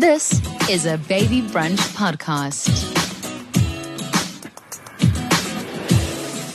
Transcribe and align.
This 0.00 0.40
is 0.70 0.86
a 0.86 0.96
Baby 0.96 1.42
Brunch 1.42 1.76
podcast. 1.92 2.70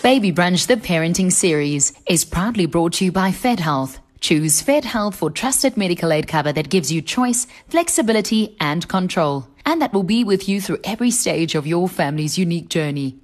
Baby 0.02 0.34
Brunch, 0.34 0.66
the 0.66 0.78
parenting 0.78 1.32
series, 1.32 1.94
is 2.08 2.26
proudly 2.26 2.66
brought 2.66 2.94
to 2.94 3.06
you 3.06 3.12
by 3.12 3.32
Fed 3.32 3.60
Health. 3.60 4.00
Choose 4.20 4.64
Fed 4.64 4.84
Health 4.84 5.16
for 5.16 5.30
trusted 5.30 5.78
medical 5.78 6.12
aid 6.12 6.28
cover 6.28 6.52
that 6.54 6.72
gives 6.72 6.92
you 6.92 7.04
choice, 7.04 7.46
flexibility, 7.70 8.58
and 8.60 8.88
control. 8.88 9.46
And 9.64 9.80
that 9.80 9.94
will 9.94 10.02
be 10.02 10.24
with 10.24 10.50
you 10.50 10.60
through 10.60 10.80
every 10.84 11.12
stage 11.12 11.54
of 11.54 11.68
your 11.68 11.88
family's 11.88 12.40
unique 12.40 12.70
journey. 12.70 13.20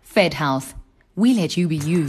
Fed 0.00 0.34
Health. 0.34 0.74
We 1.14 1.32
let 1.32 1.56
you 1.56 1.68
be 1.68 1.76
you. 1.76 2.08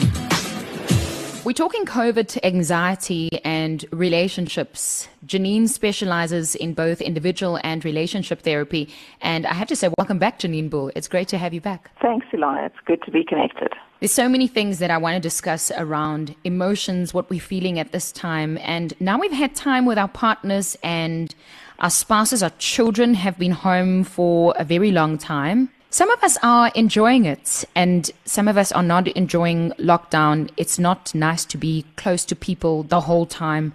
We're 1.51 1.55
talking 1.67 1.83
COVID 1.83 2.29
to 2.29 2.45
anxiety 2.47 3.29
and 3.43 3.83
relationships. 3.91 5.09
Janine 5.25 5.67
specializes 5.67 6.55
in 6.55 6.73
both 6.73 7.01
individual 7.01 7.59
and 7.61 7.83
relationship 7.83 8.43
therapy. 8.43 8.87
And 9.19 9.45
I 9.45 9.53
have 9.55 9.67
to 9.67 9.75
say, 9.75 9.89
welcome 9.97 10.17
back, 10.17 10.39
Janine 10.39 10.69
Bull. 10.69 10.93
It's 10.95 11.09
great 11.09 11.27
to 11.27 11.37
have 11.37 11.53
you 11.53 11.59
back. 11.59 11.91
Thanks, 12.01 12.25
Ilana. 12.31 12.67
It's 12.67 12.79
good 12.85 13.03
to 13.03 13.11
be 13.11 13.25
connected. 13.25 13.73
There's 13.99 14.13
so 14.13 14.29
many 14.29 14.47
things 14.47 14.79
that 14.79 14.91
I 14.91 14.97
want 14.97 15.15
to 15.15 15.19
discuss 15.19 15.73
around 15.75 16.37
emotions, 16.45 17.13
what 17.13 17.29
we're 17.29 17.41
feeling 17.41 17.79
at 17.79 17.91
this 17.91 18.13
time. 18.13 18.57
And 18.61 18.93
now 19.01 19.19
we've 19.19 19.33
had 19.33 19.53
time 19.53 19.85
with 19.85 19.97
our 19.97 20.07
partners 20.07 20.77
and 20.83 21.35
our 21.79 21.89
spouses, 21.89 22.41
our 22.41 22.53
children 22.59 23.13
have 23.15 23.37
been 23.37 23.51
home 23.51 24.05
for 24.05 24.53
a 24.55 24.63
very 24.63 24.93
long 24.93 25.17
time. 25.17 25.69
Some 25.93 26.09
of 26.09 26.23
us 26.23 26.37
are 26.41 26.71
enjoying 26.73 27.25
it, 27.25 27.65
and 27.75 28.09
some 28.23 28.47
of 28.47 28.55
us 28.55 28.71
are 28.71 28.81
not 28.81 29.09
enjoying 29.09 29.71
lockdown. 29.71 30.49
It's 30.55 30.79
not 30.79 31.13
nice 31.13 31.43
to 31.43 31.57
be 31.57 31.83
close 31.97 32.23
to 32.25 32.35
people 32.35 32.83
the 32.83 33.01
whole 33.01 33.25
time. 33.25 33.73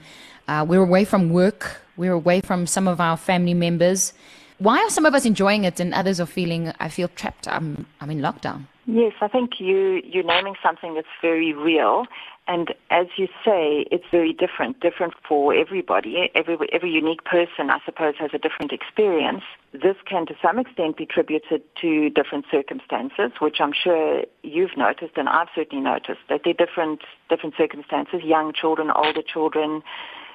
Uh, 0.48 0.64
we're 0.66 0.82
away 0.82 1.04
from 1.04 1.28
work, 1.28 1.82
we're 1.94 2.14
away 2.14 2.40
from 2.40 2.66
some 2.66 2.88
of 2.88 3.02
our 3.02 3.18
family 3.18 3.52
members. 3.52 4.14
Why 4.56 4.78
are 4.78 4.88
some 4.88 5.04
of 5.04 5.14
us 5.14 5.26
enjoying 5.26 5.64
it 5.64 5.78
and 5.78 5.92
others 5.92 6.18
are 6.18 6.24
feeling, 6.24 6.72
I 6.80 6.88
feel 6.88 7.08
trapped, 7.08 7.46
I'm, 7.48 7.84
I'm 8.00 8.10
in 8.10 8.20
lockdown? 8.20 8.64
Yes, 8.88 9.14
I 9.20 9.26
think 9.26 9.58
you, 9.58 10.00
you're 10.04 10.22
naming 10.22 10.54
something 10.62 10.94
that's 10.94 11.08
very 11.20 11.52
real. 11.52 12.06
And 12.46 12.72
as 12.90 13.06
you 13.16 13.26
say, 13.44 13.84
it's 13.90 14.04
very 14.12 14.32
different, 14.32 14.78
different 14.78 15.14
for 15.28 15.52
everybody. 15.52 16.30
Every, 16.36 16.56
every 16.72 16.92
unique 16.92 17.24
person, 17.24 17.68
I 17.68 17.80
suppose, 17.84 18.14
has 18.20 18.30
a 18.32 18.38
different 18.38 18.70
experience. 18.70 19.42
This 19.72 19.96
can 20.08 20.26
to 20.26 20.34
some 20.40 20.60
extent 20.60 20.98
be 20.98 21.04
attributed 21.04 21.62
to 21.80 22.10
different 22.10 22.44
circumstances, 22.48 23.32
which 23.40 23.56
I'm 23.58 23.72
sure 23.72 24.22
you've 24.44 24.76
noticed 24.76 25.16
and 25.16 25.28
I've 25.28 25.48
certainly 25.52 25.82
noticed 25.82 26.20
that 26.28 26.42
they're 26.44 26.54
different, 26.54 27.00
different 27.28 27.56
circumstances, 27.58 28.20
young 28.22 28.52
children, 28.52 28.92
older 28.94 29.22
children, 29.22 29.82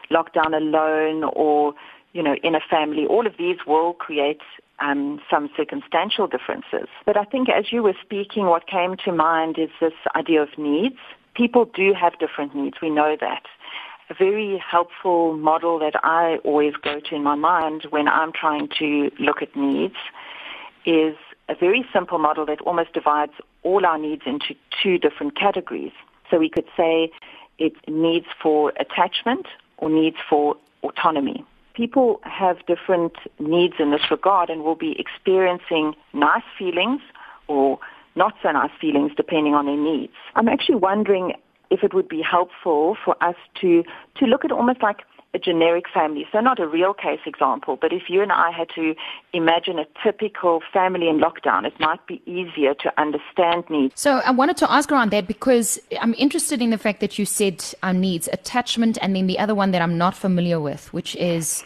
locked 0.10 0.34
down 0.34 0.54
alone 0.54 1.24
or, 1.24 1.74
you 2.12 2.22
know, 2.22 2.36
in 2.44 2.56
a 2.56 2.62
family. 2.70 3.06
All 3.06 3.26
of 3.26 3.38
these 3.38 3.60
will 3.66 3.94
create 3.94 4.42
um, 4.82 5.22
some 5.30 5.50
circumstantial 5.56 6.28
differences. 6.28 6.88
But 7.06 7.16
I 7.18 7.24
think 7.24 7.50
as 7.50 7.72
you 7.72 7.84
were 7.84 7.96
speaking, 8.02 8.46
what 8.48 8.68
came 8.68 8.98
to 9.06 9.12
mind 9.12 9.58
is 9.58 9.70
this 9.80 9.94
idea 10.16 10.42
of 10.42 10.50
needs 10.58 10.98
people 11.36 11.66
do 11.66 11.94
have 11.94 12.18
different 12.20 12.56
needs. 12.56 12.78
We 12.82 12.90
know 12.90 13.16
that. 13.20 13.44
A 14.10 14.14
very 14.14 14.58
helpful 14.58 15.38
model 15.38 15.80
that 15.80 15.94
I 16.04 16.38
always 16.44 16.74
go 16.76 17.00
to 17.00 17.16
in 17.16 17.24
my 17.24 17.36
mind 17.36 17.88
when 17.90 18.08
I'm 18.08 18.34
trying 18.34 18.68
to 18.80 19.10
look 19.20 19.42
at 19.42 19.56
needs 19.56 19.96
is 20.86 21.16
a 21.48 21.56
very 21.56 21.86
simple 21.94 22.18
model 22.18 22.46
that 22.48 22.60
almost 22.62 22.94
divides 22.94 23.34
all 23.64 23.86
our 23.86 23.98
needs 23.98 24.24
into 24.26 24.56
two 24.84 24.98
different 24.98 25.36
categories. 25.38 25.94
So 26.30 26.40
we 26.40 26.50
could 26.50 26.68
say 26.76 27.12
it's 27.58 27.80
needs 27.88 28.26
for 28.42 28.74
attachment 28.80 29.46
or 29.78 29.90
needs 29.90 30.18
for 30.30 30.56
autonomy. 30.84 31.46
People 31.82 32.22
have 32.22 32.58
different 32.68 33.14
needs 33.40 33.74
in 33.80 33.90
this 33.90 34.12
regard 34.12 34.52
and 34.52 34.62
will 34.62 34.76
be 34.76 34.96
experiencing 35.00 35.96
nice 36.14 36.44
feelings 36.56 37.02
or 37.48 37.80
not 38.14 38.36
so 38.44 38.52
nice 38.52 38.70
feelings 38.80 39.14
depending 39.18 39.56
on 39.56 39.66
their 39.66 39.78
needs. 39.78 40.14
I'm 40.36 40.48
actually 40.48 40.76
wondering 40.76 41.34
if 41.72 41.84
it 41.84 41.96
would 41.96 42.08
be 42.08 42.22
helpful 42.22 42.98
for 43.04 43.16
us 43.24 43.34
to, 43.62 43.84
to 44.18 44.26
look 44.28 44.46
at 44.46 44.52
almost 44.52 44.84
like 44.84 44.98
a 45.34 45.40
generic 45.40 45.86
family. 45.94 46.28
So 46.32 46.40
not 46.40 46.60
a 46.60 46.68
real 46.68 46.94
case 46.94 47.22
example, 47.26 47.78
but 47.80 47.94
if 47.94 48.04
you 48.10 48.22
and 48.22 48.32
I 48.32 48.52
had 48.52 48.70
to 48.76 48.96
imagine 49.34 49.80
a 49.80 49.86
typical 50.04 50.62
family 50.74 51.08
in 51.08 51.20
lockdown, 51.20 51.66
it 51.66 51.80
might 51.80 52.06
be 52.06 52.22
easier 52.26 52.74
to 52.76 52.92
understand 53.00 53.64
needs. 53.70 54.00
So 54.00 54.18
I 54.26 54.32
wanted 54.32 54.58
to 54.58 54.72
ask 54.72 54.92
around 54.92 55.12
that 55.12 55.28
because 55.28 55.80
I'm 56.02 56.14
interested 56.18 56.62
in 56.62 56.70
the 56.70 56.78
fact 56.78 57.00
that 57.00 57.18
you 57.18 57.26
said 57.26 57.64
our 57.82 57.94
needs, 57.94 58.28
attachment, 58.32 58.98
and 59.02 59.16
then 59.16 59.28
the 59.28 59.40
other 59.40 59.56
one 59.56 59.72
that 59.72 59.82
I'm 59.82 59.98
not 59.98 60.16
familiar 60.16 60.60
with, 60.60 60.92
which 60.94 61.16
is, 61.16 61.64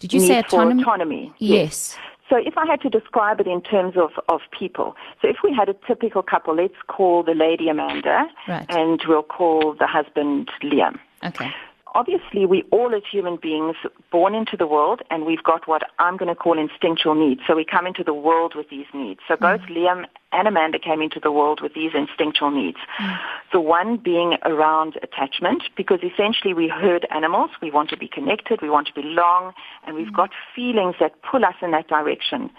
did 0.00 0.12
you 0.12 0.20
needs 0.20 0.28
say 0.28 0.38
autonomy? 0.40 0.82
autonomy. 0.82 1.32
Yes. 1.38 1.96
yes. 1.96 1.98
So 2.28 2.36
if 2.36 2.56
I 2.56 2.64
had 2.64 2.80
to 2.82 2.88
describe 2.88 3.40
it 3.40 3.48
in 3.48 3.60
terms 3.60 3.96
of, 3.96 4.10
of 4.28 4.40
people, 4.56 4.94
so 5.20 5.28
if 5.28 5.38
we 5.42 5.52
had 5.52 5.68
a 5.68 5.74
typical 5.86 6.22
couple, 6.22 6.54
let's 6.54 6.74
call 6.86 7.24
the 7.24 7.34
lady 7.34 7.68
Amanda 7.68 8.28
right. 8.46 8.66
and 8.68 9.00
we'll 9.08 9.24
call 9.24 9.74
the 9.74 9.86
husband 9.86 10.48
Liam. 10.62 10.98
Okay 11.24 11.52
obviously 11.94 12.46
we 12.46 12.62
all 12.70 12.94
as 12.94 13.02
human 13.10 13.36
beings 13.36 13.76
born 14.10 14.34
into 14.34 14.56
the 14.56 14.66
world 14.66 15.02
and 15.10 15.24
we've 15.24 15.42
got 15.42 15.66
what 15.66 15.82
I'm 15.98 16.16
going 16.16 16.28
to 16.28 16.34
call 16.34 16.58
instinctual 16.58 17.14
needs. 17.14 17.40
So 17.46 17.56
we 17.56 17.64
come 17.64 17.86
into 17.86 18.04
the 18.04 18.14
world 18.14 18.54
with 18.54 18.70
these 18.70 18.86
needs. 18.94 19.20
So 19.26 19.36
both 19.36 19.60
mm. 19.62 19.76
Liam 19.76 20.04
and 20.32 20.46
Amanda 20.46 20.78
came 20.78 21.02
into 21.02 21.20
the 21.20 21.32
world 21.32 21.60
with 21.60 21.74
these 21.74 21.92
instinctual 21.94 22.50
needs. 22.50 22.78
Mm. 23.00 23.18
The 23.52 23.60
one 23.60 23.96
being 23.96 24.36
around 24.44 24.98
attachment 25.02 25.64
because 25.76 26.00
essentially 26.02 26.54
we 26.54 26.68
herd 26.68 27.06
animals. 27.10 27.50
We 27.60 27.70
want 27.70 27.90
to 27.90 27.96
be 27.96 28.08
connected. 28.08 28.62
We 28.62 28.70
want 28.70 28.86
to 28.88 28.94
belong 28.94 29.52
and 29.86 29.96
we've 29.96 30.08
mm. 30.08 30.16
got 30.16 30.30
feelings 30.54 30.96
that 31.00 31.20
pull 31.22 31.44
us 31.44 31.54
in 31.62 31.72
that 31.72 31.88
direction. 31.88 32.50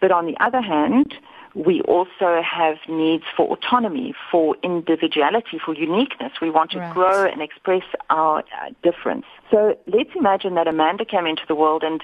But 0.00 0.12
on 0.12 0.26
the 0.26 0.36
other 0.40 0.60
hand, 0.60 1.14
we 1.58 1.80
also 1.82 2.40
have 2.42 2.76
needs 2.88 3.24
for 3.36 3.48
autonomy, 3.48 4.14
for 4.30 4.56
individuality, 4.62 5.58
for 5.64 5.74
uniqueness. 5.74 6.32
We 6.40 6.50
want 6.50 6.70
to 6.70 6.78
right. 6.78 6.94
grow 6.94 7.24
and 7.26 7.42
express 7.42 7.82
our 8.10 8.38
uh, 8.40 8.70
difference. 8.84 9.24
So 9.50 9.76
let's 9.86 10.10
imagine 10.14 10.54
that 10.54 10.68
Amanda 10.68 11.04
came 11.04 11.26
into 11.26 11.42
the 11.48 11.56
world 11.56 11.82
and 11.82 12.00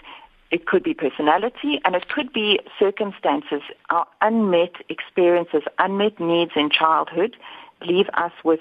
it 0.50 0.66
could 0.66 0.82
be 0.82 0.92
personality 0.92 1.80
and 1.84 1.94
it 1.94 2.08
could 2.08 2.32
be 2.32 2.58
circumstances, 2.78 3.62
our 3.90 4.06
unmet 4.20 4.72
experiences, 4.88 5.62
unmet 5.78 6.18
needs 6.18 6.52
in 6.56 6.68
childhood 6.68 7.36
leave 7.86 8.06
us 8.14 8.32
with 8.44 8.60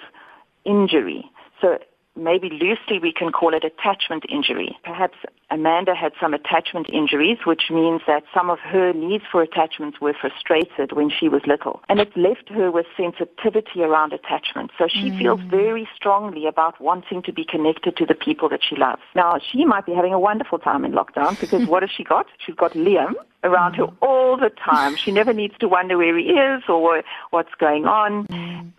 injury. 0.64 1.30
So 1.60 1.80
maybe 2.16 2.50
loosely 2.50 3.00
we 3.00 3.12
can 3.12 3.31
call 3.31 3.53
it 3.53 3.63
attachment 3.63 4.24
injury. 4.29 4.78
Perhaps 4.84 5.18
Amanda 5.50 5.94
had 5.96 6.13
some 6.19 6.34
attachment 6.34 6.88
injuries, 6.91 7.38
which 7.46 7.69
means 7.69 8.01
that 8.07 8.24
some 8.34 8.50
of 8.50 8.59
her 8.59 8.94
needs 8.94 9.24
for 9.31 9.41
attachments 9.41 10.00
were 10.01 10.13
frustrated 10.19 10.94
when 10.94 11.09
she 11.09 11.29
was 11.29 11.41
little. 11.46 11.81
And 11.90 12.00
it 12.00 12.16
left 12.18 12.50
her 12.50 12.72
with 12.72 12.85
sensitivity 12.97 13.81
around 13.81 14.13
attachment. 14.13 14.72
So 14.78 14.88
she 14.88 15.12
mm. 15.12 15.18
feels 15.18 15.41
very 15.41 15.88
strongly 15.96 16.47
about 16.47 16.79
wanting 16.81 17.22
to 17.24 17.34
be 17.34 17.46
connected 17.46 17.97
to 17.97 18.06
the 18.06 18.16
people 18.16 18.50
that 18.50 18.62
she 18.68 18.75
loves. 18.75 19.01
Now, 19.16 19.40
she 19.51 19.66
might 19.66 19.85
be 19.85 19.94
having 19.94 20.13
a 20.13 20.19
wonderful 20.19 20.59
time 20.59 20.85
in 20.85 20.91
lockdown 20.91 21.40
because 21.40 21.68
what 21.68 21.84
has 21.84 21.91
she 21.95 22.03
got? 22.03 22.25
She's 22.44 22.56
got 22.56 22.74
Liam 22.74 23.13
around 23.44 23.75
her 23.75 23.88
all 24.01 24.38
the 24.38 24.50
time. 24.50 24.95
She 24.95 25.12
never 25.12 25.34
needs 25.34 25.53
to 25.59 25.68
wonder 25.68 25.97
where 25.97 26.18
he 26.18 26.25
is 26.25 26.63
or 26.69 27.03
what's 27.31 27.53
going 27.59 27.85
on 27.85 28.25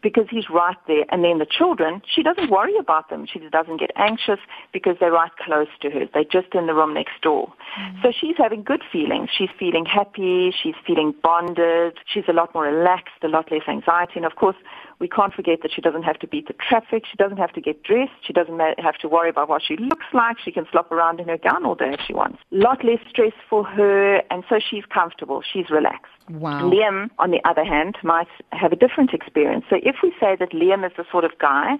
because 0.04 0.26
he's 0.30 0.48
right 0.50 0.76
there. 0.86 1.04
And 1.08 1.24
then 1.24 1.38
the 1.38 1.46
children, 1.46 2.02
she 2.06 2.22
doesn't 2.22 2.50
worry 2.50 2.76
about 2.78 3.08
them. 3.08 3.26
She 3.26 3.40
doesn't 3.40 3.78
get 3.80 3.90
anxious 3.96 4.38
because 4.72 4.96
they're 5.00 5.10
right 5.10 5.32
close 5.44 5.66
to 5.80 5.90
her. 5.90 6.06
They're 6.12 6.30
just 6.30 6.54
in 6.54 6.66
the 6.66 6.74
room 6.74 6.94
next 6.94 7.22
door. 7.22 7.52
Mm. 7.80 8.02
So 8.02 8.12
she's 8.12 8.36
having 8.36 8.62
good 8.62 8.82
feelings. 8.92 9.30
She's 9.36 9.48
feeling 9.58 9.86
happy. 9.86 10.54
She's 10.62 10.76
feeling 10.86 11.14
bonded. 11.22 11.98
She's 12.06 12.24
a 12.28 12.32
lot 12.32 12.54
more 12.54 12.64
relaxed, 12.64 13.14
a 13.22 13.28
lot 13.28 13.50
less 13.50 13.62
anxiety. 13.66 14.12
And 14.16 14.26
of 14.26 14.36
course, 14.36 14.56
we 14.98 15.08
can't 15.08 15.32
forget 15.34 15.60
that 15.62 15.72
she 15.74 15.80
doesn't 15.80 16.02
have 16.02 16.18
to 16.20 16.26
beat 16.26 16.46
the 16.48 16.54
traffic. 16.54 17.04
She 17.10 17.16
doesn't 17.16 17.38
have 17.38 17.52
to 17.52 17.60
get 17.60 17.82
dressed. 17.82 18.12
She 18.26 18.32
doesn't 18.32 18.60
have 18.78 18.96
to 18.98 19.08
worry 19.08 19.30
about 19.30 19.48
what 19.48 19.62
she 19.66 19.76
looks 19.76 20.06
like. 20.12 20.38
She 20.38 20.52
can 20.52 20.66
slop 20.70 20.90
around 20.92 21.20
in 21.20 21.28
her 21.28 21.38
gown 21.38 21.64
all 21.64 21.74
day 21.74 21.92
if 21.92 22.00
she 22.06 22.14
wants. 22.14 22.38
A 22.52 22.56
lot 22.56 22.84
less 22.84 23.00
stress 23.08 23.32
for 23.48 23.64
her, 23.64 24.22
and 24.30 24.44
so 24.48 24.58
she's 24.58 24.84
comfortable. 24.86 25.42
She's 25.42 25.70
relaxed. 25.70 26.12
Wow. 26.30 26.70
Liam, 26.70 27.10
on 27.18 27.30
the 27.30 27.40
other 27.44 27.64
hand, 27.64 27.96
might 28.02 28.28
have 28.52 28.72
a 28.72 28.76
different 28.76 29.12
experience. 29.12 29.64
So 29.68 29.76
if 29.82 29.96
we 30.02 30.12
say 30.20 30.36
that 30.38 30.50
Liam 30.50 30.86
is 30.86 30.92
the 30.96 31.04
sort 31.10 31.24
of 31.24 31.32
guy 31.38 31.76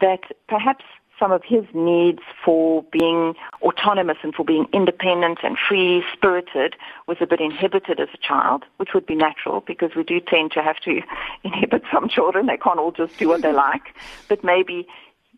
that 0.00 0.20
perhaps 0.48 0.84
some 1.18 1.32
of 1.32 1.42
his 1.44 1.64
needs 1.74 2.20
for 2.44 2.84
being 2.92 3.34
autonomous 3.62 4.18
and 4.22 4.34
for 4.34 4.44
being 4.44 4.66
independent 4.72 5.38
and 5.42 5.56
free 5.58 6.02
spirited 6.12 6.76
was 7.06 7.16
a 7.20 7.26
bit 7.26 7.40
inhibited 7.40 8.00
as 8.00 8.08
a 8.12 8.18
child, 8.18 8.64
which 8.76 8.90
would 8.94 9.06
be 9.06 9.14
natural 9.14 9.60
because 9.60 9.94
we 9.96 10.02
do 10.02 10.20
tend 10.20 10.52
to 10.52 10.62
have 10.62 10.76
to 10.80 11.00
inhibit 11.44 11.82
some 11.92 12.08
children. 12.08 12.46
They 12.46 12.56
can't 12.56 12.78
all 12.78 12.92
just 12.92 13.16
do 13.18 13.28
what 13.28 13.42
they 13.42 13.52
like. 13.66 13.94
But 14.28 14.44
maybe 14.44 14.86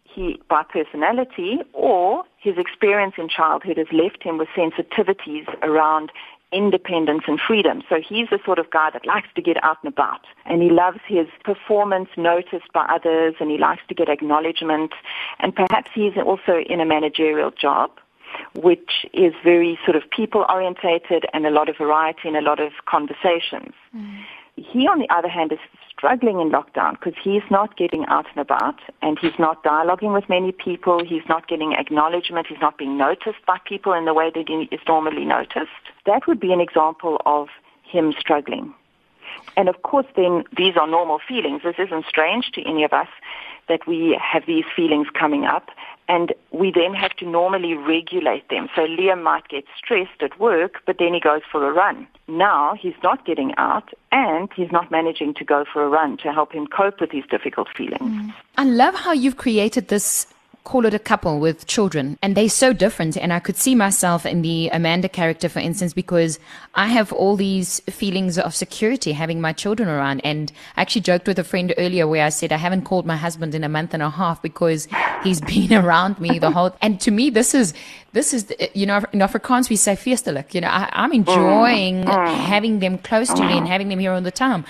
he, 0.03 0.41
by 0.49 0.63
personality 0.65 1.59
or 1.73 2.25
his 2.39 2.57
experience 2.59 3.15
in 3.19 3.29
childhood 3.29 3.77
has 3.77 3.87
left 3.93 4.23
him 4.23 4.39
with 4.39 4.49
sensitivities 4.57 5.47
around 5.63 6.11
independence 6.53 7.25
and 7.27 7.39
freedom. 7.41 7.83
So 7.89 8.01
he's 8.01 8.29
the 8.31 8.39
sort 8.45 8.59
of 8.59 8.71
guy 8.71 8.91
that 8.93 9.07
likes 9.07 9.29
to 9.35 9.43
get 9.43 9.63
out 9.63 9.79
and 9.83 9.93
about 9.93 10.21
and 10.47 10.63
he 10.63 10.71
loves 10.71 11.01
his 11.07 11.27
performance 11.45 12.09
noticed 12.17 12.73
by 12.73 12.87
others 12.89 13.35
and 13.41 13.51
he 13.51 13.59
likes 13.59 13.83
to 13.89 13.95
get 13.95 14.09
acknowledgement 14.09 14.93
and 15.41 15.55
perhaps 15.55 15.91
he's 15.95 16.17
also 16.17 16.59
in 16.67 16.81
a 16.81 16.87
managerial 16.87 17.51
job. 17.51 17.91
which 18.55 19.07
is 19.13 19.33
very 19.43 19.79
sort 19.85 19.97
of 19.97 20.03
people 20.11 20.45
orientated 20.49 21.25
and 21.33 21.47
a 21.47 21.51
lot 21.51 21.69
of 21.69 21.77
variety 21.77 22.29
and 22.29 22.37
a 22.37 22.43
lot 22.43 22.61
of 22.61 22.73
conversations. 22.87 23.73
Mm. 23.97 24.23
He, 24.57 24.87
on 24.87 24.99
the 24.99 25.09
other 25.09 25.29
hand, 25.29 25.53
is 25.53 25.59
struggling 25.91 26.41
in 26.41 26.51
lockdown 26.51 26.93
because 26.93 27.15
he's 27.23 27.43
not 27.51 27.77
getting 27.77 28.05
out 28.07 28.27
and 28.31 28.39
about 28.39 28.81
and 29.03 29.19
he's 29.19 29.39
not 29.39 29.63
dialoguing 29.65 30.13
with 30.13 30.29
many 30.29 30.53
people. 30.53 31.05
He's 31.05 31.27
not 31.29 31.49
getting 31.49 31.73
acknowledgement. 31.73 32.47
He's 32.49 32.61
not 32.61 32.79
being 32.79 32.97
noticed 32.97 33.45
by 33.47 33.59
people 33.65 33.93
in 33.93 34.05
the 34.05 34.15
way 34.15 34.31
that 34.35 34.49
he 34.49 34.69
is 34.75 34.81
normally 34.87 35.25
noticed. 35.25 35.85
That 36.09 36.27
would 36.27 36.41
be 36.41 36.53
an 36.55 36.61
example 36.61 37.21
of 37.27 37.49
him 37.83 38.15
struggling. 38.19 38.75
And 39.59 39.69
of 39.69 39.83
course, 39.83 40.07
then 40.17 40.45
these 40.57 40.75
are 40.77 40.87
normal 40.87 41.19
feelings. 41.27 41.61
This 41.63 41.77
isn't 41.79 42.07
strange 42.07 42.51
to 42.53 42.63
any 42.63 42.83
of 42.83 42.95
us 42.95 43.09
that 43.69 43.87
we 43.87 44.19
have 44.21 44.45
these 44.47 44.65
feelings 44.75 45.09
coming 45.13 45.45
up 45.45 45.69
and 46.09 46.33
we 46.51 46.73
then 46.75 46.95
have 46.95 47.15
to 47.17 47.27
normally 47.27 47.75
regulate 47.75 48.49
them. 48.49 48.71
So 48.75 48.87
Liam 48.87 49.23
might 49.23 49.47
get 49.49 49.65
stressed 49.77 50.23
at 50.23 50.41
work, 50.41 50.81
but 50.87 50.97
then 50.99 51.13
he 51.13 51.21
goes 51.21 51.43
for 51.53 51.69
a 51.69 51.73
run. 51.73 52.07
Now 52.27 52.75
he's 52.81 52.95
not 53.03 53.27
getting 53.27 53.53
out 53.59 53.91
and 54.11 54.49
he's 54.57 54.73
not 54.73 54.91
managing 54.91 55.35
to 55.35 55.45
go 55.45 55.67
for 55.71 55.85
a 55.85 55.89
run 55.91 56.17
to 56.19 56.33
help 56.33 56.53
him 56.53 56.67
cope 56.67 57.03
with 57.03 57.11
these 57.11 57.25
difficult 57.31 57.69
feelings. 57.77 58.01
Mm. 58.01 58.35
I 58.57 58.65
love 58.65 58.95
how 58.95 59.13
you've 59.13 59.37
created 59.37 59.89
this 59.89 60.27
call 60.65 60.85
it 60.85 60.93
a 60.93 60.99
couple 60.99 61.41
with 61.41 61.67
children 61.67 62.19
and 62.23 62.37
they're 62.37 62.49
so 62.49 62.73
different 62.73 63.17
and 63.17 63.33
i 63.33 63.39
could 63.39 63.57
see 63.57 63.75
myself 63.75 64.27
in 64.27 64.43
the 64.43 64.69
amanda 64.69 65.09
character 65.09 65.49
for 65.49 65.61
instance 65.61 65.93
because 65.95 66.39
i 66.75 66.87
have 66.87 67.13
all 67.13 67.37
these 67.37 67.81
feelings 67.81 68.39
of 68.39 68.55
security 68.55 69.13
having 69.13 69.41
my 69.41 69.53
children 69.53 69.89
around 69.89 70.21
and 70.25 70.53
i 70.77 70.83
actually 70.83 71.01
joked 71.01 71.27
with 71.27 71.39
a 71.39 71.45
friend 71.45 71.73
earlier 71.79 72.07
where 72.07 72.25
i 72.25 72.29
said 72.29 72.53
i 72.53 72.57
haven't 72.57 72.83
called 72.83 73.07
my 73.07 73.17
husband 73.17 73.55
in 73.55 73.65
a 73.65 73.69
month 73.69 73.95
and 73.95 74.03
a 74.03 74.11
half 74.11 74.43
because 74.43 74.87
he's 75.25 75.41
been 75.53 75.73
around 75.73 76.21
me 76.21 76.39
the 76.39 76.51
whole 76.51 76.75
and 76.83 77.01
to 77.01 77.11
me 77.11 77.31
this 77.31 77.55
is 77.55 77.73
this 78.13 78.35
is 78.35 78.53
you 78.75 78.85
know 78.85 78.97
in 79.13 79.21
afrikaans 79.21 79.71
we 79.71 79.77
say 79.77 79.95
feestelik 79.95 80.55
you 80.55 80.61
know 80.61 80.69
I, 80.69 80.89
i'm 80.93 81.13
enjoying 81.13 82.07
having 82.07 82.81
them 82.81 82.99
close 82.99 83.29
to 83.29 83.43
me 83.43 83.57
and 83.57 83.67
having 83.67 83.89
them 83.89 83.99
here 83.99 84.13
all 84.13 84.21
the 84.21 84.31
time. 84.31 84.65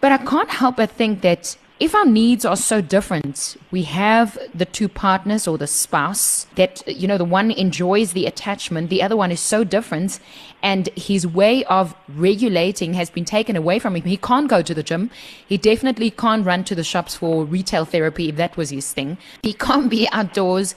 But 0.00 0.12
i 0.12 0.18
can't 0.18 0.50
help 0.50 0.76
but 0.76 0.90
think 0.90 1.20
that 1.22 1.56
if 1.80 1.94
our 1.94 2.04
needs 2.04 2.44
are 2.44 2.56
so 2.56 2.80
different, 2.80 3.56
we 3.70 3.82
have 3.82 4.38
the 4.54 4.64
two 4.64 4.88
partners 4.88 5.48
or 5.48 5.58
the 5.58 5.66
spouse 5.66 6.46
that, 6.54 6.86
you 6.86 7.08
know, 7.08 7.18
the 7.18 7.24
one 7.24 7.50
enjoys 7.50 8.12
the 8.12 8.26
attachment, 8.26 8.88
the 8.88 9.02
other 9.02 9.16
one 9.16 9.32
is 9.32 9.40
so 9.40 9.64
different, 9.64 10.20
and 10.62 10.88
his 10.94 11.26
way 11.26 11.64
of 11.64 11.94
regulating 12.08 12.94
has 12.94 13.10
been 13.10 13.24
taken 13.24 13.56
away 13.56 13.78
from 13.78 13.96
him. 13.96 14.02
He 14.02 14.16
can't 14.16 14.48
go 14.48 14.62
to 14.62 14.74
the 14.74 14.82
gym. 14.82 15.10
He 15.46 15.56
definitely 15.56 16.10
can't 16.10 16.46
run 16.46 16.62
to 16.64 16.74
the 16.74 16.84
shops 16.84 17.16
for 17.16 17.44
retail 17.44 17.84
therapy 17.84 18.28
if 18.28 18.36
that 18.36 18.56
was 18.56 18.70
his 18.70 18.92
thing. 18.92 19.18
He 19.42 19.52
can't 19.52 19.90
be 19.90 20.08
outdoors. 20.12 20.74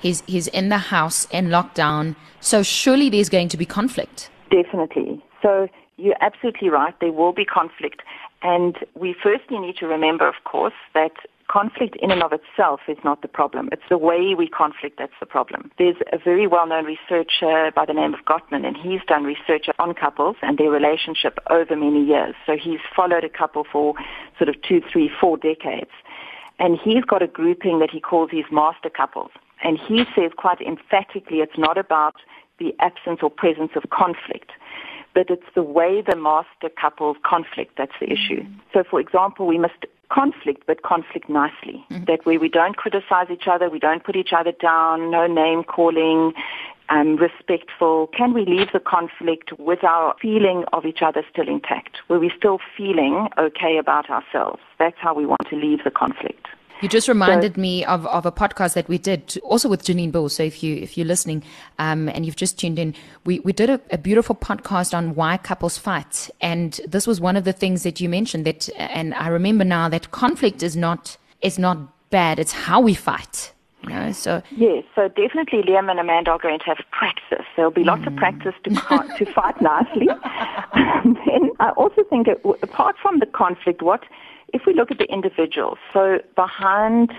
He's, 0.00 0.22
he's 0.26 0.46
in 0.48 0.68
the 0.70 0.78
house 0.78 1.26
in 1.30 1.48
lockdown. 1.48 2.16
So 2.40 2.62
surely 2.62 3.10
there's 3.10 3.28
going 3.28 3.48
to 3.48 3.56
be 3.56 3.66
conflict. 3.66 4.30
Definitely. 4.50 5.22
So 5.42 5.68
you're 5.96 6.16
absolutely 6.20 6.68
right. 6.68 6.94
There 7.00 7.12
will 7.12 7.32
be 7.32 7.44
conflict. 7.44 8.02
And 8.42 8.76
we 8.94 9.14
firstly 9.20 9.58
need 9.58 9.76
to 9.78 9.86
remember, 9.86 10.28
of 10.28 10.36
course, 10.44 10.74
that 10.94 11.12
conflict 11.48 11.96
in 12.02 12.10
and 12.10 12.22
of 12.22 12.32
itself 12.32 12.80
is 12.88 12.98
not 13.04 13.22
the 13.22 13.28
problem. 13.28 13.68
It's 13.72 13.88
the 13.88 13.98
way 13.98 14.34
we 14.34 14.48
conflict 14.48 14.98
that's 14.98 15.12
the 15.20 15.26
problem. 15.26 15.70
There's 15.78 15.96
a 16.12 16.18
very 16.18 16.46
well-known 16.46 16.84
researcher 16.84 17.70
by 17.74 17.84
the 17.86 17.92
name 17.92 18.14
of 18.14 18.20
Gottman, 18.24 18.66
and 18.66 18.76
he's 18.76 19.00
done 19.06 19.24
research 19.24 19.66
on 19.78 19.94
couples 19.94 20.36
and 20.42 20.58
their 20.58 20.70
relationship 20.70 21.38
over 21.48 21.76
many 21.76 22.04
years. 22.04 22.34
So 22.44 22.56
he's 22.56 22.80
followed 22.94 23.24
a 23.24 23.28
couple 23.28 23.64
for 23.70 23.94
sort 24.38 24.48
of 24.48 24.56
two, 24.62 24.82
three, 24.92 25.10
four 25.20 25.36
decades. 25.36 25.90
And 26.58 26.78
he's 26.82 27.04
got 27.04 27.22
a 27.22 27.26
grouping 27.26 27.78
that 27.80 27.90
he 27.90 28.00
calls 28.00 28.30
his 28.30 28.44
master 28.50 28.90
couples. 28.90 29.30
And 29.62 29.78
he 29.78 30.04
says 30.14 30.32
quite 30.36 30.60
emphatically 30.60 31.38
it's 31.38 31.58
not 31.58 31.78
about 31.78 32.16
the 32.58 32.74
absence 32.80 33.20
or 33.22 33.30
presence 33.30 33.72
of 33.76 33.90
conflict 33.90 34.52
but 35.16 35.30
it's 35.30 35.50
the 35.54 35.62
way 35.62 36.02
the 36.06 36.14
master 36.14 36.68
couples 36.78 37.16
conflict 37.24 37.72
that's 37.78 37.98
the 37.98 38.12
issue. 38.12 38.42
Mm-hmm. 38.42 38.58
So, 38.74 38.84
for 38.88 39.00
example, 39.00 39.46
we 39.46 39.56
must 39.56 39.86
conflict, 40.10 40.64
but 40.66 40.82
conflict 40.82 41.30
nicely. 41.30 41.82
Mm-hmm. 41.90 42.04
That 42.04 42.26
way 42.26 42.36
we 42.36 42.50
don't 42.50 42.76
criticize 42.76 43.28
each 43.32 43.48
other, 43.48 43.70
we 43.70 43.78
don't 43.78 44.04
put 44.04 44.14
each 44.14 44.34
other 44.36 44.52
down, 44.52 45.10
no 45.10 45.26
name 45.26 45.64
calling, 45.64 46.34
um, 46.90 47.16
respectful. 47.16 48.08
Can 48.08 48.34
we 48.34 48.44
leave 48.44 48.68
the 48.74 48.78
conflict 48.78 49.58
with 49.58 49.82
our 49.84 50.14
feeling 50.20 50.64
of 50.74 50.84
each 50.84 51.00
other 51.00 51.24
still 51.32 51.48
intact? 51.48 51.96
Where 52.08 52.20
we're 52.20 52.36
still 52.36 52.58
feeling 52.76 53.28
okay 53.38 53.78
about 53.78 54.10
ourselves. 54.10 54.60
That's 54.78 54.98
how 54.98 55.14
we 55.14 55.24
want 55.24 55.48
to 55.48 55.56
leave 55.56 55.82
the 55.82 55.90
conflict. 55.90 56.46
You 56.82 56.88
just 56.88 57.08
reminded 57.08 57.54
so, 57.54 57.60
me 57.60 57.84
of, 57.86 58.06
of 58.06 58.26
a 58.26 58.32
podcast 58.32 58.74
that 58.74 58.86
we 58.88 58.98
did 58.98 59.38
also 59.42 59.68
with 59.68 59.82
Janine 59.82 60.12
Bull. 60.12 60.28
So 60.28 60.42
if 60.42 60.62
you 60.62 60.76
if 60.76 60.98
you're 60.98 61.06
listening 61.06 61.42
um, 61.78 62.08
and 62.10 62.26
you've 62.26 62.36
just 62.36 62.58
tuned 62.58 62.78
in, 62.78 62.94
we, 63.24 63.40
we 63.40 63.52
did 63.52 63.70
a, 63.70 63.80
a, 63.90 63.98
beautiful 63.98 64.34
podcast 64.34 64.96
on 64.96 65.14
why 65.14 65.38
couples 65.38 65.78
fight, 65.78 66.28
and 66.40 66.78
this 66.86 67.06
was 67.06 67.20
one 67.20 67.34
of 67.36 67.44
the 67.44 67.52
things 67.52 67.82
that 67.84 68.00
you 68.00 68.08
mentioned. 68.08 68.44
That 68.44 68.68
and 68.76 69.14
I 69.14 69.28
remember 69.28 69.64
now 69.64 69.88
that 69.88 70.10
conflict 70.10 70.62
is 70.62 70.76
not 70.76 71.16
is 71.40 71.58
not 71.58 71.78
bad. 72.10 72.38
It's 72.38 72.52
how 72.52 72.80
we 72.80 72.94
fight. 72.94 73.52
You 73.82 73.90
know, 73.90 74.12
so 74.12 74.42
yes, 74.50 74.84
so 74.94 75.08
definitely 75.08 75.62
Liam 75.62 75.90
and 75.90 76.00
Amanda 76.00 76.32
are 76.32 76.38
going 76.38 76.58
to 76.58 76.64
have 76.66 76.78
practice. 76.90 77.46
There'll 77.54 77.70
be 77.70 77.84
lots 77.84 78.02
mm. 78.02 78.08
of 78.08 78.16
practice 78.16 78.54
to 78.64 78.70
to 78.70 79.32
fight 79.32 79.60
nicely. 79.62 80.08
then 80.74 81.52
I 81.60 81.70
also 81.76 82.02
think 82.10 82.26
that 82.26 82.38
apart 82.62 82.96
from 83.00 83.20
the 83.20 83.26
conflict, 83.26 83.82
what 83.82 84.02
if 84.52 84.62
we 84.66 84.74
look 84.74 84.90
at 84.90 84.98
the 84.98 85.10
individuals, 85.12 85.78
so 85.92 86.18
behind 86.34 87.12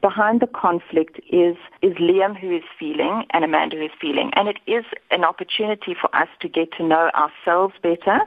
behind 0.00 0.40
the 0.40 0.46
conflict 0.46 1.18
is 1.30 1.56
is 1.80 1.94
Liam 1.94 2.38
who 2.38 2.54
is 2.54 2.62
feeling 2.78 3.24
and 3.30 3.44
Amanda 3.44 3.76
who 3.76 3.84
is 3.84 3.90
feeling, 4.00 4.30
and 4.34 4.48
it 4.48 4.58
is 4.66 4.84
an 5.10 5.24
opportunity 5.24 5.94
for 5.98 6.14
us 6.14 6.28
to 6.40 6.48
get 6.48 6.72
to 6.72 6.82
know 6.86 7.10
ourselves 7.14 7.74
better 7.82 8.20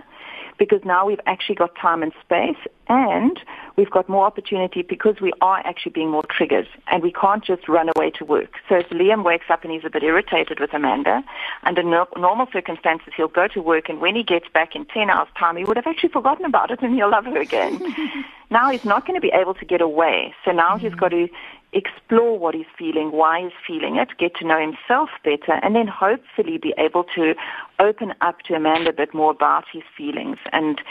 because 0.57 0.81
now 0.83 1.05
we've 1.05 1.19
actually 1.25 1.55
got 1.55 1.75
time 1.75 2.03
and 2.03 2.11
space 2.21 2.57
and 2.89 3.39
we've 3.75 3.89
got 3.91 4.07
more 4.07 4.25
opportunity 4.25 4.81
because 4.81 5.19
we 5.21 5.31
are 5.41 5.59
actually 5.65 5.91
being 5.91 6.09
more 6.09 6.23
triggered 6.29 6.67
and 6.87 7.03
we 7.03 7.11
can't 7.11 7.43
just 7.43 7.67
run 7.67 7.89
away 7.95 8.09
to 8.11 8.25
work. 8.25 8.53
So 8.69 8.75
if 8.75 8.89
Liam 8.89 9.23
wakes 9.23 9.45
up 9.49 9.63
and 9.63 9.71
he's 9.71 9.83
a 9.85 9.89
bit 9.89 10.03
irritated 10.03 10.59
with 10.59 10.73
Amanda, 10.73 11.23
under 11.63 11.83
no- 11.83 12.07
normal 12.15 12.47
circumstances 12.51 13.13
he'll 13.15 13.27
go 13.27 13.47
to 13.49 13.61
work 13.61 13.89
and 13.89 13.99
when 13.99 14.15
he 14.15 14.23
gets 14.23 14.47
back 14.53 14.75
in 14.75 14.85
10 14.85 15.09
hours 15.09 15.27
time 15.37 15.57
he 15.57 15.63
would 15.63 15.77
have 15.77 15.87
actually 15.87 16.09
forgotten 16.09 16.45
about 16.45 16.71
it 16.71 16.81
and 16.81 16.95
he'll 16.95 17.11
love 17.11 17.25
her 17.25 17.39
again. 17.39 17.79
now 18.49 18.69
he's 18.69 18.85
not 18.85 19.05
going 19.05 19.15
to 19.19 19.21
be 19.21 19.33
able 19.33 19.53
to 19.53 19.65
get 19.65 19.81
away. 19.81 20.33
So 20.45 20.51
now 20.51 20.75
mm-hmm. 20.75 20.85
he's 20.85 20.95
got 20.95 21.09
to 21.09 21.27
explore 21.73 22.37
what 22.39 22.55
he's 22.55 22.65
feeling, 22.77 23.11
why 23.11 23.41
he's 23.41 23.51
feeling 23.65 23.97
it, 23.97 24.09
get 24.17 24.35
to 24.35 24.47
know 24.47 24.59
himself 24.59 25.09
better, 25.23 25.59
and 25.61 25.75
then 25.75 25.87
hopefully 25.87 26.57
be 26.57 26.73
able 26.77 27.03
to 27.15 27.35
open 27.79 28.13
up 28.21 28.39
to 28.43 28.53
Amanda 28.53 28.89
a 28.89 28.93
bit 28.93 29.13
more 29.13 29.31
about 29.31 29.65
his 29.71 29.83
feelings 29.97 30.37
and 30.51 30.81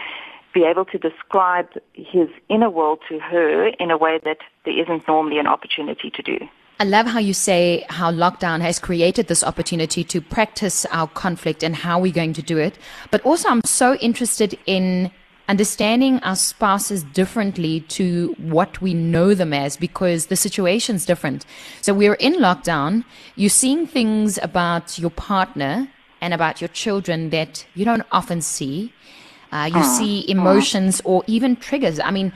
be 0.52 0.64
able 0.64 0.85
to 0.87 0.99
describe 0.99 1.68
his 1.92 2.28
inner 2.49 2.71
world 2.71 3.00
to 3.09 3.18
her 3.18 3.68
in 3.68 3.90
a 3.90 3.97
way 3.97 4.18
that 4.25 4.38
there 4.64 4.78
isn't 4.78 5.06
normally 5.06 5.38
an 5.38 5.47
opportunity 5.47 6.11
to 6.11 6.23
do. 6.23 6.38
I 6.78 6.85
love 6.85 7.06
how 7.06 7.18
you 7.18 7.33
say 7.33 7.87
how 7.88 8.12
lockdown 8.12 8.61
has 8.61 8.78
created 8.78 9.28
this 9.28 9.42
opportunity 9.42 10.04
to 10.04 10.21
practice 10.21 10.85
our 10.87 11.09
conflict 11.09 11.62
and 11.62 11.75
how 11.75 11.99
we're 11.99 12.12
going 12.12 12.35
to 12.35 12.42
do 12.42 12.59
it. 12.59 12.78
But 13.11 13.23
also, 13.23 13.49
I'm 13.49 13.62
so 13.64 13.95
interested 13.97 14.59
in 14.66 15.11
understanding 15.48 16.18
our 16.20 16.36
spouses 16.36 17.02
differently 17.04 17.80
to 17.80 18.34
what 18.38 18.80
we 18.80 18.94
know 18.94 19.34
them 19.34 19.52
as 19.52 19.76
because 19.76 20.26
the 20.26 20.36
situation's 20.36 21.06
different. 21.06 21.46
So 21.80 21.94
we're 21.94 22.14
in 22.14 22.34
lockdown. 22.34 23.04
You're 23.36 23.50
seeing 23.50 23.86
things 23.86 24.38
about 24.42 24.98
your 24.98 25.10
partner 25.10 25.88
and 26.20 26.34
about 26.34 26.60
your 26.60 26.68
children 26.68 27.30
that 27.30 27.66
you 27.74 27.84
don't 27.84 28.06
often 28.10 28.40
see. 28.40 28.92
Uh, 29.52 29.70
you 29.72 29.80
uh, 29.80 29.82
see 29.82 30.28
emotions 30.28 31.00
uh. 31.00 31.08
or 31.08 31.24
even 31.26 31.56
triggers. 31.56 32.00
I 32.00 32.10
mean, 32.10 32.32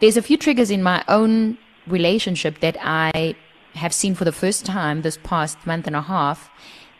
there's 0.00 0.16
a 0.16 0.22
few 0.22 0.36
triggers 0.36 0.70
in 0.70 0.82
my 0.82 1.04
own 1.08 1.58
relationship 1.86 2.60
that 2.60 2.76
I 2.80 3.34
have 3.74 3.92
seen 3.92 4.14
for 4.14 4.24
the 4.24 4.32
first 4.32 4.64
time 4.64 5.02
this 5.02 5.18
past 5.22 5.66
month 5.66 5.86
and 5.86 5.94
a 5.94 6.02
half 6.02 6.50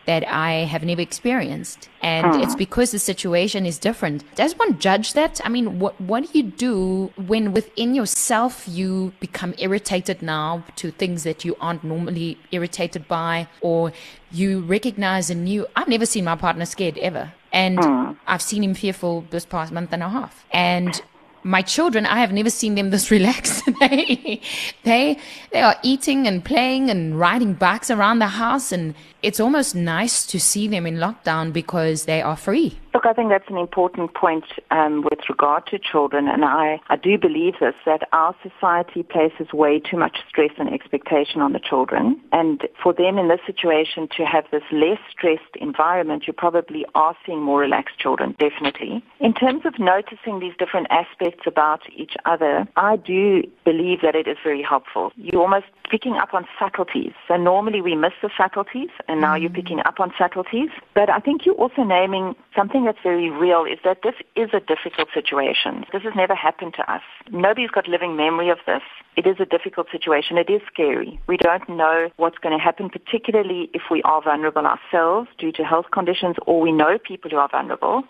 that 0.08 0.26
I 0.26 0.64
have 0.64 0.84
never 0.84 1.02
experienced. 1.02 1.90
And 2.00 2.32
mm. 2.32 2.42
it's 2.42 2.54
because 2.54 2.92
the 2.92 2.98
situation 2.98 3.66
is 3.66 3.76
different. 3.76 4.24
Does 4.36 4.54
one 4.56 4.78
judge 4.78 5.12
that? 5.12 5.38
I 5.44 5.50
mean, 5.50 5.78
what, 5.80 6.00
what 6.00 6.24
do 6.24 6.38
you 6.38 6.44
do 6.44 7.12
when 7.26 7.52
within 7.52 7.94
yourself 7.94 8.66
you 8.66 9.12
become 9.20 9.52
irritated 9.58 10.22
now 10.22 10.64
to 10.76 10.90
things 10.92 11.24
that 11.24 11.44
you 11.44 11.56
aren't 11.60 11.84
normally 11.84 12.38
irritated 12.52 13.06
by, 13.06 13.48
or 13.60 13.92
you 14.32 14.60
recognize 14.60 15.28
a 15.28 15.34
new, 15.34 15.66
I've 15.76 15.88
never 15.88 16.06
seen 16.06 16.24
my 16.24 16.36
partner 16.36 16.64
scared 16.64 16.96
ever. 16.96 17.34
And 17.52 17.78
mm. 17.78 18.16
I've 18.26 18.40
seen 18.40 18.64
him 18.64 18.72
fearful 18.72 19.26
this 19.28 19.44
past 19.44 19.72
month 19.72 19.92
and 19.92 20.02
a 20.02 20.08
half. 20.08 20.46
And 20.50 21.02
my 21.42 21.62
children, 21.62 22.04
I 22.06 22.20
have 22.20 22.32
never 22.32 22.50
seen 22.50 22.74
them 22.74 22.90
this 22.90 23.10
relaxed. 23.18 23.64
they, 23.80 24.40
they, 24.84 25.18
they 25.52 25.60
are 25.60 25.76
eating 25.82 26.26
and 26.26 26.44
playing 26.44 26.90
and 26.90 27.18
riding 27.18 27.54
bikes 27.54 27.90
around 27.90 28.18
the 28.20 28.28
house 28.28 28.72
and 28.72 28.94
it's 29.22 29.40
almost 29.40 29.74
nice 29.74 30.26
to 30.26 30.38
see 30.38 30.68
them 30.68 30.86
in 30.86 30.96
lockdown 30.96 31.52
because 31.52 32.04
they 32.04 32.22
are 32.22 32.36
free. 32.36 32.78
Look, 32.94 33.06
I 33.06 33.12
think 33.12 33.30
that's 33.30 33.48
an 33.48 33.58
important 33.58 34.14
point 34.14 34.44
um, 34.70 35.02
with 35.02 35.20
regard 35.28 35.66
to 35.68 35.78
children, 35.78 36.26
and 36.26 36.44
I, 36.44 36.80
I 36.88 36.96
do 36.96 37.16
believe 37.18 37.54
this 37.60 37.74
that 37.86 38.08
our 38.12 38.34
society 38.42 39.02
places 39.02 39.52
way 39.52 39.78
too 39.78 39.96
much 39.96 40.18
stress 40.28 40.50
and 40.58 40.72
expectation 40.72 41.40
on 41.40 41.52
the 41.52 41.60
children. 41.60 42.20
And 42.32 42.66
for 42.82 42.92
them 42.92 43.18
in 43.18 43.28
this 43.28 43.40
situation 43.46 44.08
to 44.16 44.24
have 44.24 44.44
this 44.50 44.64
less 44.72 44.98
stressed 45.10 45.54
environment, 45.60 46.24
you 46.26 46.32
probably 46.32 46.86
are 46.94 47.14
seeing 47.24 47.40
more 47.42 47.60
relaxed 47.60 47.98
children, 47.98 48.34
definitely. 48.38 49.04
In 49.20 49.32
terms 49.32 49.62
of 49.64 49.78
noticing 49.78 50.40
these 50.40 50.54
different 50.58 50.88
aspects 50.90 51.44
about 51.46 51.82
each 51.94 52.14
other, 52.24 52.66
I 52.76 52.96
do 52.96 53.42
believe 53.64 54.00
that 54.02 54.14
it 54.14 54.26
is 54.26 54.38
very 54.42 54.62
helpful. 54.62 55.12
You're 55.16 55.42
almost 55.42 55.66
picking 55.90 56.14
up 56.14 56.34
on 56.34 56.46
subtleties. 56.58 57.12
So 57.26 57.36
normally 57.36 57.80
we 57.80 57.94
miss 57.94 58.12
the 58.22 58.30
subtleties, 58.36 58.90
and 59.08 59.20
now 59.20 59.34
mm-hmm. 59.34 59.42
you're 59.42 59.50
picking 59.50 59.80
up 59.80 60.00
on 60.00 60.12
subtleties. 60.18 60.70
But 60.98 61.10
I 61.10 61.20
think 61.20 61.46
you're 61.46 61.54
also 61.54 61.84
naming 61.84 62.34
something 62.56 62.84
that's 62.84 62.98
very 63.04 63.30
real 63.30 63.64
is 63.64 63.78
that 63.84 63.98
this 64.02 64.16
is 64.34 64.50
a 64.52 64.58
difficult 64.58 65.06
situation. 65.14 65.84
This 65.92 66.02
has 66.02 66.12
never 66.16 66.34
happened 66.34 66.74
to 66.74 66.92
us. 66.92 67.02
Nobody's 67.30 67.70
got 67.70 67.86
living 67.86 68.16
memory 68.16 68.48
of 68.48 68.58
this. 68.66 68.82
It 69.16 69.24
is 69.24 69.36
a 69.38 69.44
difficult 69.44 69.86
situation. 69.92 70.38
It 70.38 70.50
is 70.50 70.60
scary. 70.72 71.20
We 71.28 71.36
don't 71.36 71.68
know 71.68 72.08
what's 72.16 72.38
going 72.38 72.56
to 72.56 72.62
happen, 72.62 72.90
particularly 72.90 73.70
if 73.74 73.82
we 73.92 74.02
are 74.02 74.20
vulnerable 74.20 74.66
ourselves 74.66 75.28
due 75.38 75.52
to 75.52 75.62
health 75.62 75.86
conditions 75.92 76.34
or 76.46 76.60
we 76.60 76.72
know 76.72 76.98
people 76.98 77.30
who 77.30 77.36
are 77.36 77.48
vulnerable. 77.48 78.02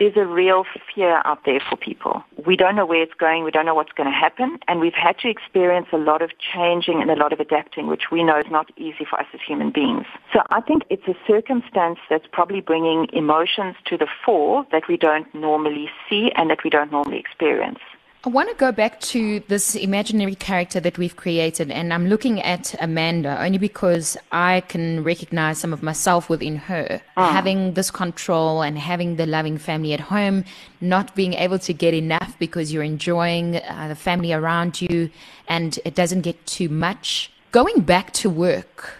There's 0.00 0.16
a 0.16 0.26
real 0.26 0.64
fear 0.92 1.22
out 1.24 1.44
there 1.46 1.60
for 1.68 1.76
people. 1.76 2.24
We 2.44 2.56
don't 2.56 2.74
know 2.74 2.86
where 2.86 3.02
it's 3.02 3.14
going. 3.14 3.44
We 3.44 3.52
don't 3.52 3.66
know 3.66 3.74
what's 3.74 3.92
going 3.92 4.10
to 4.10 4.16
happen. 4.16 4.58
And 4.66 4.80
we've 4.80 4.94
had 4.94 5.16
to 5.18 5.28
experience 5.28 5.86
a 5.92 5.98
lot 5.98 6.22
of 6.22 6.30
changing 6.52 7.02
and 7.02 7.10
a 7.10 7.16
lot 7.16 7.32
of 7.32 7.38
adapting, 7.38 7.86
which 7.86 8.10
we 8.10 8.24
know 8.24 8.38
is 8.38 8.50
not 8.50 8.70
easy 8.76 9.04
for 9.08 9.20
us 9.20 9.26
as 9.32 9.40
human 9.46 9.70
beings. 9.70 10.06
So 10.32 10.42
I 10.50 10.60
think 10.60 10.82
it's 10.90 11.06
a 11.06 11.14
circumstance 11.26 11.98
that's 12.10 12.26
probably 12.32 12.60
bringing 12.60 13.06
emotions 13.12 13.76
to 13.86 13.96
the 13.96 14.08
fore 14.24 14.66
that 14.72 14.88
we 14.88 14.96
don't 14.96 15.32
normally 15.34 15.90
see 16.08 16.30
and 16.36 16.50
that 16.50 16.64
we 16.64 16.70
don't 16.70 16.90
normally 16.90 17.18
experience. 17.18 17.78
I 18.24 18.28
want 18.28 18.50
to 18.50 18.54
go 18.54 18.70
back 18.70 19.00
to 19.00 19.40
this 19.48 19.74
imaginary 19.74 20.36
character 20.36 20.78
that 20.78 20.96
we've 20.96 21.16
created, 21.16 21.72
and 21.72 21.92
I'm 21.92 22.06
looking 22.06 22.40
at 22.40 22.72
Amanda 22.80 23.36
only 23.42 23.58
because 23.58 24.16
I 24.30 24.60
can 24.68 25.02
recognize 25.02 25.58
some 25.58 25.72
of 25.72 25.82
myself 25.82 26.30
within 26.30 26.54
her. 26.54 27.02
Mm. 27.16 27.30
Having 27.32 27.74
this 27.74 27.90
control 27.90 28.62
and 28.62 28.78
having 28.78 29.16
the 29.16 29.26
loving 29.26 29.58
family 29.58 29.92
at 29.92 29.98
home, 29.98 30.44
not 30.80 31.16
being 31.16 31.34
able 31.34 31.58
to 31.58 31.72
get 31.74 31.94
enough 31.94 32.36
because 32.38 32.72
you're 32.72 32.84
enjoying 32.84 33.56
uh, 33.56 33.88
the 33.88 33.96
family 33.96 34.32
around 34.32 34.80
you 34.80 35.10
and 35.48 35.80
it 35.84 35.96
doesn't 35.96 36.20
get 36.20 36.46
too 36.46 36.68
much. 36.68 37.32
Going 37.50 37.80
back 37.80 38.12
to 38.12 38.30
work 38.30 38.98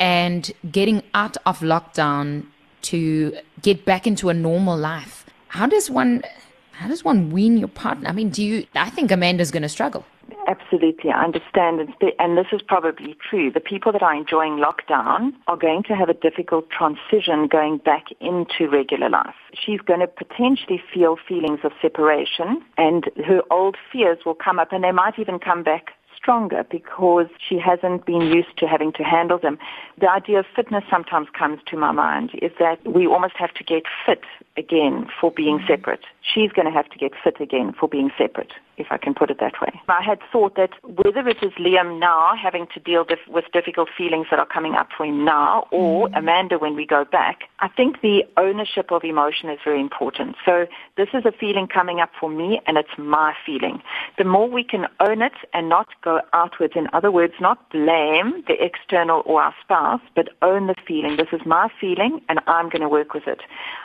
and 0.00 0.50
getting 0.70 1.02
out 1.12 1.36
of 1.44 1.60
lockdown 1.60 2.46
to 2.82 3.36
get 3.62 3.84
back 3.84 4.06
into 4.06 4.28
a 4.28 4.34
normal 4.34 4.76
life. 4.76 5.26
How 5.48 5.66
does 5.66 5.90
one 5.90 6.22
how 6.72 6.88
does 6.88 7.04
one 7.04 7.30
wean 7.30 7.58
your 7.58 7.68
partner? 7.68 8.08
I 8.08 8.12
mean, 8.12 8.30
do 8.30 8.42
you? 8.42 8.66
I 8.74 8.90
think 8.90 9.10
Amanda's 9.10 9.50
going 9.50 9.62
to 9.62 9.68
struggle. 9.68 10.04
Absolutely, 10.48 11.10
I 11.10 11.22
understand, 11.22 11.94
and 12.18 12.36
this 12.36 12.46
is 12.52 12.60
probably 12.62 13.16
true. 13.28 13.50
The 13.52 13.60
people 13.60 13.92
that 13.92 14.02
are 14.02 14.14
enjoying 14.14 14.56
lockdown 14.56 15.32
are 15.46 15.56
going 15.56 15.84
to 15.84 15.94
have 15.94 16.08
a 16.08 16.14
difficult 16.14 16.68
transition 16.70 17.46
going 17.46 17.78
back 17.78 18.06
into 18.20 18.68
regular 18.68 19.08
life. 19.08 19.36
She's 19.54 19.80
going 19.80 20.00
to 20.00 20.08
potentially 20.08 20.82
feel 20.92 21.16
feelings 21.28 21.60
of 21.62 21.72
separation, 21.80 22.62
and 22.76 23.04
her 23.24 23.42
old 23.50 23.76
fears 23.92 24.18
will 24.26 24.34
come 24.34 24.58
up, 24.58 24.72
and 24.72 24.82
they 24.82 24.90
might 24.90 25.18
even 25.18 25.38
come 25.38 25.62
back 25.62 25.92
stronger 26.22 26.64
because 26.70 27.26
she 27.46 27.58
hasn't 27.58 28.06
been 28.06 28.22
used 28.22 28.56
to 28.58 28.66
having 28.66 28.92
to 28.92 29.02
handle 29.02 29.38
them. 29.38 29.58
The 30.00 30.10
idea 30.10 30.38
of 30.38 30.46
fitness 30.54 30.84
sometimes 30.88 31.26
comes 31.36 31.60
to 31.66 31.76
my 31.76 31.90
mind 31.90 32.30
is 32.40 32.52
that 32.60 32.78
we 32.86 33.06
almost 33.06 33.34
have 33.38 33.52
to 33.54 33.64
get 33.64 33.82
fit 34.06 34.22
again 34.56 35.08
for 35.20 35.32
being 35.32 35.58
mm-hmm. 35.58 35.66
separate. 35.66 36.04
She's 36.22 36.52
going 36.52 36.66
to 36.66 36.72
have 36.72 36.88
to 36.90 36.98
get 36.98 37.12
fit 37.22 37.40
again 37.40 37.72
for 37.78 37.88
being 37.88 38.10
separate, 38.16 38.52
if 38.76 38.86
I 38.90 38.96
can 38.96 39.12
put 39.12 39.30
it 39.30 39.40
that 39.40 39.60
way. 39.60 39.80
I 39.88 40.02
had 40.02 40.20
thought 40.30 40.54
that 40.56 40.70
whether 40.82 41.28
it 41.28 41.42
is 41.42 41.52
Liam 41.58 41.98
now 41.98 42.34
having 42.40 42.66
to 42.74 42.80
deal 42.80 43.04
with 43.28 43.44
difficult 43.52 43.88
feelings 43.96 44.28
that 44.30 44.38
are 44.38 44.46
coming 44.46 44.74
up 44.74 44.88
for 44.96 45.04
him 45.04 45.24
now 45.24 45.66
or 45.72 46.08
mm. 46.08 46.18
Amanda 46.18 46.58
when 46.58 46.76
we 46.76 46.86
go 46.86 47.04
back, 47.04 47.40
I 47.58 47.68
think 47.68 48.00
the 48.02 48.22
ownership 48.36 48.92
of 48.92 49.02
emotion 49.04 49.50
is 49.50 49.58
very 49.64 49.80
important. 49.80 50.36
So 50.44 50.66
this 50.96 51.08
is 51.12 51.24
a 51.24 51.32
feeling 51.32 51.66
coming 51.66 52.00
up 52.00 52.10
for 52.18 52.30
me 52.30 52.60
and 52.66 52.76
it's 52.76 52.96
my 52.96 53.34
feeling. 53.44 53.82
The 54.16 54.24
more 54.24 54.48
we 54.48 54.62
can 54.64 54.86
own 55.00 55.22
it 55.22 55.32
and 55.52 55.68
not 55.68 55.88
go 56.02 56.20
outwards, 56.32 56.74
in 56.76 56.88
other 56.92 57.10
words, 57.10 57.34
not 57.40 57.68
blame 57.70 58.44
the 58.46 58.62
external 58.62 59.22
or 59.26 59.42
our 59.42 59.54
spouse, 59.60 60.00
but 60.14 60.28
own 60.40 60.68
the 60.68 60.76
feeling. 60.86 61.16
This 61.16 61.32
is 61.32 61.40
my 61.44 61.68
feeling 61.80 62.20
and 62.28 62.40
I'm 62.46 62.68
going 62.68 62.82
to 62.82 62.88
work 62.88 63.12
with 63.12 63.26
it. 63.26 63.40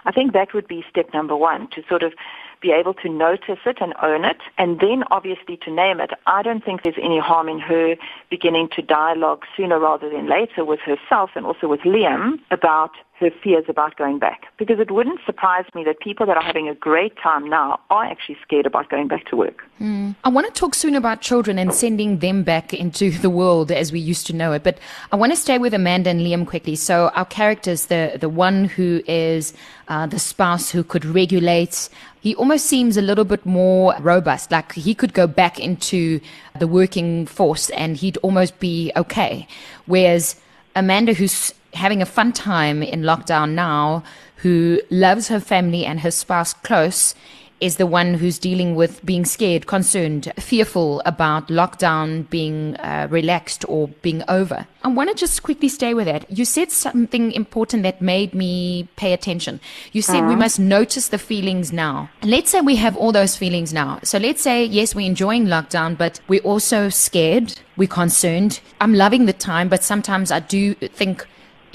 I 0.05 0.11
think 0.11 0.33
that 0.33 0.53
would 0.53 0.67
be 0.67 0.85
step 0.89 1.13
number 1.13 1.35
one 1.35 1.67
to 1.71 1.83
sort 1.89 2.03
of 2.03 2.13
be 2.61 2.71
able 2.71 2.93
to 2.95 3.09
notice 3.09 3.59
it 3.65 3.77
and 3.81 3.93
own 4.01 4.25
it, 4.25 4.37
and 4.57 4.79
then 4.79 5.03
obviously 5.11 5.57
to 5.57 5.71
name 5.71 5.99
it. 5.99 6.11
I 6.25 6.41
don't 6.41 6.63
think 6.63 6.83
there's 6.83 6.95
any 7.01 7.19
harm 7.19 7.49
in 7.49 7.59
her 7.59 7.95
beginning 8.29 8.69
to 8.75 8.81
dialogue 8.81 9.43
sooner 9.55 9.79
rather 9.79 10.09
than 10.09 10.29
later 10.29 10.65
with 10.65 10.79
herself 10.81 11.31
and 11.35 11.45
also 11.45 11.67
with 11.67 11.81
Liam 11.81 12.39
about 12.51 12.91
her 13.19 13.29
fears 13.43 13.65
about 13.67 13.95
going 13.97 14.19
back. 14.19 14.43
Because 14.57 14.79
it 14.79 14.91
wouldn't 14.91 15.19
surprise 15.25 15.65
me 15.73 15.83
that 15.85 15.99
people 15.99 16.25
that 16.27 16.37
are 16.37 16.43
having 16.43 16.69
a 16.69 16.75
great 16.75 17.13
time 17.17 17.49
now 17.49 17.79
are 17.89 18.05
actually 18.05 18.37
scared 18.43 18.65
about 18.65 18.89
going 18.89 19.07
back 19.07 19.25
to 19.27 19.35
work. 19.35 19.63
Mm. 19.81 20.15
I 20.23 20.29
want 20.29 20.47
to 20.47 20.53
talk 20.53 20.75
soon 20.75 20.95
about 20.95 21.21
children 21.21 21.57
and 21.57 21.73
sending 21.73 22.19
them 22.19 22.43
back 22.43 22.73
into 22.73 23.11
the 23.25 23.29
world 23.29 23.71
as 23.71 23.91
we 23.91 23.99
used 23.99 24.27
to 24.27 24.33
know 24.33 24.53
it. 24.53 24.63
But 24.63 24.79
I 25.11 25.15
want 25.15 25.31
to 25.31 25.35
stay 25.35 25.57
with 25.57 25.73
Amanda 25.73 26.09
and 26.09 26.21
Liam 26.21 26.45
quickly. 26.45 26.75
So 26.75 27.09
our 27.15 27.25
characters, 27.25 27.87
the, 27.87 28.17
the 28.19 28.29
one 28.29 28.65
who 28.65 29.01
is 29.07 29.53
uh, 29.87 30.05
the 30.05 30.19
spouse 30.19 30.69
who 30.69 30.83
could 30.83 31.05
regulate, 31.05 31.89
he 32.19 32.35
almost 32.35 32.65
seems 32.65 32.97
a 32.97 33.01
little 33.01 33.25
bit 33.25 33.45
more 33.45 33.95
robust. 33.99 34.51
Like 34.51 34.73
he 34.73 34.93
could 34.93 35.13
go 35.13 35.27
back 35.27 35.59
into 35.59 36.19
the 36.59 36.67
working 36.67 37.25
force 37.25 37.69
and 37.71 37.97
he'd 37.97 38.17
almost 38.17 38.59
be 38.59 38.91
okay. 38.95 39.47
Whereas 39.85 40.35
Amanda, 40.77 41.13
who's 41.13 41.55
having 41.73 42.03
a 42.03 42.05
fun 42.05 42.31
time 42.31 42.83
in 42.83 43.01
lockdown 43.01 43.53
now, 43.53 44.03
who 44.37 44.79
loves 44.91 45.27
her 45.27 45.39
family 45.39 45.85
and 45.85 46.01
her 46.01 46.11
spouse 46.11 46.53
close, 46.53 47.15
is 47.59 47.77
the 47.77 47.87
one 47.87 48.13
who's 48.15 48.37
dealing 48.39 48.75
with 48.75 49.03
being 49.05 49.25
scared, 49.25 49.65
concerned, 49.65 50.31
fearful 50.37 51.01
about 51.05 51.47
lockdown 51.47 52.29
being 52.29 52.75
uh, 52.77 53.07
relaxed 53.09 53.65
or 53.67 53.87
being 54.01 54.23
over. 54.27 54.67
I 54.83 54.89
want 54.89 55.09
to 55.09 55.15
just 55.15 55.43
quickly 55.43 55.67
stay 55.67 55.93
with 55.93 56.05
that. 56.05 56.29
You 56.31 56.45
said 56.45 56.71
something 56.71 57.31
important 57.31 57.83
that 57.83 58.01
made 58.01 58.33
me 58.33 58.87
pay 58.95 59.11
attention. 59.11 59.59
You 59.91 60.01
said 60.01 60.19
uh-huh. 60.19 60.29
we 60.29 60.35
must 60.35 60.59
notice 60.59 61.09
the 61.09 61.17
feelings 61.17 61.73
now. 61.73 62.09
Let's 62.23 62.51
say 62.51 62.61
we 62.61 62.75
have 62.77 62.95
all 62.95 63.11
those 63.11 63.35
feelings 63.35 63.73
now. 63.73 63.99
So 64.03 64.17
let's 64.17 64.41
say, 64.41 64.63
yes, 64.63 64.95
we're 64.95 65.07
enjoying 65.07 65.47
lockdown, 65.47 65.97
but 65.97 66.19
we're 66.27 66.41
also 66.41 66.89
scared, 66.89 67.59
we're 67.75 67.87
concerned. 67.87 68.59
I'm 68.79 68.93
loving 68.93 69.25
the 69.25 69.33
time, 69.33 69.67
but 69.67 69.83
sometimes 69.83 70.31
I 70.31 70.39
do 70.39 70.73
think, 70.75 71.25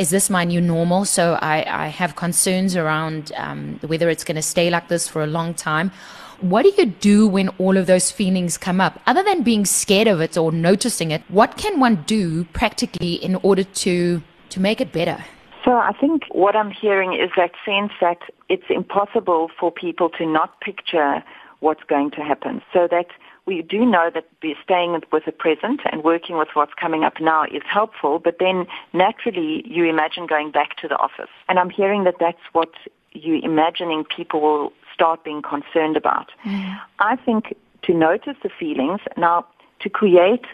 is 0.03 0.11
this 0.11 0.29
my 0.29 0.45
new 0.45 0.61
normal? 0.61 1.05
So 1.05 1.39
I, 1.41 1.85
I 1.85 1.87
have 1.87 2.17
concerns 2.17 2.77
around 2.77 3.33
um, 3.37 3.79
whether 3.87 4.11
it's 4.11 4.25
going 4.25 4.35
to 4.35 4.43
stay 4.43 4.69
like 4.69 4.89
this 4.89 5.07
for 5.07 5.23
a 5.23 5.29
long 5.29 5.55
time. 5.55 5.93
What 6.41 6.63
do 6.65 6.73
you 6.77 6.87
do 6.87 7.29
when 7.29 7.49
all 7.61 7.77
of 7.77 7.87
those 7.87 8.11
feelings 8.11 8.59
come 8.59 8.81
up? 8.81 9.01
Other 9.07 9.23
than 9.23 9.45
being 9.45 9.65
scared 9.65 10.09
of 10.09 10.21
it 10.21 10.37
or 10.37 10.51
noticing 10.51 11.13
it, 11.13 11.23
what 11.29 11.57
can 11.57 11.79
one 11.79 12.03
do 12.03 12.45
practically 12.47 13.15
in 13.15 13.37
order 13.37 13.63
to 13.85 14.21
to 14.51 14.61
make 14.61 14.81
it 14.81 14.93
better? 14.93 15.25
So 15.65 15.71
I 15.91 15.93
think 16.01 16.25
what 16.33 16.57
I'm 16.57 16.73
hearing 16.73 17.13
is 17.15 17.31
that 17.37 17.53
sense 17.65 17.93
that 18.01 18.19
it's 18.49 18.69
impossible 18.69 19.51
for 19.59 19.71
people 19.71 20.11
to 20.19 20.27
not 20.27 20.61
picture 20.61 21.23
what's 21.61 21.85
going 21.85 22.11
to 22.11 22.21
happen. 22.23 22.61
So 22.73 22.89
that 22.91 23.07
we 23.47 23.63
do 23.63 23.85
know 23.85 24.11
that 24.15 24.27
staying 24.63 25.01
with 25.11 25.25
the 25.25 25.33
present 25.33 25.81
and 25.91 26.05
working 26.05 26.39
with 26.39 26.49
what's 26.55 26.75
coming 26.75 27.03
up 27.03 27.21
now 27.21 27.45
is 27.45 27.63
helpful, 27.67 28.19
but 28.19 28.37
then 28.39 28.67
naturally 28.93 29.65
you 29.67 29.85
imagine 29.85 30.27
going 30.27 30.51
back 30.51 30.77
to 30.77 30.89
the 30.89 30.97
office. 30.97 31.31
And 31.49 31.59
I'm 31.59 31.71
hearing 31.71 32.05
that 32.05 32.17
that's 32.21 32.39
what 32.53 32.71
you're 33.13 33.45
imagining 33.45 34.05
people 34.05 34.41
will 34.41 34.73
start 34.95 35.25
being 35.25 35.43
concerned 35.43 35.97
about. 35.97 36.31
Mm. 36.45 36.81
I 36.99 37.17
think 37.17 37.57
to 37.83 37.95
notice 37.95 38.37
the 38.43 38.49
feelings, 38.49 39.01
now 39.17 39.47
to 39.81 39.91
create 39.91 40.45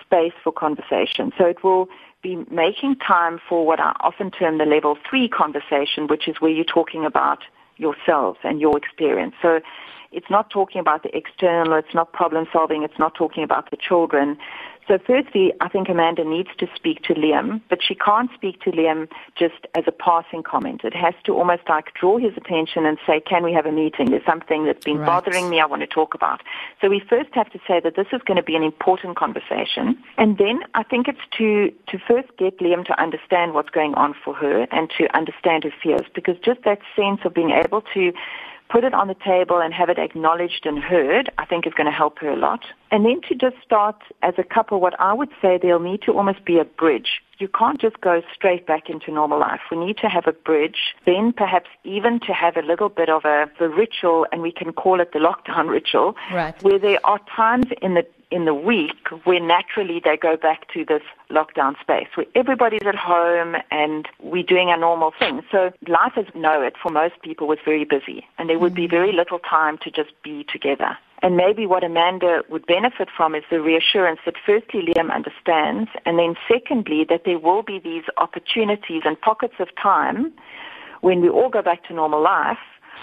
space 0.00 0.32
for 0.42 0.52
conversation. 0.52 1.32
So 1.36 1.44
it 1.44 1.62
will 1.62 1.88
be 2.22 2.36
making 2.50 2.96
time 2.96 3.40
for 3.48 3.66
what 3.66 3.80
I 3.80 3.94
often 4.00 4.30
term 4.30 4.58
the 4.58 4.64
level 4.64 4.96
three 5.08 5.28
conversation, 5.28 6.06
which 6.06 6.28
is 6.28 6.40
where 6.40 6.50
you're 6.50 6.64
talking 6.64 7.04
about 7.04 7.40
yourselves 7.76 8.38
and 8.42 8.60
your 8.60 8.76
experience. 8.78 9.34
So 9.42 9.60
it's 10.12 10.30
not 10.30 10.50
talking 10.50 10.80
about 10.80 11.02
the 11.02 11.16
external, 11.16 11.74
it's 11.74 11.94
not 11.94 12.12
problem 12.12 12.46
solving, 12.52 12.82
it's 12.82 12.98
not 12.98 13.14
talking 13.14 13.42
about 13.42 13.70
the 13.70 13.76
children. 13.76 14.38
So 14.88 14.98
firstly, 14.98 15.52
I 15.60 15.68
think 15.68 15.88
Amanda 15.88 16.24
needs 16.24 16.50
to 16.58 16.66
speak 16.74 17.02
to 17.04 17.14
Liam, 17.14 17.60
but 17.68 17.78
she 17.82 17.94
can't 17.94 18.30
speak 18.34 18.60
to 18.62 18.70
Liam 18.72 19.08
just 19.36 19.66
as 19.74 19.84
a 19.86 19.92
passing 19.92 20.42
comment. 20.42 20.82
It 20.82 20.94
has 20.94 21.14
to 21.24 21.36
almost 21.36 21.62
like 21.68 21.94
draw 21.94 22.18
his 22.18 22.36
attention 22.36 22.84
and 22.84 22.98
say, 23.06 23.20
can 23.20 23.44
we 23.44 23.52
have 23.52 23.64
a 23.64 23.70
meeting? 23.70 24.10
There's 24.10 24.26
something 24.26 24.64
that's 24.64 24.84
been 24.84 24.98
right. 24.98 25.06
bothering 25.06 25.48
me 25.48 25.60
I 25.60 25.66
want 25.66 25.82
to 25.82 25.86
talk 25.86 26.14
about. 26.14 26.42
So 26.80 26.88
we 26.88 27.00
first 27.00 27.30
have 27.32 27.50
to 27.52 27.60
say 27.66 27.78
that 27.80 27.94
this 27.94 28.08
is 28.12 28.20
going 28.26 28.38
to 28.38 28.42
be 28.42 28.56
an 28.56 28.64
important 28.64 29.16
conversation. 29.16 29.96
And 30.18 30.36
then 30.38 30.60
I 30.74 30.82
think 30.82 31.06
it's 31.06 31.26
to, 31.38 31.72
to 31.88 31.98
first 31.98 32.36
get 32.36 32.58
Liam 32.58 32.84
to 32.86 33.00
understand 33.00 33.54
what's 33.54 33.70
going 33.70 33.94
on 33.94 34.14
for 34.24 34.34
her 34.34 34.66
and 34.72 34.90
to 34.98 35.16
understand 35.16 35.62
her 35.62 35.72
fears 35.80 36.06
because 36.12 36.36
just 36.44 36.62
that 36.64 36.80
sense 36.96 37.20
of 37.24 37.32
being 37.32 37.50
able 37.50 37.82
to 37.94 38.12
put 38.72 38.84
it 38.84 38.94
on 38.94 39.06
the 39.06 39.14
table 39.14 39.60
and 39.60 39.74
have 39.74 39.90
it 39.90 39.98
acknowledged 39.98 40.64
and 40.64 40.82
heard, 40.82 41.30
I 41.36 41.44
think 41.44 41.66
is 41.66 41.74
going 41.74 41.86
to 41.86 41.92
help 41.92 42.18
her 42.20 42.30
a 42.30 42.36
lot. 42.36 42.64
And 42.90 43.04
then 43.04 43.20
to 43.28 43.34
just 43.34 43.56
start 43.62 43.96
as 44.22 44.34
a 44.38 44.42
couple, 44.42 44.80
what 44.80 44.98
I 44.98 45.12
would 45.12 45.28
say 45.42 45.58
there'll 45.60 45.78
need 45.78 46.00
to 46.02 46.12
almost 46.12 46.44
be 46.46 46.58
a 46.58 46.64
bridge. 46.64 47.20
You 47.38 47.48
can't 47.48 47.78
just 47.78 48.00
go 48.00 48.22
straight 48.34 48.66
back 48.66 48.88
into 48.88 49.12
normal 49.12 49.38
life. 49.38 49.60
We 49.70 49.76
need 49.76 49.98
to 49.98 50.08
have 50.08 50.26
a 50.26 50.32
bridge, 50.32 50.94
then 51.04 51.32
perhaps 51.32 51.68
even 51.84 52.20
to 52.20 52.32
have 52.32 52.56
a 52.56 52.62
little 52.62 52.88
bit 52.88 53.10
of 53.10 53.24
a, 53.26 53.50
a 53.60 53.68
ritual, 53.68 54.26
and 54.32 54.40
we 54.40 54.52
can 54.52 54.72
call 54.72 55.00
it 55.00 55.12
the 55.12 55.18
lockdown 55.18 55.68
ritual, 55.78 56.16
right. 56.32 56.54
where 56.62 56.78
there 56.78 57.00
are 57.04 57.20
times 57.36 57.66
in 57.82 57.94
the 57.94 58.06
in 58.32 58.46
the 58.46 58.54
week 58.54 59.08
where 59.24 59.38
naturally 59.38 60.00
they 60.02 60.16
go 60.16 60.36
back 60.36 60.66
to 60.72 60.84
this 60.86 61.02
lockdown 61.30 61.78
space 61.80 62.08
where 62.14 62.26
everybody's 62.34 62.86
at 62.86 62.94
home 62.94 63.56
and 63.70 64.08
we're 64.20 64.42
doing 64.42 64.68
our 64.68 64.78
normal 64.78 65.12
thing. 65.18 65.42
So 65.52 65.70
life 65.86 66.12
as 66.16 66.24
we 66.34 66.40
know 66.40 66.62
it 66.62 66.74
for 66.82 66.90
most 66.90 67.20
people 67.22 67.46
was 67.46 67.58
very 67.62 67.84
busy 67.84 68.26
and 68.38 68.48
there 68.48 68.58
would 68.58 68.74
be 68.74 68.86
mm. 68.86 68.90
very 68.90 69.12
little 69.12 69.38
time 69.38 69.76
to 69.78 69.90
just 69.90 70.10
be 70.24 70.44
together. 70.44 70.96
And 71.20 71.36
maybe 71.36 71.66
what 71.66 71.84
Amanda 71.84 72.42
would 72.48 72.66
benefit 72.66 73.08
from 73.14 73.34
is 73.34 73.44
the 73.50 73.60
reassurance 73.60 74.20
that 74.24 74.34
firstly 74.44 74.82
Liam 74.82 75.12
understands 75.12 75.90
and 76.06 76.18
then 76.18 76.34
secondly 76.50 77.04
that 77.10 77.22
there 77.24 77.38
will 77.38 77.62
be 77.62 77.78
these 77.78 78.04
opportunities 78.16 79.02
and 79.04 79.20
pockets 79.20 79.54
of 79.60 79.68
time 79.80 80.32
when 81.02 81.20
we 81.20 81.28
all 81.28 81.50
go 81.50 81.60
back 81.60 81.84
to 81.84 81.92
normal 81.92 82.22
life 82.22 82.58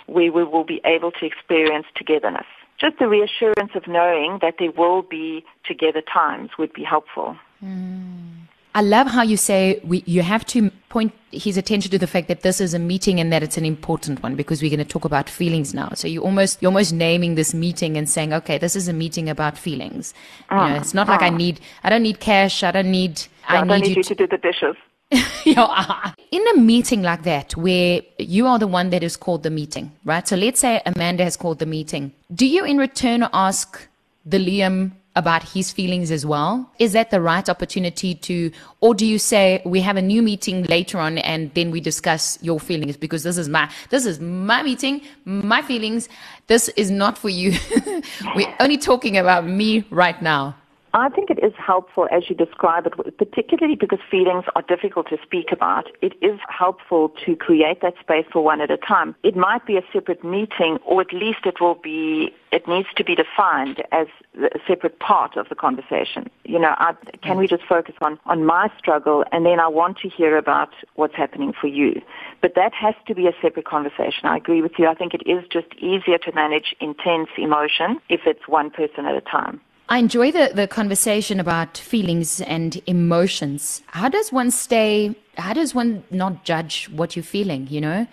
where 0.07 0.31
we 0.31 0.43
will 0.43 0.63
be 0.63 0.81
able 0.85 1.11
to 1.11 1.25
experience 1.25 1.85
togetherness 1.95 2.47
just 2.79 2.97
the 2.99 3.07
reassurance 3.07 3.71
of 3.75 3.87
knowing 3.87 4.39
that 4.41 4.55
there 4.59 4.71
will 4.71 5.01
be 5.01 5.43
together 5.65 6.01
times 6.01 6.51
would 6.57 6.73
be 6.73 6.83
helpful. 6.83 7.35
Mm. 7.63 8.29
I 8.75 8.81
love 8.81 9.07
how 9.07 9.23
you 9.23 9.35
say 9.35 9.81
we, 9.83 10.03
you 10.05 10.21
have 10.21 10.45
to 10.47 10.69
point 10.89 11.11
his 11.31 11.57
attention 11.57 11.91
to 11.91 11.97
the 11.97 12.07
fact 12.07 12.27
that 12.27 12.41
this 12.41 12.61
is 12.61 12.73
a 12.73 12.79
meeting 12.79 13.19
and 13.19 13.33
that 13.33 13.41
it's 13.41 13.57
an 13.57 13.65
important 13.65 14.21
one 14.21 14.35
because 14.35 14.61
we're 14.61 14.69
going 14.69 14.77
to 14.79 14.85
talk 14.85 15.05
about 15.05 15.27
feelings 15.27 15.73
now. 15.73 15.89
So 15.95 16.07
you 16.07 16.21
almost 16.21 16.61
you're 16.61 16.69
almost 16.69 16.93
naming 16.93 17.35
this 17.35 17.53
meeting 17.53 17.97
and 17.97 18.07
saying, 18.07 18.31
okay, 18.31 18.57
this 18.57 18.75
is 18.75 18.87
a 18.87 18.93
meeting 18.93 19.27
about 19.27 19.57
feelings. 19.57 20.13
you 20.51 20.57
know, 20.57 20.75
it's 20.75 20.93
not 20.93 21.07
like 21.07 21.21
I 21.21 21.29
ah. 21.29 21.35
need 21.35 21.59
I 21.83 21.89
don't 21.89 22.03
need 22.03 22.19
cash. 22.19 22.63
I 22.63 22.71
don't 22.71 22.91
need 22.91 23.23
I, 23.47 23.57
I 23.57 23.63
need, 23.63 23.81
need, 23.81 23.87
you, 23.89 23.95
you 23.95 24.03
to, 24.03 24.15
to 24.15 24.15
do 24.15 24.27
the 24.27 24.37
dishes. 24.37 24.75
Ah, 25.57 26.01
ah. 26.05 26.15
in 26.31 26.47
a 26.49 26.57
meeting 26.57 27.01
like 27.01 27.23
that, 27.23 27.55
where 27.57 28.01
you 28.17 28.45
are 28.47 28.59
the 28.59 28.67
one 28.67 28.91
that 28.91 29.03
is 29.03 29.17
called 29.17 29.43
the 29.43 29.49
meeting, 29.49 29.91
right? 30.05 30.27
So 30.27 30.35
let's 30.35 30.59
say 30.59 30.81
Amanda 30.85 31.23
has 31.23 31.35
called 31.35 31.59
the 31.59 31.65
meeting. 31.65 32.13
Do 32.33 32.45
you 32.45 32.63
in 32.63 32.77
return 32.77 33.27
ask 33.33 33.87
the 34.25 34.37
Liam 34.37 34.91
about 35.15 35.43
his 35.43 35.71
feelings 35.71 36.11
as 36.11 36.25
well? 36.25 36.71
Is 36.79 36.93
that 36.93 37.09
the 37.09 37.19
right 37.19 37.47
opportunity 37.49 38.13
to, 38.15 38.51
or 38.79 38.93
do 38.93 39.05
you 39.05 39.17
say 39.19 39.61
we 39.65 39.81
have 39.81 39.97
a 39.97 40.01
new 40.01 40.21
meeting 40.21 40.63
later 40.63 40.99
on 40.99 41.17
and 41.17 41.53
then 41.55 41.71
we 41.71 41.81
discuss 41.81 42.37
your 42.41 42.59
feelings 42.59 42.95
because 42.95 43.23
this 43.23 43.37
is 43.37 43.49
my, 43.49 43.69
this 43.89 44.05
is 44.05 44.19
my 44.19 44.61
meeting, 44.63 45.01
my 45.25 45.61
feelings. 45.61 46.07
This 46.47 46.69
is 46.69 46.91
not 46.91 47.17
for 47.17 47.29
you. 47.29 47.57
We're 48.35 48.55
only 48.59 48.77
talking 48.77 49.17
about 49.17 49.45
me 49.45 49.85
right 49.89 50.21
now. 50.21 50.55
I 50.93 51.09
think 51.09 51.29
it 51.29 51.37
is 51.43 51.53
helpful 51.55 52.07
as 52.11 52.29
you 52.29 52.35
describe 52.35 52.87
it, 52.87 53.17
particularly 53.17 53.75
because 53.75 53.99
feelings 54.09 54.45
are 54.55 54.63
difficult 54.63 55.07
to 55.09 55.17
speak 55.21 55.51
about. 55.51 55.85
It 56.01 56.13
is 56.21 56.39
helpful 56.47 57.09
to 57.25 57.35
create 57.35 57.81
that 57.81 57.93
space 57.99 58.25
for 58.31 58.43
one 58.43 58.59
at 58.59 58.71
a 58.71 58.77
time. 58.77 59.15
It 59.23 59.35
might 59.35 59.65
be 59.65 59.77
a 59.77 59.83
separate 59.93 60.23
meeting, 60.23 60.79
or 60.85 61.01
at 61.01 61.13
least 61.13 61.39
it 61.45 61.61
will 61.61 61.75
be, 61.75 62.33
it 62.51 62.67
needs 62.67 62.87
to 62.95 63.03
be 63.03 63.13
defined 63.13 63.83
as 63.91 64.07
a 64.41 64.59
separate 64.67 64.99
part 64.99 65.37
of 65.37 65.49
the 65.49 65.55
conversation. 65.55 66.27
You 66.43 66.59
know, 66.59 66.73
I, 66.77 66.93
can 67.21 67.37
we 67.37 67.47
just 67.47 67.63
focus 67.63 67.95
on, 68.01 68.19
on 68.25 68.45
my 68.45 68.71
struggle 68.77 69.23
and 69.31 69.45
then 69.45 69.59
I 69.59 69.67
want 69.67 69.97
to 69.99 70.09
hear 70.09 70.37
about 70.37 70.69
what's 70.95 71.15
happening 71.15 71.53
for 71.53 71.67
you. 71.67 72.01
But 72.41 72.55
that 72.55 72.73
has 72.73 72.95
to 73.07 73.13
be 73.13 73.27
a 73.27 73.33
separate 73.41 73.65
conversation. 73.65 74.25
I 74.25 74.37
agree 74.37 74.63
with 74.63 74.73
you. 74.79 74.87
I 74.87 74.95
think 74.95 75.13
it 75.13 75.21
is 75.27 75.45
just 75.51 75.67
easier 75.77 76.17
to 76.17 76.31
manage 76.33 76.75
intense 76.79 77.29
emotion 77.37 77.99
if 78.09 78.21
it's 78.25 78.47
one 78.47 78.71
person 78.71 79.05
at 79.05 79.15
a 79.15 79.21
time. 79.21 79.61
I 79.91 79.97
enjoy 79.97 80.31
the, 80.31 80.51
the 80.53 80.67
conversation 80.67 81.39
about 81.39 81.75
feelings 81.75 82.41
and 82.41 82.79
emotions. 82.85 83.81
How 83.87 84.07
does 84.07 84.31
one 84.31 84.51
stay, 84.51 85.15
how 85.35 85.53
does 85.53 85.73
one 85.73 86.03
not 86.11 86.45
judge 86.45 86.87
what 86.89 87.15
you're 87.15 87.23
feeling, 87.23 87.65
you 87.71 87.81
know? 87.81 88.05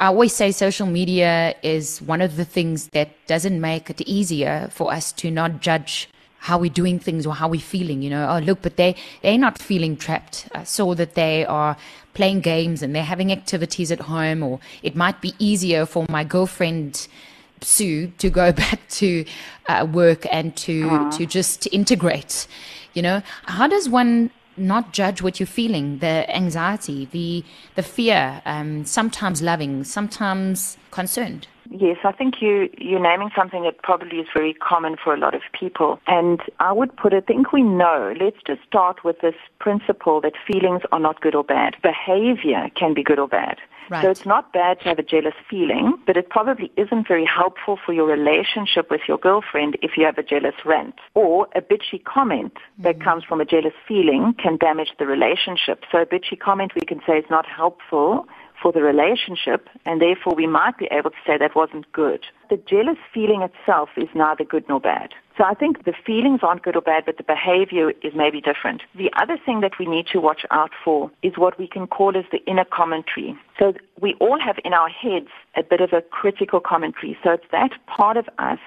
I 0.00 0.06
always 0.06 0.34
say 0.34 0.50
social 0.50 0.88
media 0.88 1.54
is 1.62 2.02
one 2.02 2.22
of 2.22 2.34
the 2.34 2.44
things 2.44 2.88
that 2.88 3.10
doesn't 3.28 3.60
make 3.60 3.88
it 3.88 4.00
easier 4.00 4.68
for 4.72 4.92
us 4.92 5.12
to 5.12 5.30
not 5.30 5.60
judge 5.60 6.08
how 6.38 6.58
we're 6.58 6.68
doing 6.68 6.98
things 6.98 7.24
or 7.24 7.36
how 7.36 7.46
we're 7.46 7.60
feeling, 7.60 8.02
you 8.02 8.10
know. 8.10 8.28
Oh, 8.28 8.40
look, 8.40 8.60
but 8.60 8.76
they, 8.76 8.96
they're 9.22 9.38
not 9.38 9.58
feeling 9.58 9.96
trapped. 9.96 10.48
I 10.56 10.64
saw 10.64 10.92
that 10.96 11.14
they 11.14 11.46
are 11.46 11.76
playing 12.14 12.40
games 12.40 12.82
and 12.82 12.96
they're 12.96 13.04
having 13.04 13.30
activities 13.30 13.92
at 13.92 14.00
home, 14.00 14.42
or 14.42 14.58
it 14.82 14.96
might 14.96 15.20
be 15.20 15.36
easier 15.38 15.86
for 15.86 16.04
my 16.08 16.24
girlfriend 16.24 17.06
Sue 17.64 18.08
to 18.18 18.30
go 18.30 18.52
back 18.64 18.80
to 18.90 19.24
uh, 19.68 19.86
work 19.90 20.26
and 20.30 20.54
to 20.56 20.88
uh-huh. 20.88 21.10
to 21.12 21.26
just 21.26 21.68
integrate. 21.72 22.46
You 22.94 23.02
know, 23.02 23.22
how 23.46 23.66
does 23.66 23.88
one 23.88 24.30
not 24.56 24.92
judge 24.92 25.22
what 25.22 25.40
you're 25.40 25.46
feeling, 25.46 25.98
the 25.98 26.28
anxiety, 26.34 27.06
the 27.10 27.44
the 27.74 27.82
fear, 27.82 28.42
um, 28.44 28.84
sometimes 28.84 29.40
loving, 29.42 29.84
sometimes 29.84 30.76
concerned? 30.90 31.46
Yes, 31.74 31.96
I 32.04 32.12
think 32.12 32.42
you, 32.42 32.68
you're 32.76 33.00
naming 33.00 33.30
something 33.34 33.62
that 33.62 33.82
probably 33.82 34.18
is 34.18 34.26
very 34.34 34.52
common 34.52 34.96
for 35.02 35.14
a 35.14 35.16
lot 35.16 35.34
of 35.34 35.40
people. 35.58 36.00
And 36.06 36.40
I 36.60 36.70
would 36.70 36.94
put 36.96 37.14
it, 37.14 37.24
I 37.24 37.26
think 37.26 37.52
we 37.52 37.62
know, 37.62 38.12
let's 38.20 38.36
just 38.46 38.60
start 38.66 39.04
with 39.04 39.20
this 39.20 39.36
principle 39.58 40.20
that 40.20 40.34
feelings 40.46 40.82
are 40.92 41.00
not 41.00 41.22
good 41.22 41.34
or 41.34 41.44
bad. 41.44 41.76
Behavior 41.82 42.68
can 42.76 42.92
be 42.92 43.02
good 43.02 43.18
or 43.18 43.26
bad. 43.26 43.56
Right. 43.92 44.04
So 44.04 44.10
it's 44.10 44.24
not 44.24 44.54
bad 44.54 44.80
to 44.80 44.84
have 44.86 44.98
a 44.98 45.02
jealous 45.02 45.34
feeling, 45.50 45.98
but 46.06 46.16
it 46.16 46.30
probably 46.30 46.72
isn't 46.78 47.06
very 47.06 47.26
helpful 47.26 47.78
for 47.84 47.92
your 47.92 48.06
relationship 48.06 48.90
with 48.90 49.02
your 49.06 49.18
girlfriend 49.18 49.76
if 49.82 49.98
you 49.98 50.06
have 50.06 50.16
a 50.16 50.22
jealous 50.22 50.54
rant. 50.64 50.94
Or 51.12 51.46
a 51.54 51.60
bitchy 51.60 52.02
comment 52.02 52.54
mm-hmm. 52.54 52.84
that 52.84 53.02
comes 53.02 53.22
from 53.22 53.42
a 53.42 53.44
jealous 53.44 53.74
feeling 53.86 54.34
can 54.42 54.56
damage 54.56 54.94
the 54.98 55.04
relationship. 55.04 55.84
So 55.92 55.98
a 55.98 56.06
bitchy 56.06 56.40
comment 56.40 56.72
we 56.74 56.86
can 56.86 57.02
say 57.06 57.18
is 57.18 57.26
not 57.28 57.44
helpful 57.44 58.26
for 58.62 58.72
the 58.72 58.80
relationship, 58.80 59.68
and 59.84 60.00
therefore 60.00 60.34
we 60.34 60.46
might 60.46 60.78
be 60.78 60.88
able 60.92 61.10
to 61.10 61.16
say 61.26 61.36
that 61.36 61.56
wasn't 61.56 61.90
good. 61.92 62.24
The 62.48 62.56
jealous 62.56 62.98
feeling 63.12 63.42
itself 63.42 63.88
is 63.96 64.08
neither 64.14 64.44
good 64.44 64.64
nor 64.68 64.80
bad. 64.80 65.10
So 65.36 65.44
I 65.44 65.54
think 65.54 65.84
the 65.84 65.94
feelings 66.06 66.40
aren't 66.42 66.62
good 66.62 66.76
or 66.76 66.82
bad, 66.82 67.04
but 67.06 67.16
the 67.16 67.22
behavior 67.22 67.90
is 68.02 68.12
maybe 68.14 68.40
different. 68.40 68.82
The 68.94 69.10
other 69.16 69.38
thing 69.44 69.60
that 69.62 69.72
we 69.78 69.86
need 69.86 70.06
to 70.12 70.20
watch 70.20 70.42
out 70.50 70.70
for 70.84 71.10
is 71.22 71.32
what 71.36 71.58
we 71.58 71.66
can 71.66 71.86
call 71.86 72.16
as 72.16 72.24
the 72.30 72.44
inner 72.46 72.66
commentary. 72.66 73.34
So 73.58 73.72
we 74.00 74.14
all 74.20 74.38
have 74.38 74.56
in 74.64 74.74
our 74.74 74.88
heads 74.88 75.28
a 75.56 75.62
bit 75.62 75.80
of 75.80 75.92
a 75.92 76.02
critical 76.02 76.60
commentary. 76.60 77.16
So 77.24 77.30
it's 77.30 77.46
that 77.50 77.72
part 77.86 78.16
of 78.16 78.28
us 78.38 78.58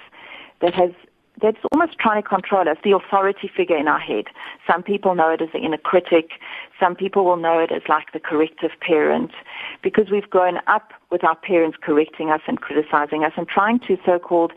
that 0.62 0.74
has 0.74 0.92
that's 1.41 1.58
almost 1.71 1.98
trying 2.00 2.21
to 2.21 2.28
control 2.28 2.67
us, 2.67 2.78
the 2.84 2.91
authority 2.91 3.50
figure 3.54 3.78
in 3.78 3.88
our 3.88 4.00
head. 4.00 4.26
Some 4.69 4.84
people 4.84 5.15
know 5.15 5.30
it 5.30 5.41
as 5.41 5.50
the 5.54 5.60
inner 5.60 5.78
critic. 5.78 6.32
Some 6.80 6.95
people 6.95 7.26
will 7.26 7.38
know 7.38 7.60
it 7.60 7.71
as 7.71 7.82
like 7.89 8.12
the 8.13 8.19
corrective 8.19 8.71
parent 8.80 9.32
because 9.82 10.10
we've 10.10 10.30
grown 10.30 10.60
up 10.67 10.93
with 11.12 11.24
our 11.24 11.36
parents 11.36 11.78
correcting 11.82 12.30
us 12.30 12.41
and 12.48 12.62
criticizing 12.62 13.24
us 13.24 13.34
and 13.38 13.48
trying 13.48 13.80
to 13.82 13.98
so-called 14.06 14.54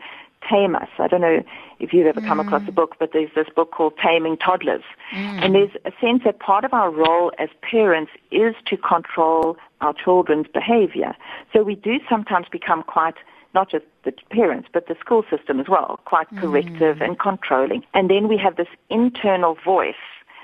tame 0.49 0.75
us. 0.75 0.87
I 0.97 1.07
don't 1.07 1.21
know 1.21 1.43
if 1.79 1.93
you've 1.93 2.07
ever 2.07 2.21
mm. 2.21 2.27
come 2.27 2.39
across 2.39 2.67
a 2.67 2.71
book, 2.71 2.95
but 2.99 3.11
there's 3.13 3.29
this 3.35 3.47
book 3.53 3.71
called 3.71 3.93
Taming 4.01 4.37
Toddlers. 4.37 4.83
Mm. 5.13 5.43
And 5.43 5.55
there's 5.55 5.71
a 5.85 5.91
sense 5.99 6.23
that 6.23 6.39
part 6.39 6.63
of 6.63 6.73
our 6.73 6.89
role 6.89 7.31
as 7.37 7.49
parents 7.61 8.11
is 8.31 8.55
to 8.67 8.77
control 8.77 9.57
our 9.81 9.93
children's 9.93 10.47
behavior. 10.47 11.13
So 11.53 11.63
we 11.63 11.75
do 11.75 11.99
sometimes 12.09 12.47
become 12.49 12.83
quite 12.83 13.15
not 13.53 13.69
just 13.69 13.85
the 14.03 14.13
parents, 14.29 14.69
but 14.71 14.87
the 14.87 14.95
school 14.99 15.23
system 15.29 15.59
as 15.59 15.67
well, 15.67 15.99
quite 16.05 16.29
mm. 16.31 16.41
corrective 16.41 16.97
mm. 16.97 17.05
and 17.05 17.19
controlling. 17.19 17.83
And 17.93 18.09
then 18.09 18.27
we 18.27 18.37
have 18.37 18.55
this 18.55 18.67
internal 18.89 19.57
voice 19.63 19.95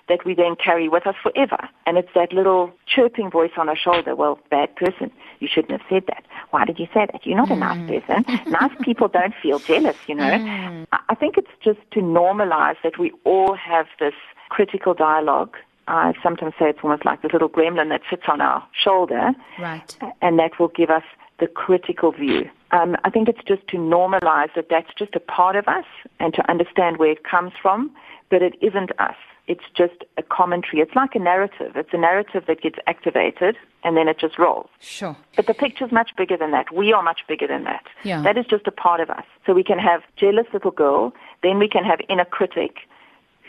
that 0.08 0.24
we 0.24 0.36
then 0.36 0.56
carry 0.56 0.88
with 0.88 1.08
us 1.08 1.16
forever. 1.22 1.58
And 1.88 1.98
it's 1.98 2.10
that 2.14 2.32
little 2.32 2.72
chirping 2.86 3.32
voice 3.32 3.52
on 3.58 3.70
our 3.70 3.76
shoulder. 3.76 4.16
Well, 4.16 4.40
bad 4.52 4.76
person, 4.76 5.12
you 5.40 5.48
shouldn't 5.52 5.72
have 5.72 5.82
said 5.90 6.04
that. 6.08 6.24
Why 6.52 6.64
did 6.66 6.78
you 6.78 6.86
say 6.94 7.08
that? 7.12 7.26
You're 7.26 7.38
not 7.38 7.50
mm. 7.50 7.54
a 7.54 7.56
nice 7.56 7.78
mm. 7.80 8.06
person. 8.06 8.52
nice 8.52 8.72
people 8.84 9.08
don't 9.08 9.34
feel 9.42 9.60
jealous, 9.60 9.98
you 10.08 10.16
know. 10.16 10.24
Mm. 10.24 10.88
I 11.10 11.16
think 11.16 11.38
it's 11.38 11.52
just 11.64 11.80
to 11.92 12.02
normalize 12.02 12.76
that 12.84 13.00
we 13.00 13.12
all 13.24 13.56
have 13.56 13.88
this 14.00 14.14
critical 14.50 14.94
dialogue 14.94 15.56
I 15.88 16.14
sometimes 16.24 16.54
say 16.58 16.70
it's 16.70 16.80
almost 16.82 17.06
like 17.06 17.22
the 17.22 17.30
little 17.32 17.50
gremlin 17.50 17.90
that 17.90 18.02
sits 18.10 18.24
on 18.28 18.42
our 18.42 18.66
shoulder. 18.74 19.34
Right. 19.60 19.96
And 20.22 20.40
that 20.40 20.60
will 20.60 20.70
give 20.70 20.90
us 20.90 21.04
the 21.40 21.48
critical 21.48 22.12
view. 22.12 22.50
Um, 22.72 22.96
I 23.04 23.10
think 23.10 23.30
it's 23.30 23.44
just 23.48 23.68
to 23.70 23.78
normalize 23.78 24.54
that 24.56 24.68
that's 24.70 24.94
just 24.98 25.16
a 25.16 25.20
part 25.20 25.56
of 25.56 25.68
us 25.68 25.86
and 26.20 26.34
to 26.34 26.50
understand 26.50 26.98
where 26.98 27.12
it 27.12 27.24
comes 27.24 27.52
from, 27.62 27.92
but 28.30 28.42
it 28.42 28.56
isn't 28.62 28.92
us. 29.00 29.16
It's 29.48 29.64
just 29.78 30.04
a 30.18 30.24
commentary. 30.24 30.82
It's 30.82 30.96
like 30.96 31.14
a 31.14 31.20
narrative. 31.20 31.74
It's 31.76 31.94
a 31.94 31.98
narrative 31.98 32.46
that 32.48 32.62
gets 32.62 32.78
activated 32.88 33.56
and 33.84 33.96
then 33.96 34.08
it 34.08 34.18
just 34.20 34.40
rolls. 34.40 34.70
Sure. 34.80 35.16
But 35.36 35.46
the 35.46 35.54
picture's 35.54 35.92
much 35.92 36.12
bigger 36.18 36.36
than 36.36 36.52
that. 36.52 36.74
We 36.74 36.92
are 36.94 37.04
much 37.04 37.22
bigger 37.28 37.48
than 37.48 37.64
that. 37.66 37.84
Yeah. 38.04 38.24
That 38.24 38.38
is 38.38 38.46
just 38.50 38.66
a 38.66 38.72
part 38.72 39.02
of 39.02 39.12
us. 39.12 39.26
So 39.46 39.54
we 39.54 39.64
can 39.64 39.78
have 39.78 40.02
jealous 40.16 40.48
little 40.52 40.72
girl, 40.72 41.14
then 41.44 41.60
we 41.60 41.70
can 41.70 41.84
have 41.84 42.00
inner 42.10 42.26
critic 42.26 42.78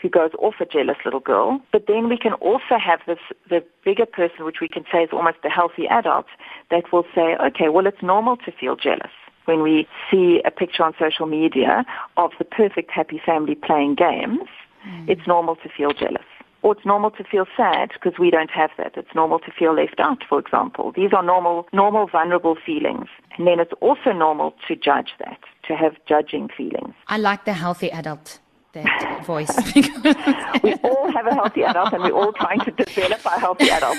who 0.01 0.09
goes 0.09 0.31
off 0.39 0.55
a 0.59 0.65
jealous 0.65 0.97
little 1.03 1.19
girl, 1.19 1.59
but 1.71 1.85
then 1.87 2.09
we 2.09 2.17
can 2.17 2.33
also 2.33 2.77
have 2.83 2.99
this 3.07 3.19
the 3.49 3.63
bigger 3.83 4.05
person 4.05 4.45
which 4.45 4.57
we 4.61 4.67
can 4.67 4.83
say 4.91 5.03
is 5.03 5.09
almost 5.11 5.37
the 5.43 5.49
healthy 5.49 5.87
adult 5.87 6.27
that 6.71 6.91
will 6.91 7.05
say, 7.15 7.35
okay, 7.37 7.69
well 7.69 7.87
it's 7.87 8.01
normal 8.01 8.37
to 8.37 8.51
feel 8.51 8.75
jealous 8.75 9.11
when 9.47 9.63
we 9.63 9.87
see 10.11 10.41
a 10.45 10.51
picture 10.51 10.83
on 10.83 10.93
social 10.99 11.25
media 11.25 11.85
of 12.17 12.31
the 12.37 12.45
perfect 12.45 12.91
happy 12.91 13.19
family 13.25 13.55
playing 13.55 13.95
games, 13.95 14.47
mm. 14.85 15.09
it's 15.09 15.25
normal 15.25 15.55
to 15.55 15.69
feel 15.69 15.91
jealous. 15.91 16.25
Or 16.63 16.73
it's 16.73 16.85
normal 16.85 17.11
to 17.11 17.23
feel 17.23 17.45
sad 17.55 17.91
because 17.93 18.19
we 18.19 18.29
don't 18.29 18.49
have 18.49 18.71
that. 18.77 18.93
It's 18.97 19.13
normal 19.15 19.39
to 19.39 19.51
feel 19.57 19.73
left 19.73 19.99
out, 19.99 20.23
for 20.27 20.39
example. 20.39 20.91
These 20.91 21.13
are 21.13 21.23
normal, 21.23 21.67
normal 21.71 22.07
vulnerable 22.07 22.57
feelings. 22.65 23.07
And 23.37 23.47
then 23.47 23.59
it's 23.59 23.71
also 23.79 24.11
normal 24.11 24.53
to 24.67 24.75
judge 24.75 25.11
that, 25.19 25.39
to 25.67 25.75
have 25.75 25.93
judging 26.07 26.49
feelings. 26.49 26.93
I 27.07 27.17
like 27.17 27.45
the 27.45 27.53
healthy 27.53 27.89
adult 27.91 28.39
that 28.83 29.25
voice. 29.25 29.49
we 30.63 30.73
all 30.83 31.11
have 31.11 31.27
a 31.27 31.33
healthy 31.33 31.63
adult 31.63 31.93
and 31.93 32.03
we're 32.03 32.11
all 32.11 32.33
trying 32.33 32.59
to 32.61 32.71
develop 32.71 33.25
our 33.25 33.39
healthy 33.39 33.69
adult. 33.69 33.97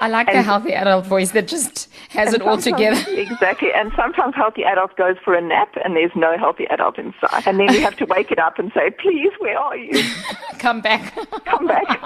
I 0.00 0.08
like 0.08 0.28
and, 0.28 0.38
the 0.38 0.42
healthy 0.42 0.72
adult 0.72 1.06
voice 1.06 1.32
that 1.32 1.48
just 1.48 1.88
has 2.10 2.34
it 2.34 2.42
all 2.42 2.58
together. 2.58 2.98
Exactly. 3.18 3.68
And 3.74 3.92
sometimes 3.96 4.34
healthy 4.34 4.62
adult 4.64 4.96
goes 4.96 5.16
for 5.24 5.34
a 5.34 5.40
nap 5.40 5.76
and 5.84 5.96
there's 5.96 6.14
no 6.14 6.38
healthy 6.38 6.64
adult 6.70 6.98
inside. 6.98 7.42
And 7.46 7.58
then 7.58 7.68
we 7.68 7.80
have 7.80 7.96
to 7.96 8.06
wake 8.06 8.30
it 8.30 8.38
up 8.38 8.58
and 8.58 8.72
say, 8.72 8.90
please, 8.90 9.32
where 9.38 9.58
are 9.58 9.76
you? 9.76 10.02
Come 10.58 10.80
back. 10.80 11.14
Come 11.44 11.66
back. 11.66 11.98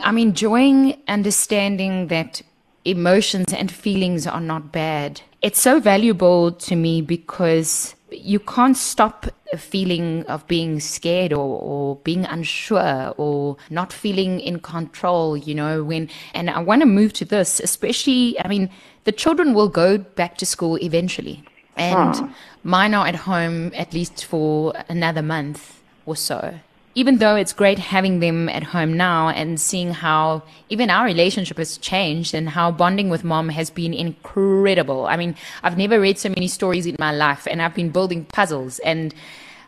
I'm 0.00 0.18
enjoying 0.18 1.00
understanding 1.08 2.08
that 2.08 2.42
emotions 2.84 3.52
and 3.52 3.70
feelings 3.70 4.26
are 4.26 4.40
not 4.40 4.72
bad. 4.72 5.20
It's 5.42 5.60
so 5.60 5.80
valuable 5.80 6.52
to 6.52 6.76
me 6.76 7.02
because 7.02 7.94
you 8.12 8.38
can't 8.38 8.76
stop 8.76 9.26
a 9.52 9.58
feeling 9.58 10.24
of 10.26 10.46
being 10.46 10.80
scared 10.80 11.32
or, 11.32 11.60
or 11.60 11.96
being 11.96 12.24
unsure 12.24 13.14
or 13.16 13.56
not 13.68 13.92
feeling 13.92 14.40
in 14.40 14.60
control, 14.60 15.36
you 15.36 15.54
know, 15.54 15.82
when, 15.84 16.08
and 16.34 16.50
I 16.50 16.60
want 16.60 16.82
to 16.82 16.86
move 16.86 17.12
to 17.14 17.24
this, 17.24 17.60
especially, 17.60 18.40
I 18.40 18.48
mean, 18.48 18.70
the 19.04 19.12
children 19.12 19.54
will 19.54 19.68
go 19.68 19.98
back 19.98 20.36
to 20.38 20.46
school 20.46 20.76
eventually. 20.76 21.42
And 21.76 22.14
oh. 22.16 22.34
mine 22.62 22.94
are 22.94 23.06
at 23.06 23.16
home 23.16 23.72
at 23.74 23.94
least 23.94 24.24
for 24.24 24.74
another 24.88 25.22
month 25.22 25.80
or 26.06 26.16
so 26.16 26.60
even 26.94 27.18
though 27.18 27.36
it's 27.36 27.52
great 27.52 27.78
having 27.78 28.20
them 28.20 28.48
at 28.48 28.62
home 28.62 28.96
now 28.96 29.28
and 29.28 29.60
seeing 29.60 29.92
how 29.92 30.42
even 30.68 30.90
our 30.90 31.04
relationship 31.04 31.56
has 31.56 31.78
changed 31.78 32.34
and 32.34 32.48
how 32.48 32.70
bonding 32.70 33.08
with 33.08 33.22
mom 33.22 33.48
has 33.48 33.70
been 33.70 33.94
incredible. 33.94 35.06
I 35.06 35.16
mean, 35.16 35.36
I've 35.62 35.78
never 35.78 36.00
read 36.00 36.18
so 36.18 36.28
many 36.28 36.48
stories 36.48 36.86
in 36.86 36.96
my 36.98 37.12
life 37.12 37.46
and 37.48 37.62
I've 37.62 37.74
been 37.74 37.90
building 37.90 38.24
puzzles 38.24 38.80
and 38.80 39.14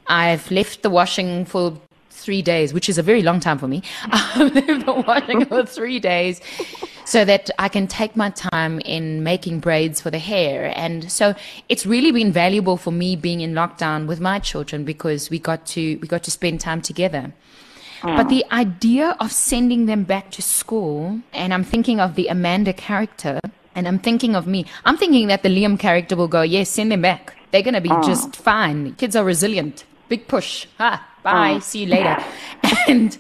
I've 0.09 0.51
left 0.51 0.83
the 0.83 0.91
washing 0.91 1.45
for 1.45 1.79
three 2.23 2.43
days, 2.43 2.73
which 2.73 2.89
is 2.89 2.99
a 2.99 3.03
very 3.03 3.23
long 3.23 3.41
time 3.41 3.59
for 3.59 3.69
me. 3.69 3.83
I've 4.05 4.55
the 4.55 5.05
washing 5.07 5.45
for 5.47 5.65
three 5.65 6.01
days 6.01 6.41
so 7.05 7.25
that 7.25 7.51
I 7.59 7.69
can 7.69 7.87
take 7.87 8.17
my 8.17 8.31
time 8.31 8.81
in 8.81 9.23
making 9.23 9.61
braids 9.61 10.01
for 10.01 10.11
the 10.11 10.19
hair. 10.19 10.73
And 10.77 11.11
so 11.11 11.35
it's 11.69 11.85
really 11.85 12.13
been 12.13 12.33
valuable 12.33 12.77
for 12.77 12.91
me 12.91 13.17
being 13.17 13.41
in 13.41 13.53
lockdown 13.53 14.07
with 14.07 14.21
my 14.21 14.39
children 14.39 14.85
because 14.85 15.31
we 15.31 15.39
got 15.39 15.67
to, 15.67 15.97
we 15.97 16.09
got 16.09 16.23
to 16.25 16.31
spend 16.31 16.61
time 16.61 16.81
together. 16.81 17.33
But 18.03 18.29
the 18.29 18.45
idea 18.51 19.17
of 19.21 19.31
sending 19.31 19.87
them 19.87 20.03
back 20.03 20.33
to 20.33 20.43
school, 20.43 21.21
and 21.33 21.55
I'm 21.55 21.63
thinking 21.63 22.01
of 22.01 22.17
the 22.17 22.27
Amanda 22.27 22.73
character, 22.73 23.39
and 23.77 23.87
I'm 23.87 24.01
thinking 24.01 24.35
of 24.35 24.47
me. 24.47 24.67
I'm 24.85 24.97
thinking 24.97 25.29
that 25.29 25.45
the 25.45 25.49
Liam 25.49 25.79
character 25.79 26.17
will 26.17 26.29
go, 26.29 26.43
yes, 26.43 26.69
send 26.69 26.91
them 26.91 27.03
back. 27.03 27.37
They're 27.53 27.63
going 27.63 27.75
to 27.75 27.81
be 27.81 27.91
oh. 27.93 28.03
just 28.03 28.35
fine. 28.35 28.95
Kids 28.95 29.15
are 29.15 29.25
resilient. 29.25 29.85
Big 30.09 30.27
push. 30.27 30.67
Ha, 30.79 31.07
bye. 31.23 31.55
Oh. 31.57 31.59
See 31.61 31.81
you 31.81 31.87
later. 31.87 32.17
and 32.89 33.19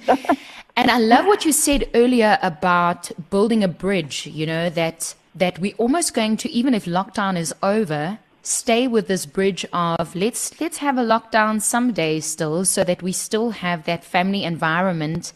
and 0.76 0.90
I 0.90 0.98
love 0.98 1.26
what 1.26 1.44
you 1.44 1.52
said 1.52 1.88
earlier 1.94 2.38
about 2.42 3.10
building 3.30 3.62
a 3.62 3.68
bridge, 3.68 4.26
you 4.26 4.46
know, 4.46 4.70
that 4.70 5.14
that 5.34 5.58
we're 5.58 5.74
almost 5.78 6.14
going 6.14 6.36
to 6.38 6.50
even 6.50 6.74
if 6.74 6.84
lockdown 6.84 7.36
is 7.36 7.54
over, 7.62 8.18
stay 8.42 8.88
with 8.88 9.08
this 9.08 9.26
bridge 9.26 9.64
of 9.72 10.14
let's 10.14 10.60
let's 10.60 10.78
have 10.78 10.98
a 10.98 11.02
lockdown 11.02 11.60
some 11.60 11.92
days 11.92 12.26
still 12.26 12.64
so 12.64 12.84
that 12.84 13.02
we 13.02 13.12
still 13.12 13.50
have 13.50 13.84
that 13.84 14.04
family 14.04 14.44
environment 14.44 15.32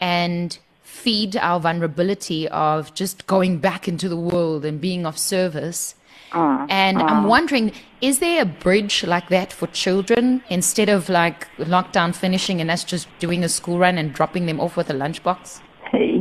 and 0.00 0.58
feed 0.82 1.36
our 1.36 1.58
vulnerability 1.58 2.46
of 2.48 2.92
just 2.94 3.26
going 3.26 3.58
back 3.58 3.88
into 3.88 4.08
the 4.08 4.16
world 4.16 4.64
and 4.64 4.80
being 4.80 5.06
of 5.06 5.16
service 5.18 5.94
uh, 6.32 6.66
and 6.68 6.98
uh. 6.98 7.04
I'm 7.04 7.24
wondering, 7.24 7.72
is 8.00 8.18
there 8.18 8.42
a 8.42 8.46
bridge 8.46 9.04
like 9.04 9.28
that 9.28 9.52
for 9.52 9.66
children 9.68 10.42
instead 10.48 10.88
of 10.88 11.08
like 11.08 11.48
lockdown 11.58 12.14
finishing 12.14 12.60
and 12.60 12.70
us 12.70 12.84
just 12.84 13.08
doing 13.18 13.44
a 13.44 13.48
school 13.48 13.78
run 13.78 13.98
and 13.98 14.12
dropping 14.12 14.46
them 14.46 14.60
off 14.60 14.76
with 14.76 14.90
a 14.90 14.94
lunchbox? 14.94 15.60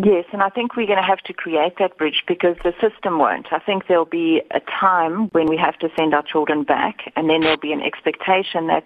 Yes, 0.02 0.26
and 0.32 0.41
I 0.41 0.50
think 0.50 0.78
we're 0.78 0.88
going 0.88 0.98
to 0.98 1.04
have 1.04 1.19
to 1.19 1.34
create 1.34 1.74
that 1.78 1.98
bridge 1.98 2.24
because 2.26 2.56
the 2.63 2.74
system 2.80 3.19
won't. 3.19 3.48
I 3.52 3.60
think 3.60 3.88
there'll 3.88 4.06
be 4.06 4.41
a 4.52 4.62
time 4.62 5.28
when 5.34 5.48
we 5.48 5.58
have 5.58 5.78
to 5.80 5.89
send 5.98 6.13
our 6.13 6.24
children 6.24 6.63
back, 6.63 7.12
and 7.17 7.30
then 7.30 7.41
there'll 7.41 7.58
be 7.58 7.74
an 7.74 7.82
expectation 7.82 8.67
that 8.67 8.86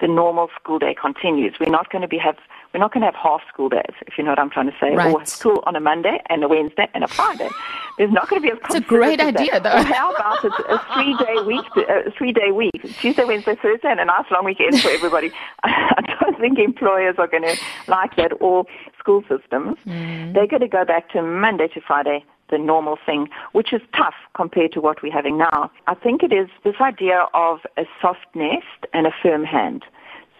the 0.00 0.06
normal 0.06 0.48
school 0.60 0.78
day 0.78 0.94
continues. 0.94 1.54
We're 1.58 1.70
not 1.70 1.90
going 1.90 2.02
to 2.02 2.08
be 2.08 2.18
have 2.18 2.36
we're 2.72 2.80
not 2.80 2.92
going 2.92 3.00
to 3.00 3.06
have 3.06 3.14
half 3.14 3.40
school 3.48 3.68
days, 3.68 3.94
if 4.06 4.18
you 4.18 4.24
know 4.24 4.30
what 4.30 4.38
I'm 4.38 4.50
trying 4.50 4.66
to 4.66 4.76
say, 4.80 4.94
right. 4.94 5.12
or 5.12 5.24
school 5.24 5.62
on 5.66 5.74
a 5.74 5.80
Monday 5.80 6.20
and 6.28 6.44
a 6.44 6.48
Wednesday 6.48 6.88
and 6.94 7.02
a 7.02 7.08
Friday. 7.08 7.48
There's 7.96 8.12
not 8.12 8.28
going 8.28 8.42
to 8.42 8.46
be 8.46 8.52
a. 8.52 8.56
It's 8.66 8.74
a 8.74 8.80
great 8.80 9.20
idea, 9.20 9.58
though. 9.60 9.82
how 9.82 10.14
about 10.14 10.44
a, 10.44 10.74
a 10.74 10.94
three-day 10.94 11.42
week? 11.46 11.64
A 11.88 12.10
three-day 12.12 12.52
week: 12.52 12.80
Tuesday, 13.00 13.24
Wednesday, 13.24 13.56
Thursday, 13.60 13.88
and 13.88 14.00
a 14.00 14.04
nice 14.04 14.26
long 14.30 14.44
weekend 14.44 14.80
for 14.80 14.90
everybody. 14.90 15.32
I 15.64 16.16
don't 16.20 16.38
think 16.38 16.58
employers 16.58 17.16
are 17.18 17.26
going 17.26 17.42
to 17.42 17.56
like 17.88 18.16
that, 18.16 18.32
or 18.40 18.64
school 18.98 19.22
systems. 19.22 19.76
Mm. 19.86 20.34
They're 20.34 20.46
going 20.46 20.60
to 20.60 20.68
go 20.68 20.84
back 20.84 21.10
to 21.10 21.22
Monday 21.22 21.68
to 21.68 21.80
Friday, 21.80 22.24
the 22.50 22.58
normal 22.58 22.98
thing, 23.04 23.28
which 23.52 23.72
is 23.72 23.80
tough 23.96 24.14
compared 24.34 24.72
to 24.72 24.80
what 24.80 25.02
we're 25.02 25.12
having 25.12 25.38
now. 25.38 25.70
I 25.86 25.94
think 25.94 26.22
it 26.22 26.32
is 26.32 26.48
this 26.64 26.76
idea 26.80 27.26
of 27.34 27.60
a 27.76 27.84
soft 28.00 28.26
nest 28.34 28.86
and 28.92 29.06
a 29.06 29.12
firm 29.22 29.44
hand. 29.44 29.84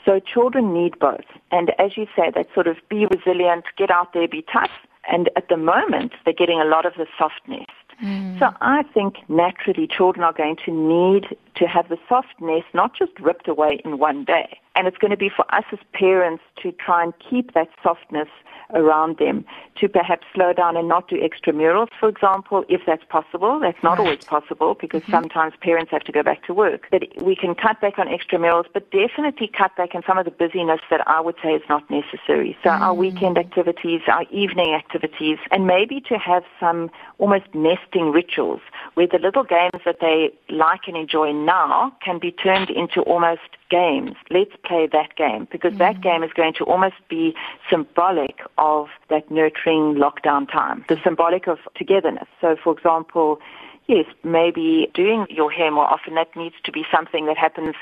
So 0.09 0.21
children 0.21 0.73
need 0.73 0.99
both. 0.99 1.27
And 1.53 1.79
as 1.79 1.99
you 1.99 2.07
say, 2.16 2.31
that 2.35 2.47
sort 2.55 2.66
of 2.66 2.79
be 2.88 3.05
resilient, 3.05 3.64
get 3.77 3.90
out 3.90 4.14
there, 4.14 4.27
be 4.27 4.42
tough. 4.51 4.71
And 5.07 5.29
at 5.37 5.51
the 5.51 5.59
moment, 5.59 6.12
they're 6.25 6.33
getting 6.33 6.59
a 6.59 6.64
lot 6.64 6.87
of 6.87 6.94
the 6.94 7.07
softness. 7.18 7.66
Mm. 8.03 8.38
So 8.38 8.49
I 8.62 8.85
think 8.94 9.16
naturally 9.29 9.87
children 9.87 10.25
are 10.25 10.33
going 10.33 10.57
to 10.64 10.73
need 10.73 11.37
to 11.57 11.66
have 11.66 11.90
the 11.90 11.99
softness 12.09 12.64
not 12.73 12.97
just 12.97 13.12
ripped 13.21 13.49
away 13.49 13.83
in 13.85 13.99
one 13.99 14.25
day. 14.25 14.59
And 14.75 14.87
it's 14.87 14.97
going 14.97 15.11
to 15.11 15.16
be 15.18 15.29
for 15.29 15.44
us 15.55 15.64
as 15.73 15.79
parents 15.92 16.42
to 16.62 16.73
try 16.73 17.03
and 17.03 17.12
keep 17.18 17.53
that 17.53 17.68
softness 17.83 18.29
around 18.75 19.19
them 19.19 19.45
to 19.77 19.89
perhaps 19.89 20.27
slow 20.35 20.53
down 20.53 20.77
and 20.77 20.89
not 20.89 21.09
do 21.09 21.17
extramurals, 21.17 21.89
for 21.99 22.09
example, 22.09 22.65
if 22.69 22.83
that's 22.87 23.05
possible. 23.09 23.59
That's 23.61 23.83
not 23.83 23.99
right. 23.99 24.01
always 24.01 24.25
possible 24.25 24.77
because 24.81 25.03
mm-hmm. 25.03 25.13
sometimes 25.13 25.55
parents 25.61 25.91
have 25.91 26.05
to 26.05 26.13
go 26.13 26.23
back 26.23 26.45
to 26.47 26.55
work. 26.55 26.87
But 26.91 27.05
we 27.23 27.37
can 27.37 27.55
cut 27.55 27.81
back 27.81 27.99
on 27.99 28.09
extramurals, 28.09 28.67
but 28.73 28.91
definitely 28.91 29.49
cut 29.49 29.75
back 29.77 29.95
on 29.95 30.03
some 30.07 30.19
of 30.19 30.25
the 30.25 30.31
busyness 30.31 30.81
that 30.91 31.07
I 31.07 31.21
would 31.21 31.37
say 31.43 31.51
is 31.51 31.63
not 31.69 31.89
necessary. 31.91 32.57
So 32.63 32.71
mm. 32.71 32.81
our 32.81 32.95
weekend 32.95 33.39
activities, 33.39 34.03
our 34.09 34.25
evening 34.31 34.75
activities, 34.75 35.39
and 35.51 35.67
maybe 35.67 36.01
to 36.09 36.19
have 36.19 36.45
some 36.61 36.91
almost 37.19 37.47
nesting 37.55 38.13
rituals 38.13 38.61
where 38.95 39.07
the 39.07 39.19
little 39.19 39.45
games 39.45 39.83
that 39.85 39.99
they 40.01 40.33
like 40.49 40.83
and 40.87 40.97
enjoy 40.97 41.33
now 41.33 41.93
can 42.05 42.19
be 42.19 42.33
turned 42.33 42.71
into 42.71 43.01
almost 43.03 43.41
games. 43.71 44.13
Let's 44.31 44.53
play 44.65 44.89
that 44.93 45.17
game 45.17 45.47
because 45.51 45.75
mm. 45.75 45.79
that 45.79 46.01
game 46.01 46.23
is 46.23 46.33
going 46.33 46.55
to 46.55 46.65
almost 46.65 46.97
be 47.09 47.35
symbolic 47.71 48.41
of 48.59 48.88
that 49.09 49.31
nurturing 49.31 49.94
lockdown 49.94 50.51
time, 50.51 50.85
the 50.88 51.01
symbolic 51.03 51.47
of 51.47 51.59
togetherness. 51.75 52.29
So, 52.40 52.57
for 52.62 52.73
example, 52.73 53.40
yes, 53.87 54.07
maybe 54.23 54.90
doing 54.94 55.27
your 55.31 55.51
hair 55.51 55.71
more 55.71 55.87
often, 55.87 56.14
that 56.14 56.35
needs 56.37 56.57
to 56.64 56.73
be 56.73 56.85
something 56.92 57.27
that 57.27 57.38
happens 57.38 57.75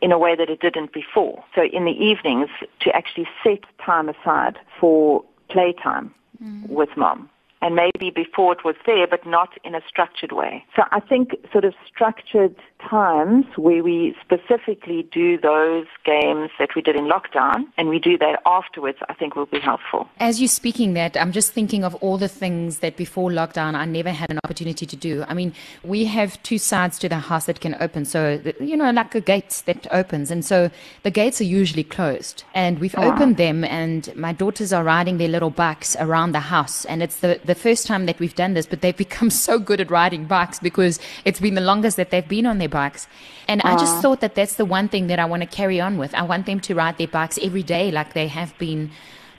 in 0.00 0.12
a 0.12 0.18
way 0.18 0.34
that 0.34 0.48
it 0.48 0.60
didn't 0.60 0.92
before. 0.92 1.44
So 1.54 1.62
in 1.62 1.84
the 1.84 1.92
evenings, 1.92 2.48
to 2.80 2.96
actually 2.96 3.28
set 3.44 3.60
time 3.84 4.08
aside 4.08 4.58
for 4.78 5.24
playtime 5.48 6.14
mm. 6.42 6.68
with 6.68 6.90
mom 6.96 7.28
and 7.62 7.74
maybe 7.74 8.10
before 8.10 8.52
it 8.52 8.64
was 8.64 8.76
there, 8.86 9.06
but 9.06 9.26
not 9.26 9.50
in 9.64 9.74
a 9.74 9.80
structured 9.86 10.32
way. 10.32 10.64
So 10.74 10.82
I 10.90 11.00
think 11.00 11.34
sort 11.52 11.64
of 11.64 11.74
structured 11.86 12.56
times 12.88 13.44
where 13.56 13.82
we 13.82 14.14
specifically 14.22 15.06
do 15.12 15.38
those 15.38 15.86
games 16.04 16.50
that 16.58 16.70
we 16.74 16.82
did 16.82 16.96
in 16.96 17.04
lockdown 17.04 17.64
and 17.76 17.88
we 17.88 17.98
do 17.98 18.16
that 18.18 18.40
afterwards, 18.46 18.98
I 19.08 19.14
think 19.14 19.36
will 19.36 19.46
be 19.46 19.60
helpful. 19.60 20.08
As 20.18 20.40
you're 20.40 20.48
speaking 20.48 20.94
that, 20.94 21.16
I'm 21.16 21.32
just 21.32 21.52
thinking 21.52 21.84
of 21.84 21.94
all 21.96 22.16
the 22.16 22.28
things 22.28 22.78
that 22.78 22.96
before 22.96 23.30
lockdown 23.30 23.74
I 23.74 23.84
never 23.84 24.10
had 24.10 24.30
an 24.30 24.38
opportunity 24.44 24.86
to 24.86 24.96
do. 24.96 25.24
I 25.28 25.34
mean, 25.34 25.52
we 25.84 26.06
have 26.06 26.42
two 26.42 26.58
sides 26.58 26.98
to 27.00 27.08
the 27.08 27.18
house 27.18 27.46
that 27.46 27.60
can 27.60 27.76
open. 27.80 28.04
So, 28.04 28.40
you 28.60 28.76
know, 28.76 28.90
like 28.90 29.14
a 29.14 29.20
gate 29.20 29.62
that 29.66 29.86
opens. 29.92 30.30
And 30.30 30.44
so 30.44 30.70
the 31.02 31.10
gates 31.10 31.40
are 31.40 31.44
usually 31.44 31.84
closed. 31.84 32.44
And 32.54 32.78
we've 32.78 32.94
oh. 32.96 33.12
opened 33.12 33.36
them 33.36 33.64
and 33.64 34.14
my 34.16 34.32
daughters 34.32 34.72
are 34.72 34.84
riding 34.84 35.18
their 35.18 35.28
little 35.28 35.50
bikes 35.50 35.96
around 36.00 36.32
the 36.32 36.40
house. 36.40 36.84
And 36.86 37.02
it's 37.02 37.16
the, 37.16 37.40
the 37.44 37.49
first 37.54 37.86
time 37.86 38.06
that 38.06 38.18
we've 38.18 38.34
done 38.34 38.54
this, 38.54 38.66
but 38.66 38.80
they've 38.80 38.96
become 39.06 39.30
so 39.30 39.58
good 39.58 39.80
at 39.80 39.90
riding 39.90 40.24
bikes 40.26 40.58
because 40.58 40.98
it's 41.24 41.40
been 41.40 41.54
the 41.54 41.60
longest 41.60 41.96
that 41.96 42.10
they've 42.10 42.28
been 42.28 42.46
on 42.46 42.58
their 42.58 42.68
bikes. 42.68 43.06
And 43.48 43.60
I 43.62 43.76
just 43.76 44.00
thought 44.02 44.20
that 44.20 44.34
that's 44.34 44.54
the 44.54 44.64
one 44.64 44.88
thing 44.88 45.06
that 45.08 45.18
I 45.18 45.24
want 45.24 45.42
to 45.42 45.48
carry 45.48 45.80
on 45.80 45.98
with. 45.98 46.14
I 46.14 46.22
want 46.22 46.46
them 46.46 46.60
to 46.60 46.74
ride 46.74 46.98
their 46.98 47.08
bikes 47.08 47.38
every 47.42 47.62
day 47.62 47.90
like 47.90 48.14
they 48.14 48.28
have 48.28 48.56
been 48.58 48.90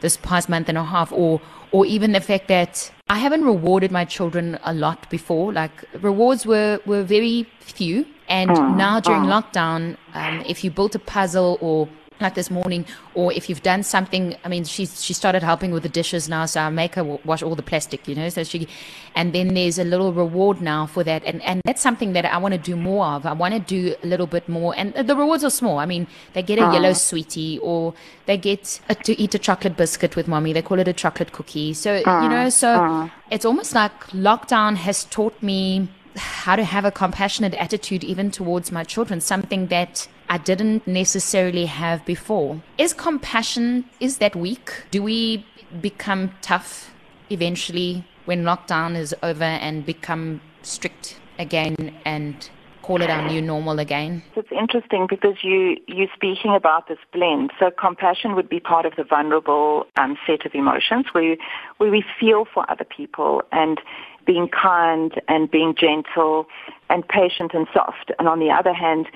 this 0.02 0.18
past 0.18 0.50
month 0.50 0.68
and 0.68 0.78
a 0.78 0.84
half 0.84 1.12
or 1.12 1.40
or 1.72 1.86
even 1.86 2.12
the 2.12 2.20
fact 2.20 2.48
that 2.50 2.92
I 3.10 3.18
haven't 3.18 3.44
rewarded 3.44 3.92
my 3.92 4.06
children 4.06 4.60
a 4.64 4.74
lot 4.74 5.10
before. 5.10 5.54
Like 5.54 5.72
rewards 6.02 6.46
were, 6.46 6.80
were 6.86 7.04
very 7.04 7.48
few. 7.60 8.06
And 8.28 8.50
now 8.78 9.00
during 9.00 9.24
lockdown, 9.24 9.98
um, 10.14 10.44
if 10.48 10.64
you 10.64 10.72
built 10.72 10.96
a 10.96 11.00
puzzle 11.00 11.58
or 11.62 11.88
like 12.22 12.36
this 12.36 12.52
morning, 12.52 12.86
or 13.16 13.34
if 13.34 13.50
you've 13.50 13.64
done 13.64 13.84
something. 13.84 14.36
I 14.44 14.48
mean, 14.48 14.64
she 14.64 14.86
she 14.86 15.14
started 15.14 15.44
helping 15.44 15.72
with 15.72 15.84
the 15.84 15.90
dishes 15.90 16.30
now, 16.30 16.46
so 16.46 16.62
I 16.62 16.70
make 16.70 16.96
her 16.96 17.04
wash 17.04 17.44
all 17.44 17.56
the 17.56 17.64
plastic, 17.64 18.08
you 18.08 18.16
know. 18.16 18.30
So 18.30 18.44
she, 18.44 18.68
and 19.16 19.34
then 19.34 19.54
there's 19.54 19.80
a 19.80 19.84
little 19.84 20.14
reward 20.14 20.62
now 20.62 20.86
for 20.86 21.04
that, 21.04 21.24
and 21.26 21.42
and 21.44 21.62
that's 21.66 21.82
something 21.82 22.14
that 22.14 22.26
I 22.26 22.38
want 22.38 22.54
to 22.54 22.58
do 22.58 22.76
more 22.76 23.06
of. 23.06 23.26
I 23.26 23.34
want 23.34 23.54
to 23.54 23.60
do 23.60 23.96
a 24.04 24.08
little 24.08 24.28
bit 24.28 24.48
more, 24.48 24.74
and 24.78 24.94
the 24.94 25.16
rewards 25.16 25.44
are 25.44 25.50
small. 25.50 25.80
I 25.80 25.86
mean, 25.86 26.08
they 26.34 26.44
get 26.44 26.60
a 26.60 26.66
uh. 26.66 26.74
yellow 26.74 26.94
sweetie, 26.94 27.60
or 27.60 27.94
they 28.26 28.38
get 28.38 28.80
a, 28.90 28.96
to 28.96 29.20
eat 29.20 29.36
a 29.36 29.40
chocolate 29.40 29.78
biscuit 29.78 30.16
with 30.16 30.28
mommy. 30.28 30.54
They 30.54 30.62
call 30.62 30.80
it 30.80 30.88
a 30.88 30.94
chocolate 30.94 31.32
cookie. 31.32 31.74
So 31.74 32.02
uh. 32.06 32.24
you 32.24 32.30
know, 32.30 32.50
so 32.50 32.70
uh. 32.70 33.10
it's 33.30 33.46
almost 33.46 33.74
like 33.74 34.08
lockdown 34.08 34.76
has 34.76 35.06
taught 35.06 35.42
me 35.42 35.90
how 36.16 36.56
to 36.56 36.64
have 36.64 36.86
a 36.86 36.92
compassionate 36.92 37.54
attitude 37.56 38.04
even 38.04 38.32
towards 38.32 38.72
my 38.72 38.84
children, 38.84 39.22
something 39.22 39.68
that 39.68 40.08
I 40.32 40.38
didn't 40.38 40.88
necessarily 40.88 41.66
have 41.66 42.06
before. 42.06 42.62
Is 42.78 42.94
compassion, 42.94 43.84
is 44.00 44.20
that 44.20 44.34
weak? 44.34 44.72
Do 44.90 45.04
we 45.04 45.46
become 45.82 46.32
tough 46.42 46.94
eventually 47.30 48.08
when 48.24 48.46
lockdown 48.46 48.96
is 48.96 49.14
over 49.24 49.44
and 49.44 49.86
become 49.86 50.40
strict 50.62 51.20
again 51.38 51.76
and 52.06 52.50
call 52.82 53.02
it 53.02 53.10
our 53.10 53.28
new 53.28 53.42
normal 53.42 53.78
again? 53.80 54.24
It's 54.38 54.54
interesting 54.54 55.06
because 55.10 55.36
you, 55.44 55.76
you're 55.88 56.08
speaking 56.16 56.56
about 56.56 56.88
this 56.88 57.00
blend. 57.12 57.52
So 57.60 57.70
compassion 57.70 58.34
would 58.34 58.48
be 58.48 58.62
part 58.62 58.86
of 58.86 58.94
the 58.96 59.04
vulnerable 59.04 59.86
um, 59.98 60.18
set 60.26 60.46
of 60.46 60.56
emotions 60.56 61.08
where, 61.12 61.36
where 61.76 61.92
we 61.92 62.06
feel 62.18 62.46
for 62.54 62.64
other 62.72 62.86
people 62.86 63.42
and 63.52 63.82
being 64.26 64.48
kind 64.48 65.20
and 65.28 65.52
being 65.52 65.76
gentle 65.78 66.48
and 66.90 67.06
patient 67.06 67.52
and 67.54 67.68
soft. 67.74 68.14
And 68.18 68.30
on 68.30 68.40
the 68.40 68.50
other 68.50 68.74
hand, 68.74 69.08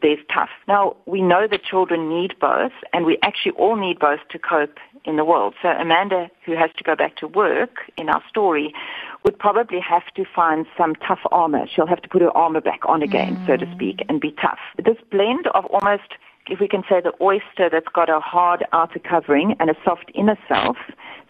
there's 0.00 0.18
tough. 0.32 0.50
Now, 0.66 0.96
we 1.06 1.20
know 1.20 1.46
that 1.50 1.62
children 1.64 2.08
need 2.08 2.34
both, 2.40 2.72
and 2.92 3.04
we 3.04 3.18
actually 3.22 3.52
all 3.52 3.76
need 3.76 3.98
both 3.98 4.20
to 4.30 4.38
cope 4.38 4.78
in 5.04 5.16
the 5.16 5.24
world. 5.24 5.54
So 5.60 5.68
Amanda, 5.68 6.30
who 6.46 6.52
has 6.56 6.70
to 6.78 6.84
go 6.84 6.94
back 6.94 7.16
to 7.16 7.26
work 7.26 7.90
in 7.96 8.08
our 8.08 8.22
story, 8.28 8.72
would 9.24 9.38
probably 9.38 9.80
have 9.80 10.04
to 10.16 10.24
find 10.34 10.66
some 10.76 10.94
tough 10.96 11.20
armor. 11.30 11.66
She'll 11.74 11.86
have 11.86 12.02
to 12.02 12.08
put 12.08 12.22
her 12.22 12.36
armor 12.36 12.60
back 12.60 12.80
on 12.86 13.02
again, 13.02 13.36
mm. 13.36 13.46
so 13.46 13.56
to 13.56 13.70
speak, 13.74 14.04
and 14.08 14.20
be 14.20 14.32
tough. 14.40 14.58
This 14.84 14.96
blend 15.10 15.46
of 15.48 15.64
almost 15.66 16.14
if 16.48 16.60
we 16.60 16.68
can 16.68 16.82
say 16.88 17.00
the 17.00 17.12
oyster 17.20 17.68
that's 17.70 17.88
got 17.94 18.08
a 18.08 18.20
hard 18.20 18.64
outer 18.72 18.98
covering 18.98 19.54
and 19.60 19.70
a 19.70 19.74
soft 19.84 20.10
inner 20.14 20.36
self. 20.48 20.76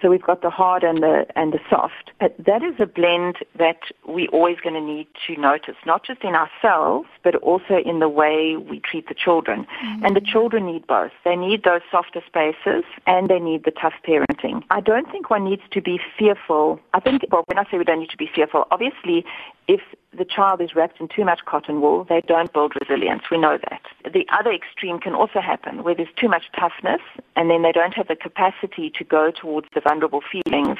So 0.01 0.11
we've 0.11 0.23
got 0.23 0.43
the 0.43 0.51
hard 0.51 0.83
and 0.83 1.03
the 1.03 1.27
and 1.37 1.53
the 1.53 1.61
soft. 1.71 2.11
But 2.19 2.35
that 2.45 2.63
is 2.63 2.75
a 2.81 2.87
blend 2.87 3.37
that 3.57 3.79
we're 4.07 4.29
always 4.31 4.57
going 4.59 4.75
to 4.75 4.81
need 4.81 5.07
to 5.29 5.41
notice, 5.41 5.77
not 5.87 6.05
just 6.05 6.23
in 6.23 6.35
ourselves, 6.35 7.09
but 7.23 7.37
also 7.37 7.77
in 7.85 8.01
the 8.01 8.09
way 8.09 8.57
we 8.57 8.81
treat 8.81 9.09
the 9.09 9.15
children. 9.15 9.65
Mm-hmm. 9.85 10.05
And 10.05 10.17
the 10.17 10.21
children 10.21 10.67
need 10.67 10.87
both. 10.89 11.13
They 11.25 11.37
need 11.37 11.63
those 11.63 11.83
softer 11.91 12.21
spaces 12.27 12.85
and 13.07 13.29
they 13.29 13.39
need 13.39 13.65
the 13.65 13.71
tough 13.71 13.95
parenting. 14.07 14.63
I 14.71 14.81
don't 14.81 15.11
think 15.13 15.31
one 15.31 15.45
needs 15.45 15.63
to 15.71 15.81
be 15.81 16.01
fearful. 16.19 16.81
I 16.95 17.01
think, 17.01 17.23
well, 17.31 17.45
when 17.47 17.59
I 17.59 17.71
say 17.71 17.79
we 17.79 17.85
don't 17.85 18.01
need 18.01 18.11
to 18.11 18.17
be 18.17 18.31
fearful, 18.35 18.67
obviously, 18.73 19.25
if 19.69 19.81
the 20.17 20.25
child 20.25 20.61
is 20.61 20.75
wrapped 20.75 21.01
in 21.01 21.09
too 21.09 21.25
much 21.25 21.41
cotton 21.45 21.81
wool, 21.81 22.05
they 22.05 22.21
don't 22.27 22.53
build 22.53 22.75
resilience. 22.81 23.23
We 23.31 23.39
know 23.39 23.59
that. 23.71 23.83
The 24.13 24.27
other 24.33 24.53
extreme 24.53 24.99
can 24.99 25.15
also 25.15 25.41
happen 25.41 25.83
where 25.83 25.95
there's 25.95 26.13
too 26.17 26.29
much 26.29 26.45
toughness 26.59 27.01
and 27.37 27.51
then 27.51 27.63
they 27.63 27.73
don't 27.73 27.95
have 27.95 28.09
the 28.09 28.17
capacity 28.17 28.91
to 28.99 29.05
go 29.05 29.31
towards 29.31 29.69
the 29.75 29.81
vulnerable 29.81 30.21
feelings 30.21 30.79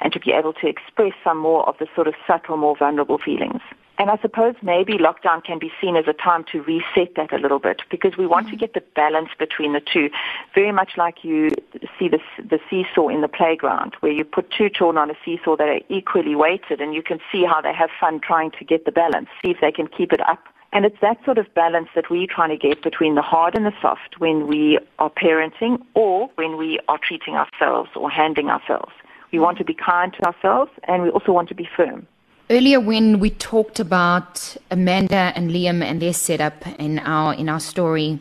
and 0.00 0.12
to 0.12 0.20
be 0.20 0.32
able 0.32 0.54
to 0.54 0.66
express 0.66 1.12
some 1.22 1.38
more 1.38 1.68
of 1.68 1.76
the 1.78 1.86
sort 1.94 2.06
of 2.06 2.14
subtle, 2.26 2.56
more 2.56 2.76
vulnerable 2.76 3.18
feelings. 3.18 3.60
And 4.00 4.08
I 4.08 4.16
suppose 4.22 4.54
maybe 4.62 4.94
lockdown 4.94 5.44
can 5.44 5.58
be 5.58 5.70
seen 5.78 5.94
as 5.94 6.06
a 6.08 6.14
time 6.14 6.42
to 6.52 6.62
reset 6.62 7.16
that 7.16 7.34
a 7.34 7.36
little 7.36 7.58
bit 7.58 7.82
because 7.90 8.16
we 8.16 8.26
want 8.26 8.46
mm-hmm. 8.46 8.56
to 8.56 8.66
get 8.66 8.72
the 8.72 8.80
balance 8.96 9.28
between 9.38 9.74
the 9.74 9.82
two. 9.82 10.08
Very 10.54 10.72
much 10.72 10.92
like 10.96 11.22
you 11.22 11.50
see 11.98 12.08
the, 12.08 12.18
the 12.38 12.58
seesaw 12.70 13.08
in 13.08 13.20
the 13.20 13.28
playground 13.28 13.96
where 14.00 14.10
you 14.10 14.24
put 14.24 14.50
two 14.50 14.70
children 14.70 14.96
on 14.96 15.10
a 15.10 15.14
seesaw 15.22 15.54
that 15.56 15.68
are 15.68 15.80
equally 15.90 16.34
weighted 16.34 16.80
and 16.80 16.94
you 16.94 17.02
can 17.02 17.18
see 17.30 17.44
how 17.44 17.60
they 17.60 17.74
have 17.74 17.90
fun 18.00 18.20
trying 18.20 18.50
to 18.52 18.64
get 18.64 18.86
the 18.86 18.90
balance, 18.90 19.28
see 19.44 19.50
if 19.50 19.60
they 19.60 19.70
can 19.70 19.86
keep 19.86 20.14
it 20.14 20.26
up. 20.26 20.44
And 20.72 20.86
it's 20.86 20.96
that 21.02 21.22
sort 21.26 21.36
of 21.36 21.52
balance 21.52 21.90
that 21.94 22.08
we're 22.08 22.26
trying 22.26 22.48
to 22.48 22.56
get 22.56 22.82
between 22.82 23.16
the 23.16 23.22
hard 23.22 23.54
and 23.54 23.66
the 23.66 23.74
soft 23.82 24.18
when 24.18 24.46
we 24.46 24.78
are 24.98 25.10
parenting 25.10 25.78
or 25.92 26.30
when 26.36 26.56
we 26.56 26.80
are 26.88 26.96
treating 26.96 27.34
ourselves 27.34 27.90
or 27.94 28.08
handling 28.10 28.48
ourselves. 28.48 28.92
We 29.30 29.40
want 29.40 29.58
to 29.58 29.64
be 29.64 29.74
kind 29.74 30.10
to 30.14 30.24
ourselves 30.24 30.70
and 30.84 31.02
we 31.02 31.10
also 31.10 31.32
want 31.32 31.50
to 31.50 31.54
be 31.54 31.68
firm. 31.76 32.06
Earlier, 32.50 32.80
when 32.80 33.20
we 33.20 33.30
talked 33.30 33.78
about 33.78 34.56
Amanda 34.72 35.32
and 35.36 35.52
Liam 35.52 35.84
and 35.84 36.02
their 36.02 36.12
setup 36.12 36.66
in 36.80 36.98
our 36.98 37.32
in 37.32 37.48
our 37.48 37.60
story, 37.60 38.18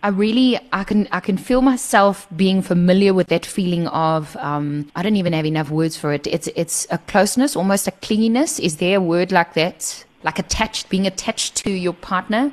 I 0.00 0.10
really 0.10 0.60
I 0.72 0.84
can 0.84 1.08
I 1.10 1.18
can 1.18 1.36
feel 1.36 1.60
myself 1.60 2.28
being 2.36 2.62
familiar 2.62 3.12
with 3.12 3.26
that 3.28 3.44
feeling 3.44 3.88
of 3.88 4.36
um, 4.36 4.92
I 4.94 5.02
don't 5.02 5.16
even 5.16 5.32
have 5.32 5.44
enough 5.44 5.70
words 5.70 5.96
for 5.96 6.12
it. 6.12 6.24
It's 6.28 6.46
it's 6.54 6.86
a 6.92 6.98
closeness, 6.98 7.56
almost 7.56 7.88
a 7.88 7.90
clinginess. 7.90 8.60
Is 8.60 8.76
there 8.76 8.98
a 8.98 9.00
word 9.00 9.32
like 9.32 9.54
that? 9.54 10.04
Like 10.22 10.38
attached, 10.38 10.88
being 10.88 11.08
attached 11.08 11.56
to 11.64 11.70
your 11.70 11.94
partner. 11.94 12.52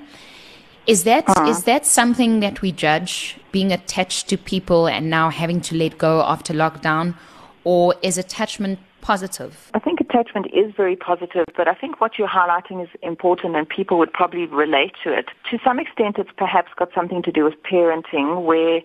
Is 0.87 1.03
that 1.03 1.29
uh-huh. 1.29 1.51
is 1.51 1.65
that 1.65 1.85
something 1.85 2.39
that 2.39 2.63
we 2.63 2.71
judge? 2.71 3.37
Being 3.51 3.71
attached 3.71 4.27
to 4.29 4.37
people 4.37 4.87
and 4.87 5.11
now 5.11 5.29
having 5.29 5.61
to 5.61 5.75
let 5.75 5.99
go 5.99 6.23
after 6.23 6.51
lockdown, 6.51 7.13
or 7.63 7.93
is 8.01 8.17
attachment 8.17 8.79
positive? 9.01 9.69
I 9.73 9.79
think 9.79 9.99
attachment 9.99 10.47
is 10.53 10.73
very 10.75 10.95
positive, 10.95 11.45
but 11.55 11.67
I 11.67 11.73
think 11.73 11.99
what 11.99 12.17
you're 12.17 12.27
highlighting 12.27 12.83
is 12.83 12.89
important 13.01 13.55
and 13.55 13.67
people 13.67 13.97
would 13.99 14.13
probably 14.13 14.45
relate 14.45 14.93
to 15.03 15.11
it. 15.11 15.29
To 15.49 15.59
some 15.63 15.79
extent, 15.79 16.17
it's 16.17 16.31
perhaps 16.37 16.71
got 16.75 16.89
something 16.93 17.21
to 17.23 17.31
do 17.31 17.43
with 17.43 17.55
parenting 17.63 18.43
where 18.45 18.81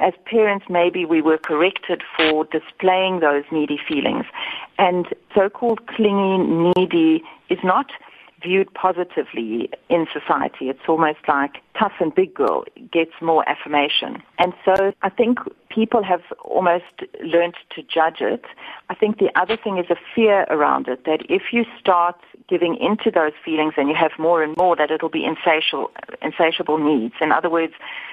as 0.00 0.12
parents, 0.24 0.66
maybe 0.68 1.04
we 1.04 1.22
were 1.22 1.38
corrected 1.38 2.02
for 2.16 2.44
displaying 2.46 3.20
those 3.20 3.44
needy 3.52 3.78
feelings. 3.88 4.24
And 4.78 5.06
so-called 5.34 5.86
clingy, 5.86 6.38
needy 6.76 7.22
is 7.48 7.58
not 7.62 7.86
viewed 8.44 8.72
positively 8.74 9.70
in 9.88 10.06
society. 10.12 10.68
It's 10.68 10.86
almost 10.88 11.20
like 11.26 11.56
tough 11.78 11.92
and 12.00 12.14
big 12.14 12.34
girl 12.34 12.64
gets 12.92 13.12
more 13.20 13.48
affirmation. 13.48 14.22
And 14.38 14.52
so 14.64 14.92
I 15.02 15.08
think 15.08 15.38
people 15.68 16.02
have 16.02 16.22
almost 16.44 16.84
learned 17.22 17.54
to 17.74 17.82
judge 17.82 18.20
it. 18.20 18.44
I 18.90 18.94
think 18.94 19.18
the 19.18 19.30
other 19.34 19.56
thing 19.56 19.78
is 19.78 19.86
a 19.90 19.96
fear 20.14 20.46
around 20.50 20.88
it 20.88 21.04
that 21.04 21.20
if 21.28 21.52
you 21.52 21.64
start 21.80 22.16
giving 22.48 22.76
into 22.76 23.10
those 23.10 23.32
feelings 23.44 23.74
and 23.76 23.88
you 23.88 23.94
have 23.94 24.12
more 24.18 24.42
and 24.42 24.56
more, 24.56 24.76
that 24.76 24.90
it'll 24.90 25.08
be 25.08 25.24
insatiable, 25.24 25.90
insatiable 26.22 26.78
needs. 26.78 27.14
In 27.20 27.32
other 27.32 27.50
words, 27.50 27.72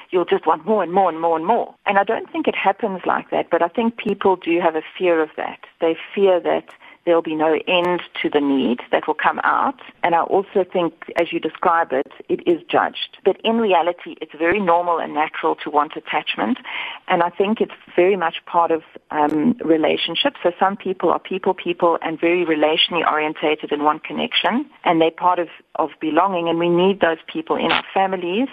you'll 0.10 0.26
just 0.26 0.46
want 0.46 0.66
more 0.66 0.84
and 0.84 0.92
more 0.92 1.10
and 1.10 1.20
more 1.20 1.38
and 1.38 1.46
more. 1.46 1.74
And 1.86 1.98
I 1.98 2.04
don't 2.04 2.32
think 2.32 2.48
it 2.48 2.56
happens 2.56 3.02
like 3.06 3.30
that, 3.32 3.50
but 3.50 3.62
I 3.62 3.68
think 3.68 3.98
people 3.98 4.36
do 4.36 4.60
have 4.60 4.76
a 4.76 4.84
fear 4.98 5.22
of 5.22 5.30
that. 5.38 5.60
They 5.80 5.96
fear 6.16 6.40
that 6.40 6.74
there'll 7.06 7.22
be 7.22 7.36
no 7.36 7.60
end 7.68 8.02
to 8.22 8.30
the 8.30 8.40
need 8.40 8.80
that 8.92 9.08
will 9.08 9.16
come 9.16 9.40
out. 9.44 9.80
And 10.04 10.14
I 10.14 10.22
also 10.22 10.64
think, 10.72 10.94
as 11.20 11.32
you 11.32 11.40
describe 11.40 11.92
it, 11.92 12.12
it 12.30 12.48
is 12.48 12.62
judged. 12.70 13.18
But 13.26 13.38
in 13.44 13.58
reality, 13.58 14.16
it's 14.22 14.34
very 14.38 14.60
normal 14.60 15.00
and 15.00 15.14
natural 15.14 15.56
to 15.64 15.70
want 15.70 15.94
attachment. 15.96 16.60
And 17.08 17.24
I 17.24 17.30
think 17.30 17.60
it's 17.60 17.72
very 17.96 18.16
much 18.16 18.36
part 18.46 18.72
of 18.72 18.84
um, 19.10 19.58
relationships. 19.64 20.38
So 20.44 20.52
some 20.60 20.78
people 20.78 21.10
are 21.10 21.20
people 21.20 21.54
people 21.54 21.98
and 22.02 22.20
very 22.20 22.46
relationally 22.46 23.06
orientated 23.10 23.72
and 23.72 23.84
one 23.84 24.00
connection. 24.00 24.70
And 24.84 25.02
they're 25.02 25.12
part 25.12 25.40
of, 25.40 25.48
of 25.76 25.90
belonging. 26.00 26.50
And 26.50 26.60
we 26.60 26.70
need 26.70 27.02
those 27.02 27.20
people 27.28 27.56
in 27.56 27.72
our 27.72 27.84
families. 27.94 28.48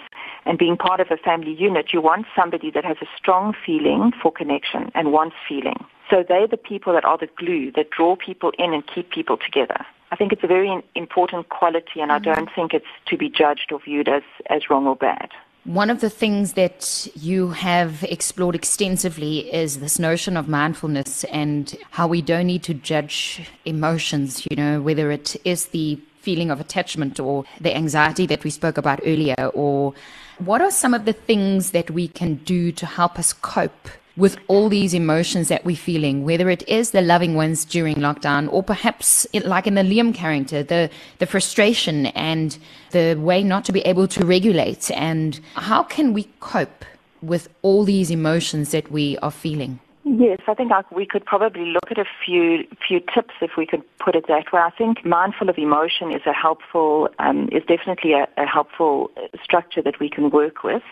And 0.45 0.57
being 0.57 0.77
part 0.77 0.99
of 0.99 1.07
a 1.11 1.17
family 1.17 1.53
unit, 1.53 1.93
you 1.93 2.01
want 2.01 2.25
somebody 2.35 2.71
that 2.71 2.83
has 2.83 2.97
a 3.01 3.07
strong 3.17 3.53
feeling 3.65 4.11
for 4.21 4.31
connection 4.31 4.91
and 4.95 5.11
wants 5.11 5.35
feeling. 5.47 5.85
So 6.09 6.23
they're 6.27 6.47
the 6.47 6.57
people 6.57 6.93
that 6.93 7.05
are 7.05 7.17
the 7.17 7.29
glue 7.37 7.71
that 7.73 7.91
draw 7.91 8.15
people 8.15 8.51
in 8.57 8.73
and 8.73 8.83
keep 8.87 9.11
people 9.11 9.37
together. 9.37 9.85
I 10.11 10.15
think 10.15 10.31
it's 10.33 10.43
a 10.43 10.47
very 10.47 10.81
important 10.95 11.49
quality, 11.49 12.01
and. 12.01 12.11
I 12.11 12.19
mm. 12.19 12.23
don't 12.23 12.49
think 12.53 12.73
it's 12.73 12.85
to 13.07 13.17
be 13.17 13.29
judged 13.29 13.71
or 13.71 13.79
viewed 13.79 14.09
as, 14.09 14.23
as 14.49 14.69
wrong 14.69 14.87
or 14.87 14.95
bad. 14.95 15.29
One 15.65 15.91
of 15.91 16.01
the 16.01 16.09
things 16.09 16.53
that 16.53 17.07
you 17.15 17.49
have 17.49 18.03
explored 18.03 18.55
extensively 18.55 19.53
is 19.53 19.79
this 19.79 19.99
notion 19.99 20.35
of 20.35 20.47
mindfulness 20.47 21.25
and 21.25 21.77
how 21.91 22.07
we 22.07 22.21
don't 22.23 22.47
need 22.47 22.63
to 22.63 22.73
judge 22.73 23.47
emotions, 23.65 24.47
you 24.49 24.55
know, 24.55 24.81
whether 24.81 25.11
it 25.11 25.35
is 25.45 25.67
the 25.67 25.99
feeling 26.21 26.49
of 26.49 26.59
attachment 26.59 27.19
or 27.19 27.45
the 27.61 27.75
anxiety 27.75 28.25
that 28.25 28.43
we 28.43 28.49
spoke 28.49 28.77
about 28.77 28.99
earlier, 29.05 29.51
or 29.53 29.93
what 30.39 30.61
are 30.61 30.71
some 30.71 30.93
of 30.93 31.05
the 31.05 31.13
things 31.13 31.71
that 31.71 31.91
we 31.91 32.07
can 32.07 32.35
do 32.35 32.71
to 32.71 32.85
help 32.85 33.19
us 33.19 33.33
cope 33.33 33.89
with 34.19 34.37
all 34.47 34.69
these 34.69 34.93
emotions 34.93 35.47
that 35.47 35.63
we're 35.63 35.75
feeling, 35.75 36.25
whether 36.25 36.49
it 36.49 36.67
is 36.67 36.91
the 36.91 37.01
loving 37.01 37.35
ones 37.35 37.63
during 37.63 37.95
lockdown 37.95 38.51
or 38.51 38.61
perhaps 38.61 39.25
it, 39.31 39.45
like 39.45 39.65
in 39.65 39.75
the 39.75 39.81
Liam 39.81 40.13
character, 40.13 40.61
the, 40.61 40.89
the 41.19 41.25
frustration 41.25 42.07
and 42.07 42.57
the 42.91 43.15
way 43.15 43.41
not 43.41 43.63
to 43.65 43.71
be 43.71 43.79
able 43.81 44.07
to 44.09 44.25
regulate 44.25 44.91
and 44.91 45.39
how 45.55 45.81
can 45.81 46.13
we 46.13 46.27
cope 46.41 46.83
with 47.21 47.49
all 47.61 47.85
these 47.85 48.11
emotions 48.11 48.71
that 48.71 48.91
we 48.91 49.17
are 49.19 49.31
feeling? 49.31 49.79
Yes, 50.05 50.39
I 50.47 50.53
think 50.53 50.71
we 50.91 51.05
could 51.05 51.25
probably 51.25 51.65
look 51.65 51.91
at 51.91 51.97
a 51.97 52.05
few 52.25 52.65
few 52.87 52.99
tips 52.99 53.33
if 53.41 53.51
we 53.57 53.65
could 53.65 53.83
put 53.99 54.15
it 54.15 54.27
that 54.27 54.51
way. 54.51 54.61
I 54.61 54.71
think 54.71 55.05
mindful 55.05 55.49
of 55.49 55.57
emotion 55.57 56.11
is 56.11 56.21
a 56.25 56.33
helpful 56.33 57.09
um, 57.19 57.49
is 57.51 57.63
definitely 57.67 58.13
a, 58.13 58.27
a 58.37 58.45
helpful 58.45 59.11
structure 59.43 59.81
that 59.81 59.99
we 59.99 60.09
can 60.09 60.29
work 60.29 60.63
with. 60.63 60.83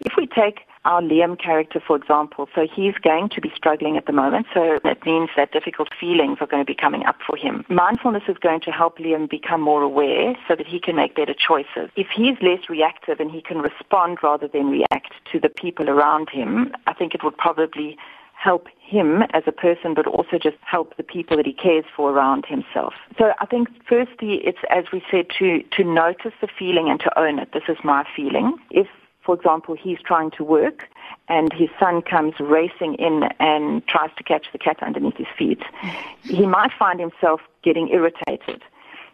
If 0.00 0.12
we 0.16 0.26
take 0.26 0.60
our 0.84 1.00
Liam 1.00 1.38
character, 1.38 1.80
for 1.84 1.96
example, 1.96 2.48
so 2.54 2.66
he's 2.66 2.94
going 2.94 3.28
to 3.30 3.40
be 3.40 3.50
struggling 3.54 3.96
at 3.96 4.06
the 4.06 4.12
moment, 4.12 4.46
so 4.52 4.78
that 4.82 5.06
means 5.06 5.30
that 5.36 5.52
difficult 5.52 5.88
feelings 5.98 6.38
are 6.40 6.46
going 6.46 6.62
to 6.62 6.66
be 6.66 6.74
coming 6.74 7.04
up 7.06 7.16
for 7.24 7.36
him. 7.36 7.64
Mindfulness 7.68 8.24
is 8.28 8.36
going 8.38 8.60
to 8.62 8.70
help 8.70 8.98
Liam 8.98 9.30
become 9.30 9.60
more 9.60 9.82
aware 9.82 10.34
so 10.48 10.56
that 10.56 10.66
he 10.66 10.80
can 10.80 10.96
make 10.96 11.14
better 11.14 11.34
choices. 11.34 11.90
If 11.96 12.08
he's 12.14 12.36
less 12.42 12.68
reactive 12.68 13.20
and 13.20 13.30
he 13.30 13.40
can 13.40 13.58
respond 13.58 14.18
rather 14.22 14.48
than 14.48 14.70
react 14.70 15.12
to 15.30 15.40
the 15.40 15.48
people 15.48 15.88
around 15.88 16.28
him, 16.28 16.74
I 16.86 16.92
think 16.92 17.14
it 17.14 17.22
would 17.22 17.36
probably 17.36 17.96
help 18.42 18.66
him 18.80 19.22
as 19.32 19.44
a 19.46 19.52
person, 19.52 19.94
but 19.94 20.06
also 20.06 20.36
just 20.36 20.56
help 20.62 20.96
the 20.96 21.02
people 21.02 21.36
that 21.36 21.46
he 21.46 21.52
cares 21.52 21.84
for 21.96 22.10
around 22.10 22.44
himself. 22.46 22.94
So 23.16 23.32
I 23.40 23.46
think 23.46 23.68
firstly, 23.88 24.40
it's 24.44 24.58
as 24.68 24.84
we 24.92 25.02
said 25.10 25.26
to 25.38 25.62
to 25.76 25.84
notice 25.84 26.32
the 26.40 26.48
feeling 26.58 26.88
and 26.90 26.98
to 27.00 27.18
own 27.18 27.38
it. 27.38 27.52
This 27.52 27.64
is 27.68 27.78
my 27.84 28.04
feeling. 28.16 28.56
If 28.70 28.88
for 29.24 29.36
example, 29.36 29.76
he's 29.80 29.98
trying 30.04 30.32
to 30.32 30.42
work 30.42 30.88
and 31.28 31.52
his 31.52 31.68
son 31.78 32.02
comes 32.02 32.34
racing 32.40 32.94
in 32.94 33.22
and 33.38 33.86
tries 33.86 34.10
to 34.16 34.24
catch 34.24 34.46
the 34.50 34.58
cat 34.58 34.82
underneath 34.82 35.16
his 35.16 35.28
feet, 35.38 35.62
he 36.24 36.44
might 36.44 36.72
find 36.76 36.98
himself 36.98 37.40
getting 37.62 37.88
irritated. 37.90 38.62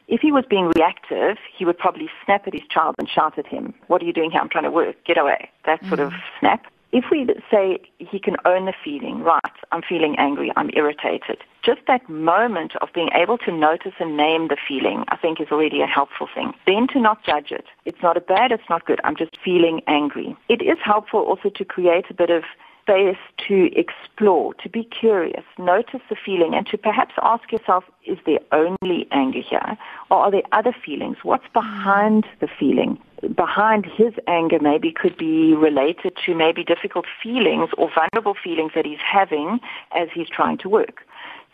If 0.09 0.23
he 0.23 0.33
was 0.33 0.45
being 0.49 0.73
reactive, 0.75 1.37
he 1.55 1.67
would 1.67 1.77
probably 1.77 2.09
snap 2.25 2.47
at 2.47 2.55
his 2.55 2.62
child 2.71 2.95
and 2.99 3.07
shout 3.07 3.38
at 3.38 3.47
him, 3.47 3.75
What 3.88 4.01
are 4.01 4.07
you 4.07 4.14
doing 4.14 4.31
here? 4.31 4.41
I'm 4.41 4.49
trying 4.49 4.64
to 4.64 4.71
work. 4.71 4.97
Get 5.05 5.19
away. 5.19 5.51
That 5.67 5.85
sort 5.85 6.01
of 6.01 6.09
mm-hmm. 6.09 6.41
snap 6.41 6.64
if 6.92 7.05
we 7.11 7.27
say 7.51 7.79
he 7.98 8.18
can 8.18 8.37
own 8.44 8.64
the 8.64 8.72
feeling, 8.83 9.22
right, 9.22 9.40
I'm 9.72 9.83
feeling 9.83 10.16
angry, 10.18 10.51
I'm 10.57 10.70
irritated, 10.74 11.38
just 11.62 11.81
that 11.87 12.09
moment 12.09 12.77
of 12.77 12.88
being 12.94 13.11
able 13.14 13.37
to 13.38 13.53
notice 13.53 13.92
and 14.01 14.16
name 14.16 14.48
the 14.48 14.57
feeling, 14.66 15.05
I 15.09 15.16
think 15.16 15.40
is 15.40 15.48
already 15.51 15.83
a 15.83 15.87
helpful 15.87 16.29
thing. 16.35 16.55
Then 16.66 16.87
to 16.88 17.01
not 17.01 17.22
judge 17.24 17.51
it. 17.51 17.66
It's 17.85 18.03
not 18.03 18.16
a 18.16 18.20
bad, 18.20 18.53
it's 18.53 18.68
not 18.70 18.87
good, 18.87 19.01
I'm 19.05 19.16
just 19.16 19.37
feeling 19.44 19.83
angry. 19.87 20.37
It 20.48 20.62
is 20.62 20.79
helpful 20.83 21.20
also 21.20 21.51
to 21.51 21.64
create 21.64 22.07
a 22.11 22.14
bit 22.14 22.31
of 22.31 22.44
space 22.83 23.18
to 23.48 23.68
explore, 23.79 24.55
to 24.55 24.68
be 24.68 24.83
curious, 24.83 25.44
notice 25.59 26.01
the 26.09 26.16
feeling, 26.16 26.55
and 26.55 26.66
to 26.68 26.79
perhaps 26.79 27.12
ask 27.22 27.53
yourself, 27.53 27.85
is 28.07 28.16
there 28.24 28.40
only 28.51 29.07
anger 29.12 29.42
here? 29.42 29.77
Or 30.11 30.18
are 30.18 30.31
there 30.31 30.42
other 30.53 30.74
feelings? 30.85 31.18
What's 31.22 31.48
behind 31.53 32.27
the 32.40 32.48
feeling? 32.59 32.98
Behind 33.35 33.85
his 33.85 34.15
anger 34.27 34.59
maybe 34.61 34.93
could 34.93 35.17
be 35.17 35.55
related 35.55 36.17
to 36.25 36.35
maybe 36.35 36.63
difficult 36.63 37.07
feelings 37.23 37.71
or 37.77 37.91
vulnerable 37.93 38.35
feelings 38.43 38.73
that 38.75 38.87
he's 38.87 38.99
having 39.05 39.59
as 39.93 40.09
he's 40.15 40.29
trying 40.29 40.59
to 40.59 40.69
work. 40.69 41.03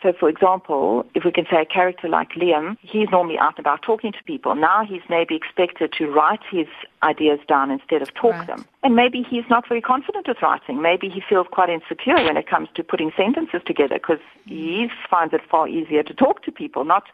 So, 0.03 0.13
for 0.19 0.29
example, 0.29 1.03
if 1.15 1.23
we 1.23 1.31
can 1.31 1.45
say 1.49 1.61
a 1.61 1.65
character 1.65 2.07
like 2.07 2.33
Liam, 2.33 2.77
he's 2.81 3.09
normally 3.11 3.39
out 3.39 3.57
and 3.57 3.65
about 3.65 3.81
talking 3.81 4.11
to 4.11 4.23
people. 4.25 4.53
Now 4.53 4.85
he's 4.85 5.01
maybe 5.09 5.35
expected 5.35 5.93
to 5.93 6.07
write 6.07 6.41
his 6.51 6.67
ideas 7.01 7.39
down 7.47 7.71
instead 7.71 8.03
of 8.03 8.13
talk 8.13 8.33
right. 8.33 8.45
them. 8.47 8.65
And 8.83 8.95
maybe 8.95 9.25
he's 9.27 9.45
not 9.49 9.67
very 9.67 9.81
confident 9.81 10.27
with 10.27 10.37
writing. 10.43 10.81
Maybe 10.81 11.09
he 11.09 11.23
feels 11.27 11.47
quite 11.49 11.69
insecure 11.69 12.23
when 12.23 12.37
it 12.37 12.47
comes 12.47 12.69
to 12.75 12.83
putting 12.83 13.11
sentences 13.17 13.61
together 13.65 13.95
because 13.95 14.19
he 14.45 14.89
finds 15.09 15.33
it 15.33 15.41
far 15.49 15.67
easier 15.67 16.03
to 16.03 16.13
talk 16.13 16.43
to 16.43 16.51
people, 16.51 16.85
not 16.85 17.05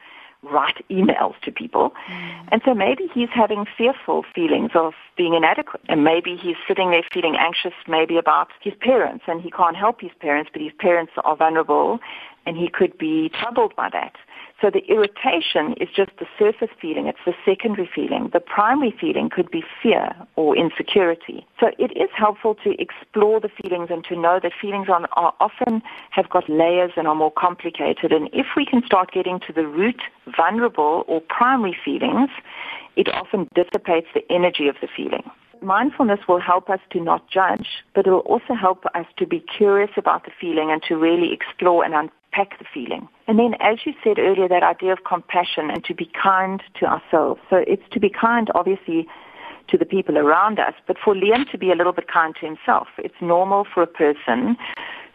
write 0.44 0.84
emails 0.90 1.40
to 1.44 1.52
people. 1.52 1.94
Mm. 2.10 2.48
And 2.52 2.62
so 2.66 2.74
maybe 2.74 3.08
he's 3.14 3.30
having 3.30 3.66
fearful 3.78 4.24
feelings 4.34 4.72
of 4.74 4.94
being 5.16 5.34
inadequate. 5.34 5.82
And 5.88 6.04
maybe 6.04 6.36
he's 6.36 6.56
sitting 6.68 6.92
there 6.92 7.04
feeling 7.14 7.36
anxious 7.38 7.74
maybe 7.88 8.18
about 8.18 8.50
his 8.62 8.74
parents 8.80 9.26
and 9.28 9.42
he 9.42 9.52
can't 9.52 9.76
help 9.76 10.02
his 10.02 10.12
parents, 10.20 10.50
but 10.52 10.62
his 10.62 10.74
parents 10.80 11.14
are 11.24 11.36
vulnerable 11.36 12.00
and 12.46 12.58
he 12.58 12.68
could 12.68 12.98
be 12.98 13.30
troubled 13.30 13.76
by 13.76 13.90
that. 13.92 14.16
So 14.62 14.70
the 14.70 14.86
irritation 14.88 15.74
is 15.82 15.90
just 15.96 16.12
the 16.20 16.28
surface 16.38 16.70
feeling. 16.80 17.08
It's 17.08 17.26
the 17.26 17.34
secondary 17.44 17.90
feeling. 17.94 18.30
The 18.32 18.40
primary 18.40 18.94
feeling 19.00 19.30
could 19.30 19.50
be 19.50 19.64
fear 19.82 20.14
or 20.36 20.56
insecurity. 20.56 21.48
So 21.60 21.72
it 21.80 21.92
is 21.98 22.10
helpful 22.16 22.56
to 22.64 22.80
explore 22.80 23.40
the 23.40 23.50
feelings 23.50 23.90
and 23.90 24.04
to 24.06 24.16
know 24.16 24.40
that 24.42 24.52
feelings 24.62 24.88
are, 24.88 25.08
are 25.14 25.34
often 25.40 25.82
have 26.12 26.30
got 26.30 26.48
layers 26.48 26.92
and 26.96 27.08
are 27.08 27.16
more 27.16 27.32
complicated. 27.32 28.12
And 28.12 28.30
if 28.34 28.46
we 28.56 28.66
can 28.66 28.86
start 28.86 29.12
getting 29.12 29.40
to 29.48 29.54
the 29.54 29.66
root 29.66 30.02
vulnerable 30.38 31.06
or 31.08 31.22
primary 31.22 31.76
feelings, 31.84 32.30
it 32.96 33.12
often 33.12 33.48
dissipates 33.56 34.08
the 34.14 34.22
energy 34.32 34.68
of 34.68 34.76
the 34.80 34.88
feeling 34.96 35.24
mindfulness 35.64 36.20
will 36.28 36.40
help 36.40 36.72
us 36.72 36.80
to 36.92 37.00
not 37.00 37.30
judge, 37.30 37.68
but 37.94 38.08
it 38.08 38.10
will 38.10 38.20
also 38.20 38.56
help 38.60 38.84
us 38.96 39.06
to 39.18 39.28
be 39.28 39.40
curious 39.40 39.92
about 39.96 40.26
the 40.26 40.32
feeling 40.40 40.72
and 40.72 40.82
to 40.82 40.96
really 40.96 41.32
explore 41.32 41.86
and 41.86 41.94
unpack 42.34 42.60
the 42.60 42.66
feeling. 42.74 43.08
And 43.28 43.40
then, 43.40 43.56
as 43.60 43.80
you 43.86 43.94
said 44.04 44.20
earlier, 44.20 44.48
that 44.48 44.64
idea 44.64 44.94
of 44.94 45.04
compassion 45.04 45.70
and 45.72 45.84
to 45.86 45.94
be 45.94 46.10
kind 46.22 46.62
to 46.80 46.86
ourselves. 46.86 47.42
So 47.50 47.58
it's 47.68 47.84
to 47.92 48.00
be 48.00 48.10
kind, 48.10 48.50
obviously, 48.56 49.08
to 49.70 49.78
the 49.78 49.86
people 49.86 50.18
around 50.18 50.60
us, 50.60 50.74
but 50.88 50.98
for 51.04 51.16
Liam 51.16 51.50
to 51.52 51.58
be 51.58 51.72
a 51.72 51.76
little 51.76 51.94
bit 51.94 52.08
kind 52.08 52.36
to 52.42 52.46
himself. 52.46 52.88
It's 52.98 53.16
normal 53.22 53.66
for 53.74 53.84
a 53.84 53.88
person 53.88 54.58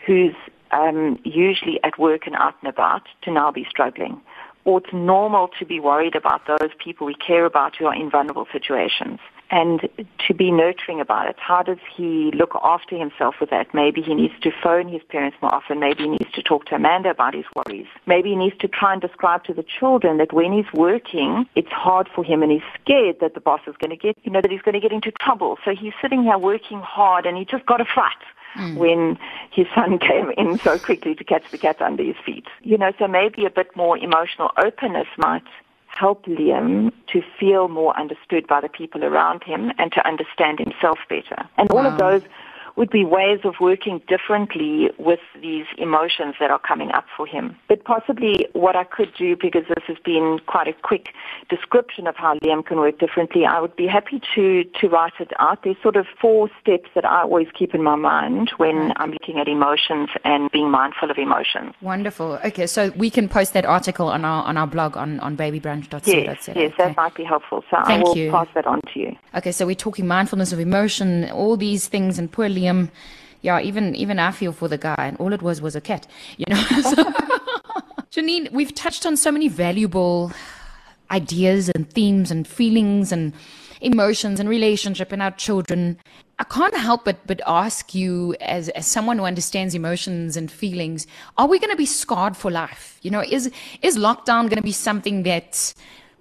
who's 0.07 0.35
um, 0.71 1.19
usually 1.25 1.79
at 1.85 1.99
work 1.99 2.27
and 2.27 2.37
out 2.37 2.55
and 2.63 2.71
about 2.71 3.03
to 3.23 3.31
now 3.31 3.51
be 3.51 3.67
struggling. 3.69 4.21
Or 4.65 4.79
it's 4.79 4.93
normal 4.93 5.49
to 5.59 5.67
be 5.67 5.79
worried 5.79 6.17
about 6.17 6.43
those 6.47 6.71
people 6.83 7.07
we 7.07 7.15
care 7.15 7.45
about 7.45 7.77
who 7.77 7.87
are 7.87 7.95
in 7.95 8.11
vulnerable 8.11 8.47
situations 8.51 9.21
and 9.51 9.89
to 10.27 10.35
be 10.35 10.51
nurturing 10.51 11.01
about 11.01 11.29
it. 11.29 11.37
How 11.39 11.63
does 11.63 11.79
he 11.97 12.33
look 12.35 12.53
after 12.63 12.97
himself 12.97 13.37
with 13.41 13.51
that? 13.51 13.73
Maybe 13.73 14.03
he 14.03 14.15
needs 14.15 14.35
to 14.43 14.51
phone 14.63 14.89
his 14.89 15.03
parents 15.09 15.37
more 15.41 15.55
often. 15.55 15.79
Maybe 15.79 16.05
he 16.05 16.09
needs 16.09 16.31
to 16.35 16.43
talk 16.43 16.67
to 16.67 16.75
Amanda 16.75 17.11
about 17.11 17.35
his 17.35 17.45
worries. 17.55 17.87
Maybe 18.07 18.31
he 18.31 18.37
needs 18.37 18.57
to 18.59 18.69
try 18.69 18.93
and 18.93 19.01
describe 19.01 19.45
to 19.45 19.55
the 19.55 19.65
children 19.65 20.19
that 20.19 20.33
when 20.33 20.53
he's 20.53 20.73
working, 20.73 21.47
it's 21.55 21.71
hard 21.71 22.09
for 22.15 22.25
him 22.25 22.43
and 22.43 22.51
he's 22.51 22.63
scared 22.83 23.17
that 23.21 23.35
the 23.35 23.41
boss 23.41 23.61
is 23.67 23.77
going 23.79 23.91
to 23.91 23.97
get, 23.97 24.17
you 24.23 24.33
know, 24.33 24.41
that 24.41 24.51
he's 24.51 24.63
going 24.63 24.75
to 24.75 24.81
get 24.81 24.93
into 24.93 25.13
trouble. 25.13 25.59
So 25.65 25.75
he's 25.75 25.93
sitting 26.03 26.25
here 26.25 26.39
working 26.39 26.81
hard 26.81 27.27
and 27.27 27.37
he 27.37 27.45
just 27.45 27.67
got 27.67 27.81
a 27.81 27.85
fright. 27.85 28.13
Mm. 28.57 28.77
when 28.79 29.19
his 29.51 29.67
son 29.75 29.99
came 30.11 30.31
in 30.39 30.59
so 30.61 30.79
quickly 30.79 31.15
to 31.15 31.25
catch 31.25 31.43
the 31.51 31.59
cat 31.59 31.83
under 31.83 32.03
his 32.03 32.17
feet. 32.25 32.47
You 32.63 32.79
know, 32.79 32.91
so 32.99 33.07
maybe 33.07 33.45
a 33.45 33.51
bit 33.51 33.77
more 33.77 33.99
emotional 33.99 34.51
openness 34.57 35.09
might 35.19 35.43
help 35.97 36.25
Liam 36.27 36.93
to 37.09 37.23
feel 37.39 37.69
more 37.69 37.99
understood 37.99 38.47
by 38.47 38.61
the 38.61 38.69
people 38.69 39.05
around 39.05 39.43
him 39.43 39.73
and 39.79 39.93
to 39.93 40.07
understand 40.07 40.59
himself 40.59 40.99
better. 41.09 41.49
And 41.57 41.71
all 41.71 41.87
of 41.87 41.99
those 41.99 42.23
would 42.77 42.91
be 42.91 43.05
ways 43.05 43.41
of 43.45 43.55
working 43.61 44.01
differently 44.07 44.91
with 44.99 45.21
these 45.41 45.65
emotions 45.79 46.35
that 46.39 46.51
are 46.51 46.59
coming 46.59 46.91
up 46.93 47.07
for 47.17 47.27
him. 47.27 47.57
But 47.69 47.85
possibly 47.85 48.47
what 48.53 48.77
I 48.77 48.85
could 48.85 49.13
do, 49.17 49.35
because 49.35 49.65
this 49.69 49.85
has 49.87 49.97
been 50.05 50.41
quite 50.47 50.69
a 50.69 50.75
quick 50.75 51.15
description 51.49 52.07
of 52.07 52.17
how 52.17 52.35
Liam 52.41 52.65
can 52.65 52.79
work 52.79 52.99
differently, 52.99 53.45
I 53.47 53.61
would 53.61 53.75
be 53.77 53.87
happy 53.87 54.21
to, 54.35 54.65
to 54.65 54.89
write 54.89 55.15
it 55.21 55.33
out. 55.39 55.63
There's 55.65 55.81
sort 55.83 55.97
of 55.97 56.07
four 56.21 56.51
steps 56.61 56.91
that 56.95 57.05
I 57.05 57.23
always 57.23 57.49
keep 57.59 57.75
in 57.75 57.83
my 57.83 57.97
mind 57.97 58.51
when 58.59 58.93
I'm 58.97 59.11
looking 59.11 59.39
at 59.39 59.49
emotions 59.49 60.11
and 60.25 60.51
being 60.51 60.71
mindful 60.71 61.11
of 61.11 61.19
emotions. 61.19 61.75
Wonderful. 61.81 62.39
Okay, 62.45 62.67
so 62.67 62.91
we 62.97 63.11
can 63.11 63.29
post 63.29 63.55
that 63.55 63.65
article 63.65 64.09
on 64.09 64.25
our 64.25 64.45
on 64.45 64.57
our 64.57 64.67
blog 64.67 64.97
on, 64.97 65.19
on 65.21 65.37
babybrunch.co.za. 65.37 66.11
Yes, 66.11 66.49
yes, 66.55 66.73
that 66.79 66.97
might 66.97 67.15
be 67.15 67.25
helpful. 67.25 67.65
So 67.71 67.79
Thank 67.87 68.01
I 68.01 68.03
will 68.03 68.17
you. 68.17 68.31
pass 68.31 68.49
that 68.55 68.67
on 68.67 68.81
to 68.93 69.01
you. 69.01 69.17
Okay, 69.35 69.53
so 69.53 69.67
we're 69.67 69.75
talking 69.75 70.07
mindfulness 70.07 70.53
of 70.53 70.61
emotion, 70.61 71.31
all 71.31 71.57
these 71.57 71.89
things, 71.89 72.19
and 72.19 72.31
poor 72.31 72.49
Liam 72.49 72.66
Liam, 72.67 72.91
yeah, 73.43 73.61
even 73.61 73.95
even 73.95 74.19
I 74.19 74.33
feel 74.33 74.53
for 74.53 74.69
the 74.69 74.79
guy, 74.79 74.95
and 74.99 75.17
all 75.19 75.33
it 75.33 75.43
was 75.43 75.61
was 75.61 75.77
a 75.77 75.81
cat, 75.81 76.07
you 76.37 76.47
know. 76.49 76.63
so, 76.83 77.05
Janine, 78.11 78.51
we've 78.53 78.75
touched 78.75 79.07
on 79.07 79.17
so 79.17 79.31
many 79.31 79.49
valuable 79.49 80.33
ideas 81.11 81.69
and 81.69 81.89
themes 81.91 82.31
and 82.31 82.47
feelings 82.47 83.13
and 83.13 83.33
emotions 83.81 84.41
and 84.41 84.49
relationship 84.49 85.13
and 85.13 85.23
our 85.23 85.31
children, 85.33 85.99
I 86.39 86.45
can't 86.45 86.77
help 86.77 87.05
but 87.05 87.27
but 87.27 87.41
ask 87.47 87.95
you 87.95 88.35
as 88.41 88.69
as 88.71 88.87
someone 88.87 89.19
who 89.19 89.25
understands 89.25 89.75
emotions 89.75 90.37
and 90.37 90.51
feelings, 90.51 91.07
are 91.39 91.47
we 91.47 91.59
going 91.59 91.71
to 91.71 91.77
be 91.77 91.87
scarred 91.87 92.37
for 92.37 92.51
life? 92.51 92.99
You 93.03 93.11
know, 93.11 93.23
is 93.23 93.51
is 93.83 93.97
lockdown 93.97 94.43
going 94.43 94.57
to 94.57 94.63
be 94.63 94.73
something 94.73 95.23
that 95.23 95.73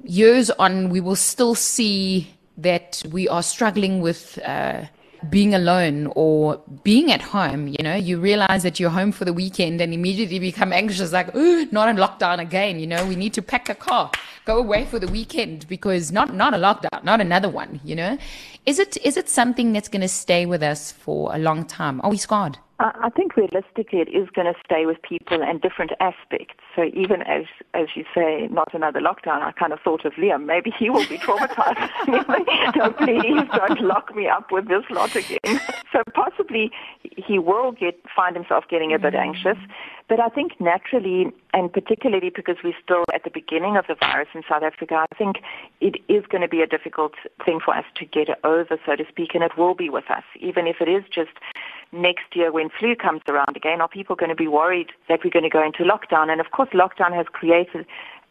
years 0.04 0.50
on 0.52 0.90
we 0.90 1.02
will 1.02 1.16
still 1.16 1.56
see 1.56 2.34
that 2.58 3.04
we 3.12 3.28
are 3.28 3.44
struggling 3.44 4.02
with 4.02 4.40
uh, 4.46 4.86
being 5.30 5.54
alone 5.54 6.12
or 6.16 6.62
being 6.84 7.12
at 7.12 7.22
home, 7.22 7.68
you 7.68 7.84
know, 7.84 7.96
you 7.96 8.20
realize 8.20 8.64
that 8.64 8.80
you're 8.80 8.90
home 8.90 9.12
for 9.12 9.26
the 9.26 9.34
weekend 9.34 9.82
and 9.82 9.94
immediately 9.94 10.40
become 10.40 10.74
anxious, 10.74 11.12
like, 11.12 11.30
oh, 11.34 11.68
not 11.72 11.90
in 11.90 11.98
lockdown 11.98 12.40
again, 12.40 12.80
you 12.80 12.88
know, 12.88 13.06
we 13.06 13.16
need 13.16 13.34
to 13.34 13.42
pack 13.42 13.70
a 13.70 13.76
car, 13.76 14.12
go 14.46 14.58
away 14.58 14.86
for 14.86 15.00
the 15.00 15.08
weekend 15.08 15.68
because 15.68 16.12
not, 16.12 16.34
not 16.34 16.54
a 16.54 16.58
lockdown, 16.58 17.04
not 17.04 17.22
another 17.22 17.50
one, 17.50 17.80
you 17.84 17.96
know. 17.96 18.18
Is 18.66 18.80
it, 18.80 18.98
is 19.04 19.18
it 19.18 19.30
something 19.30 19.74
that's 19.74 19.90
going 19.90 20.02
to 20.02 20.08
stay 20.08 20.46
with 20.46 20.64
us 20.64 20.92
for 20.92 21.34
a 21.36 21.38
long 21.40 21.66
time? 21.66 22.02
Are 22.02 22.10
we 22.10 22.18
scarred? 22.18 22.58
I 22.78 23.10
think 23.16 23.38
realistically 23.38 24.00
it 24.00 24.10
is 24.10 24.28
going 24.36 24.52
to 24.52 24.60
stay 24.66 24.86
with 24.86 25.02
people 25.02 25.42
and 25.42 25.62
different 25.62 25.92
aspects. 26.02 26.56
So 26.76 26.84
even 26.94 27.22
as 27.22 27.46
as 27.74 27.88
you 27.96 28.04
say, 28.14 28.50
not 28.52 28.74
another 28.74 29.00
lockdown, 29.00 29.42
I 29.42 29.54
kind 29.54 29.72
of 29.72 29.80
thought 29.80 30.04
of 30.04 30.14
Liam. 30.14 30.46
Maybe 30.46 30.74
he 30.78 30.90
will 30.90 31.08
be 31.08 31.18
traumatized. 31.18 32.76
no, 32.76 32.92
please 32.92 33.48
don't 33.56 33.82
lock 33.82 34.14
me 34.14 34.28
up 34.28 34.52
with 34.52 34.68
this 34.68 34.84
lot 34.90 35.16
again. 35.16 35.40
so 35.94 36.04
possibly 36.14 36.70
he 37.16 37.40
will 37.40 37.72
get 37.72 37.98
find 38.14 38.36
himself 38.36 38.66
getting 38.70 38.94
a 38.94 39.00
bit 39.00 39.14
mm. 39.14 39.20
anxious. 39.20 39.58
But 40.08 40.20
I 40.20 40.30
think 40.30 40.60
naturally, 40.60 41.32
and 41.54 41.72
particularly 41.72 42.30
because 42.30 42.58
we're 42.64 42.78
still 42.84 43.06
at 43.14 43.24
the 43.24 43.32
beginning 43.32 43.78
of 43.78 43.86
the 43.88 43.96
virus 43.96 44.28
in 44.36 44.44
South 44.48 44.62
Africa, 44.62 45.06
I 45.10 45.16
think 45.16 45.38
it 45.82 45.96
is 46.08 46.26
going 46.28 46.42
to 46.42 46.48
be 46.48 46.62
a 46.62 46.68
difficult 46.68 47.14
thing 47.44 47.60
for 47.64 47.76
us 47.76 47.86
to 47.96 48.06
get 48.06 48.28
over, 48.44 48.78
so 48.86 48.96
to 48.96 49.06
speak, 49.10 49.34
and 49.34 49.44
it 49.44 49.58
will 49.58 49.74
be 49.74 49.90
with 49.90 50.12
us, 50.12 50.24
even 50.40 50.68
if 50.68 50.76
it 50.80 50.90
is 50.90 51.04
just 51.12 51.32
next 51.96 52.36
year 52.36 52.52
when 52.52 52.70
flu 52.70 52.96
comes 52.96 53.22
around 53.28 53.56
again, 53.56 53.82
are 53.82 53.88
people 53.88 54.16
going 54.16 54.30
to 54.30 54.36
be 54.36 54.48
worried 54.48 54.92
that 55.10 55.20
we're 55.24 55.32
going 55.32 55.44
to 55.44 55.50
go 55.50 55.64
into 55.64 55.84
lockdown? 55.84 56.30
And 56.30 56.40
of 56.40 56.52
course, 56.52 56.70
lockdown 56.74 57.16
has 57.16 57.26
created 57.32 57.86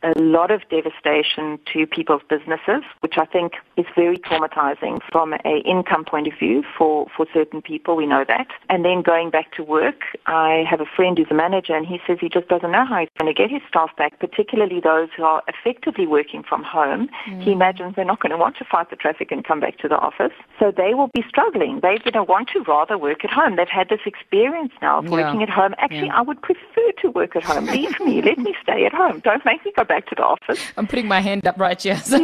a 0.05 0.18
lot 0.20 0.50
of 0.50 0.61
devastation 0.68 1.59
to 1.72 1.86
people's 1.86 2.22
businesses, 2.28 2.82
which 3.00 3.14
I 3.16 3.24
think 3.24 3.55
is 3.76 3.86
very 3.96 4.18
traumatizing 4.18 5.00
from 5.11 5.32
an 5.32 5.62
income 5.64 6.05
point 6.05 6.26
of 6.26 6.34
view 6.38 6.62
for, 6.76 7.07
for 7.16 7.26
certain 7.32 7.62
people. 7.62 7.96
We 7.96 8.07
know 8.07 8.24
that. 8.28 8.48
And 8.68 8.84
then 8.84 9.02
going 9.02 9.30
back 9.30 9.52
to 9.52 9.64
work, 9.64 10.02
I 10.26 10.64
have 10.68 10.80
a 10.80 10.84
friend 10.84 11.16
who's 11.16 11.28
a 11.30 11.34
manager 11.34 11.74
and 11.74 11.86
he 11.86 12.00
says 12.07 12.18
he 12.20 12.28
just 12.28 12.48
doesn't 12.48 12.70
know 12.70 12.84
how 12.84 13.00
he's 13.00 13.09
going 13.18 13.34
to 13.34 13.36
get 13.42 13.50
his 13.50 13.62
staff 13.68 13.96
back, 13.96 14.18
particularly 14.20 14.80
those 14.80 15.09
who 15.16 15.24
are 15.24 15.42
effectively 15.48 16.07
working 16.07 16.42
from 16.42 16.62
home. 16.62 17.09
Mm. 17.26 17.42
He 17.42 17.52
imagines 17.52 17.94
they're 17.96 18.05
not 18.05 18.20
going 18.20 18.32
to 18.32 18.38
want 18.38 18.57
to 18.59 18.64
fight 18.64 18.90
the 18.90 18.96
traffic 18.96 19.32
and 19.32 19.44
come 19.44 19.61
back 19.61 19.78
to 19.78 19.88
the 19.88 19.96
office. 19.96 20.32
So 20.59 20.70
they 20.70 20.92
will 20.94 21.11
be 21.14 21.24
struggling. 21.28 21.80
They're 21.80 21.98
going 21.98 22.12
to 22.12 22.24
want 22.24 22.48
to 22.50 22.61
rather 22.61 22.98
work 22.98 23.24
at 23.24 23.30
home. 23.30 23.57
They've 23.57 23.68
had 23.68 23.88
this 23.88 24.00
experience 24.05 24.72
now 24.82 24.98
of 24.98 25.07
yeah. 25.07 25.11
working 25.11 25.42
at 25.42 25.48
home. 25.48 25.74
Actually, 25.78 26.07
yeah. 26.07 26.18
I 26.18 26.22
would 26.22 26.42
prefer 26.42 26.92
to 27.02 27.11
work 27.11 27.36
at 27.36 27.42
home. 27.42 27.66
Leave 27.66 27.98
me. 28.00 28.20
Let 28.20 28.38
me 28.38 28.55
stay 28.62 28.84
at 28.84 28.92
home. 28.92 29.20
Don't 29.20 29.44
make 29.44 29.64
me 29.64 29.72
go 29.74 29.84
back 29.84 29.93
back 29.95 30.07
to 30.09 30.14
the 30.16 30.24
office. 30.24 30.61
I'm 30.76 30.86
putting 30.86 31.07
my 31.07 31.20
hand 31.20 31.47
up 31.47 31.59
right 31.59 31.80
here. 31.80 32.01
So. 32.14 32.18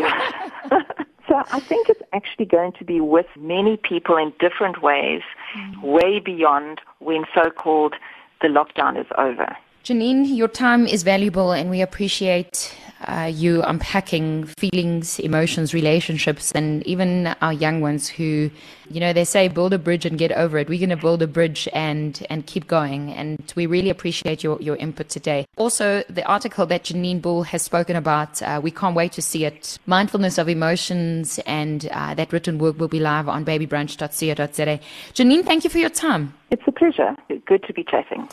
so 1.29 1.43
I 1.53 1.61
think 1.61 1.89
it's 1.89 2.03
actually 2.13 2.47
going 2.47 2.73
to 2.73 2.85
be 2.85 3.01
with 3.01 3.27
many 3.39 3.77
people 3.77 4.17
in 4.17 4.33
different 4.41 4.83
ways, 4.83 5.23
mm. 5.57 5.83
way 5.83 6.19
beyond 6.19 6.81
when 6.99 7.25
so-called 7.35 7.95
the 8.43 8.49
lockdown 8.49 9.01
is 9.01 9.07
over. 9.17 9.57
Janine, 9.85 10.37
your 10.37 10.49
time 10.49 10.87
is 10.87 11.03
valuable 11.03 11.53
and 11.53 11.71
we 11.71 11.81
appreciate 11.81 12.75
uh, 13.07 13.31
you 13.33 13.63
unpacking 13.63 14.45
feelings, 14.59 15.19
emotions, 15.21 15.73
relationships, 15.73 16.53
and 16.53 16.87
even 16.87 17.29
our 17.41 17.53
young 17.53 17.81
ones 17.81 18.09
who, 18.09 18.51
you 18.91 19.01
know, 19.01 19.13
they 19.13 19.25
say 19.25 19.49
build 19.49 19.73
a 19.73 19.79
bridge 19.79 20.05
and 20.05 20.19
get 20.19 20.33
over 20.33 20.59
it. 20.59 20.69
We're 20.69 20.79
going 20.79 20.91
to 20.91 20.97
build 20.97 21.23
a 21.23 21.27
bridge 21.27 21.67
and 21.73 22.25
and 22.29 22.47
keep 22.47 22.67
going. 22.67 23.13
And 23.15 23.53
we 23.57 23.65
really 23.65 23.89
appreciate 23.89 24.45
your, 24.45 24.61
your 24.61 24.77
input 24.77 25.09
today. 25.09 25.47
Also, 25.57 26.05
the 26.11 26.25
article 26.25 26.67
that 26.67 26.85
Janine 26.85 27.23
Bull 27.23 27.45
has 27.45 27.63
spoken 27.63 27.97
about, 27.97 28.43
uh, 28.43 28.61
we 28.63 28.71
can't 28.71 28.95
wait 28.95 29.13
to 29.13 29.23
see 29.23 29.47
it. 29.47 29.79
Mindfulness 29.87 30.37
of 30.37 30.49
emotions, 30.49 31.39
and 31.47 31.89
uh, 31.93 32.13
that 32.15 32.33
written 32.33 32.59
work 32.59 32.79
will 32.79 32.89
be 32.89 33.01
live 33.01 33.29
on 33.29 33.47
babybrunch.co.za. 33.47 34.81
Janine, 35.15 35.45
thank 35.45 35.65
you 35.65 35.71
for 35.71 35.79
your 35.79 35.91
time. 35.91 36.35
It's 36.51 36.63
a 36.67 36.73
pleasure. 36.73 37.17
Good 37.47 37.63
to 37.63 37.73
be 37.73 37.85
chatting. 37.85 38.29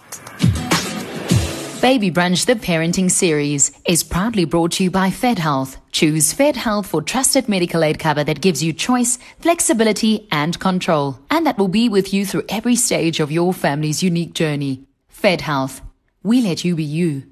Baby 1.81 2.09
Brunch, 2.09 2.47
the 2.47 2.55
parenting 2.55 3.09
series, 3.09 3.71
is 3.85 4.03
proudly 4.03 4.45
brought 4.45 4.71
to 4.73 4.83
you 4.83 4.89
by 4.89 5.09
Fedhealth. 5.11 5.77
Choose 5.91 6.33
Fedhealth 6.33 6.87
for 6.87 7.03
trusted 7.03 7.47
medical 7.47 7.83
aid 7.83 7.99
cover 7.99 8.23
that 8.23 8.41
gives 8.41 8.63
you 8.63 8.73
choice, 8.73 9.19
flexibility, 9.39 10.27
and 10.31 10.59
control. 10.59 11.19
And 11.29 11.45
that 11.45 11.59
will 11.59 11.67
be 11.67 11.87
with 11.87 12.11
you 12.11 12.25
through 12.25 12.45
every 12.49 12.75
stage 12.75 13.19
of 13.19 13.31
your 13.31 13.53
family's 13.53 14.01
unique 14.01 14.33
journey. 14.33 14.87
Fedhealth. 15.13 15.81
We 16.23 16.41
let 16.41 16.65
you 16.65 16.75
be 16.75 16.83
you. 16.83 17.23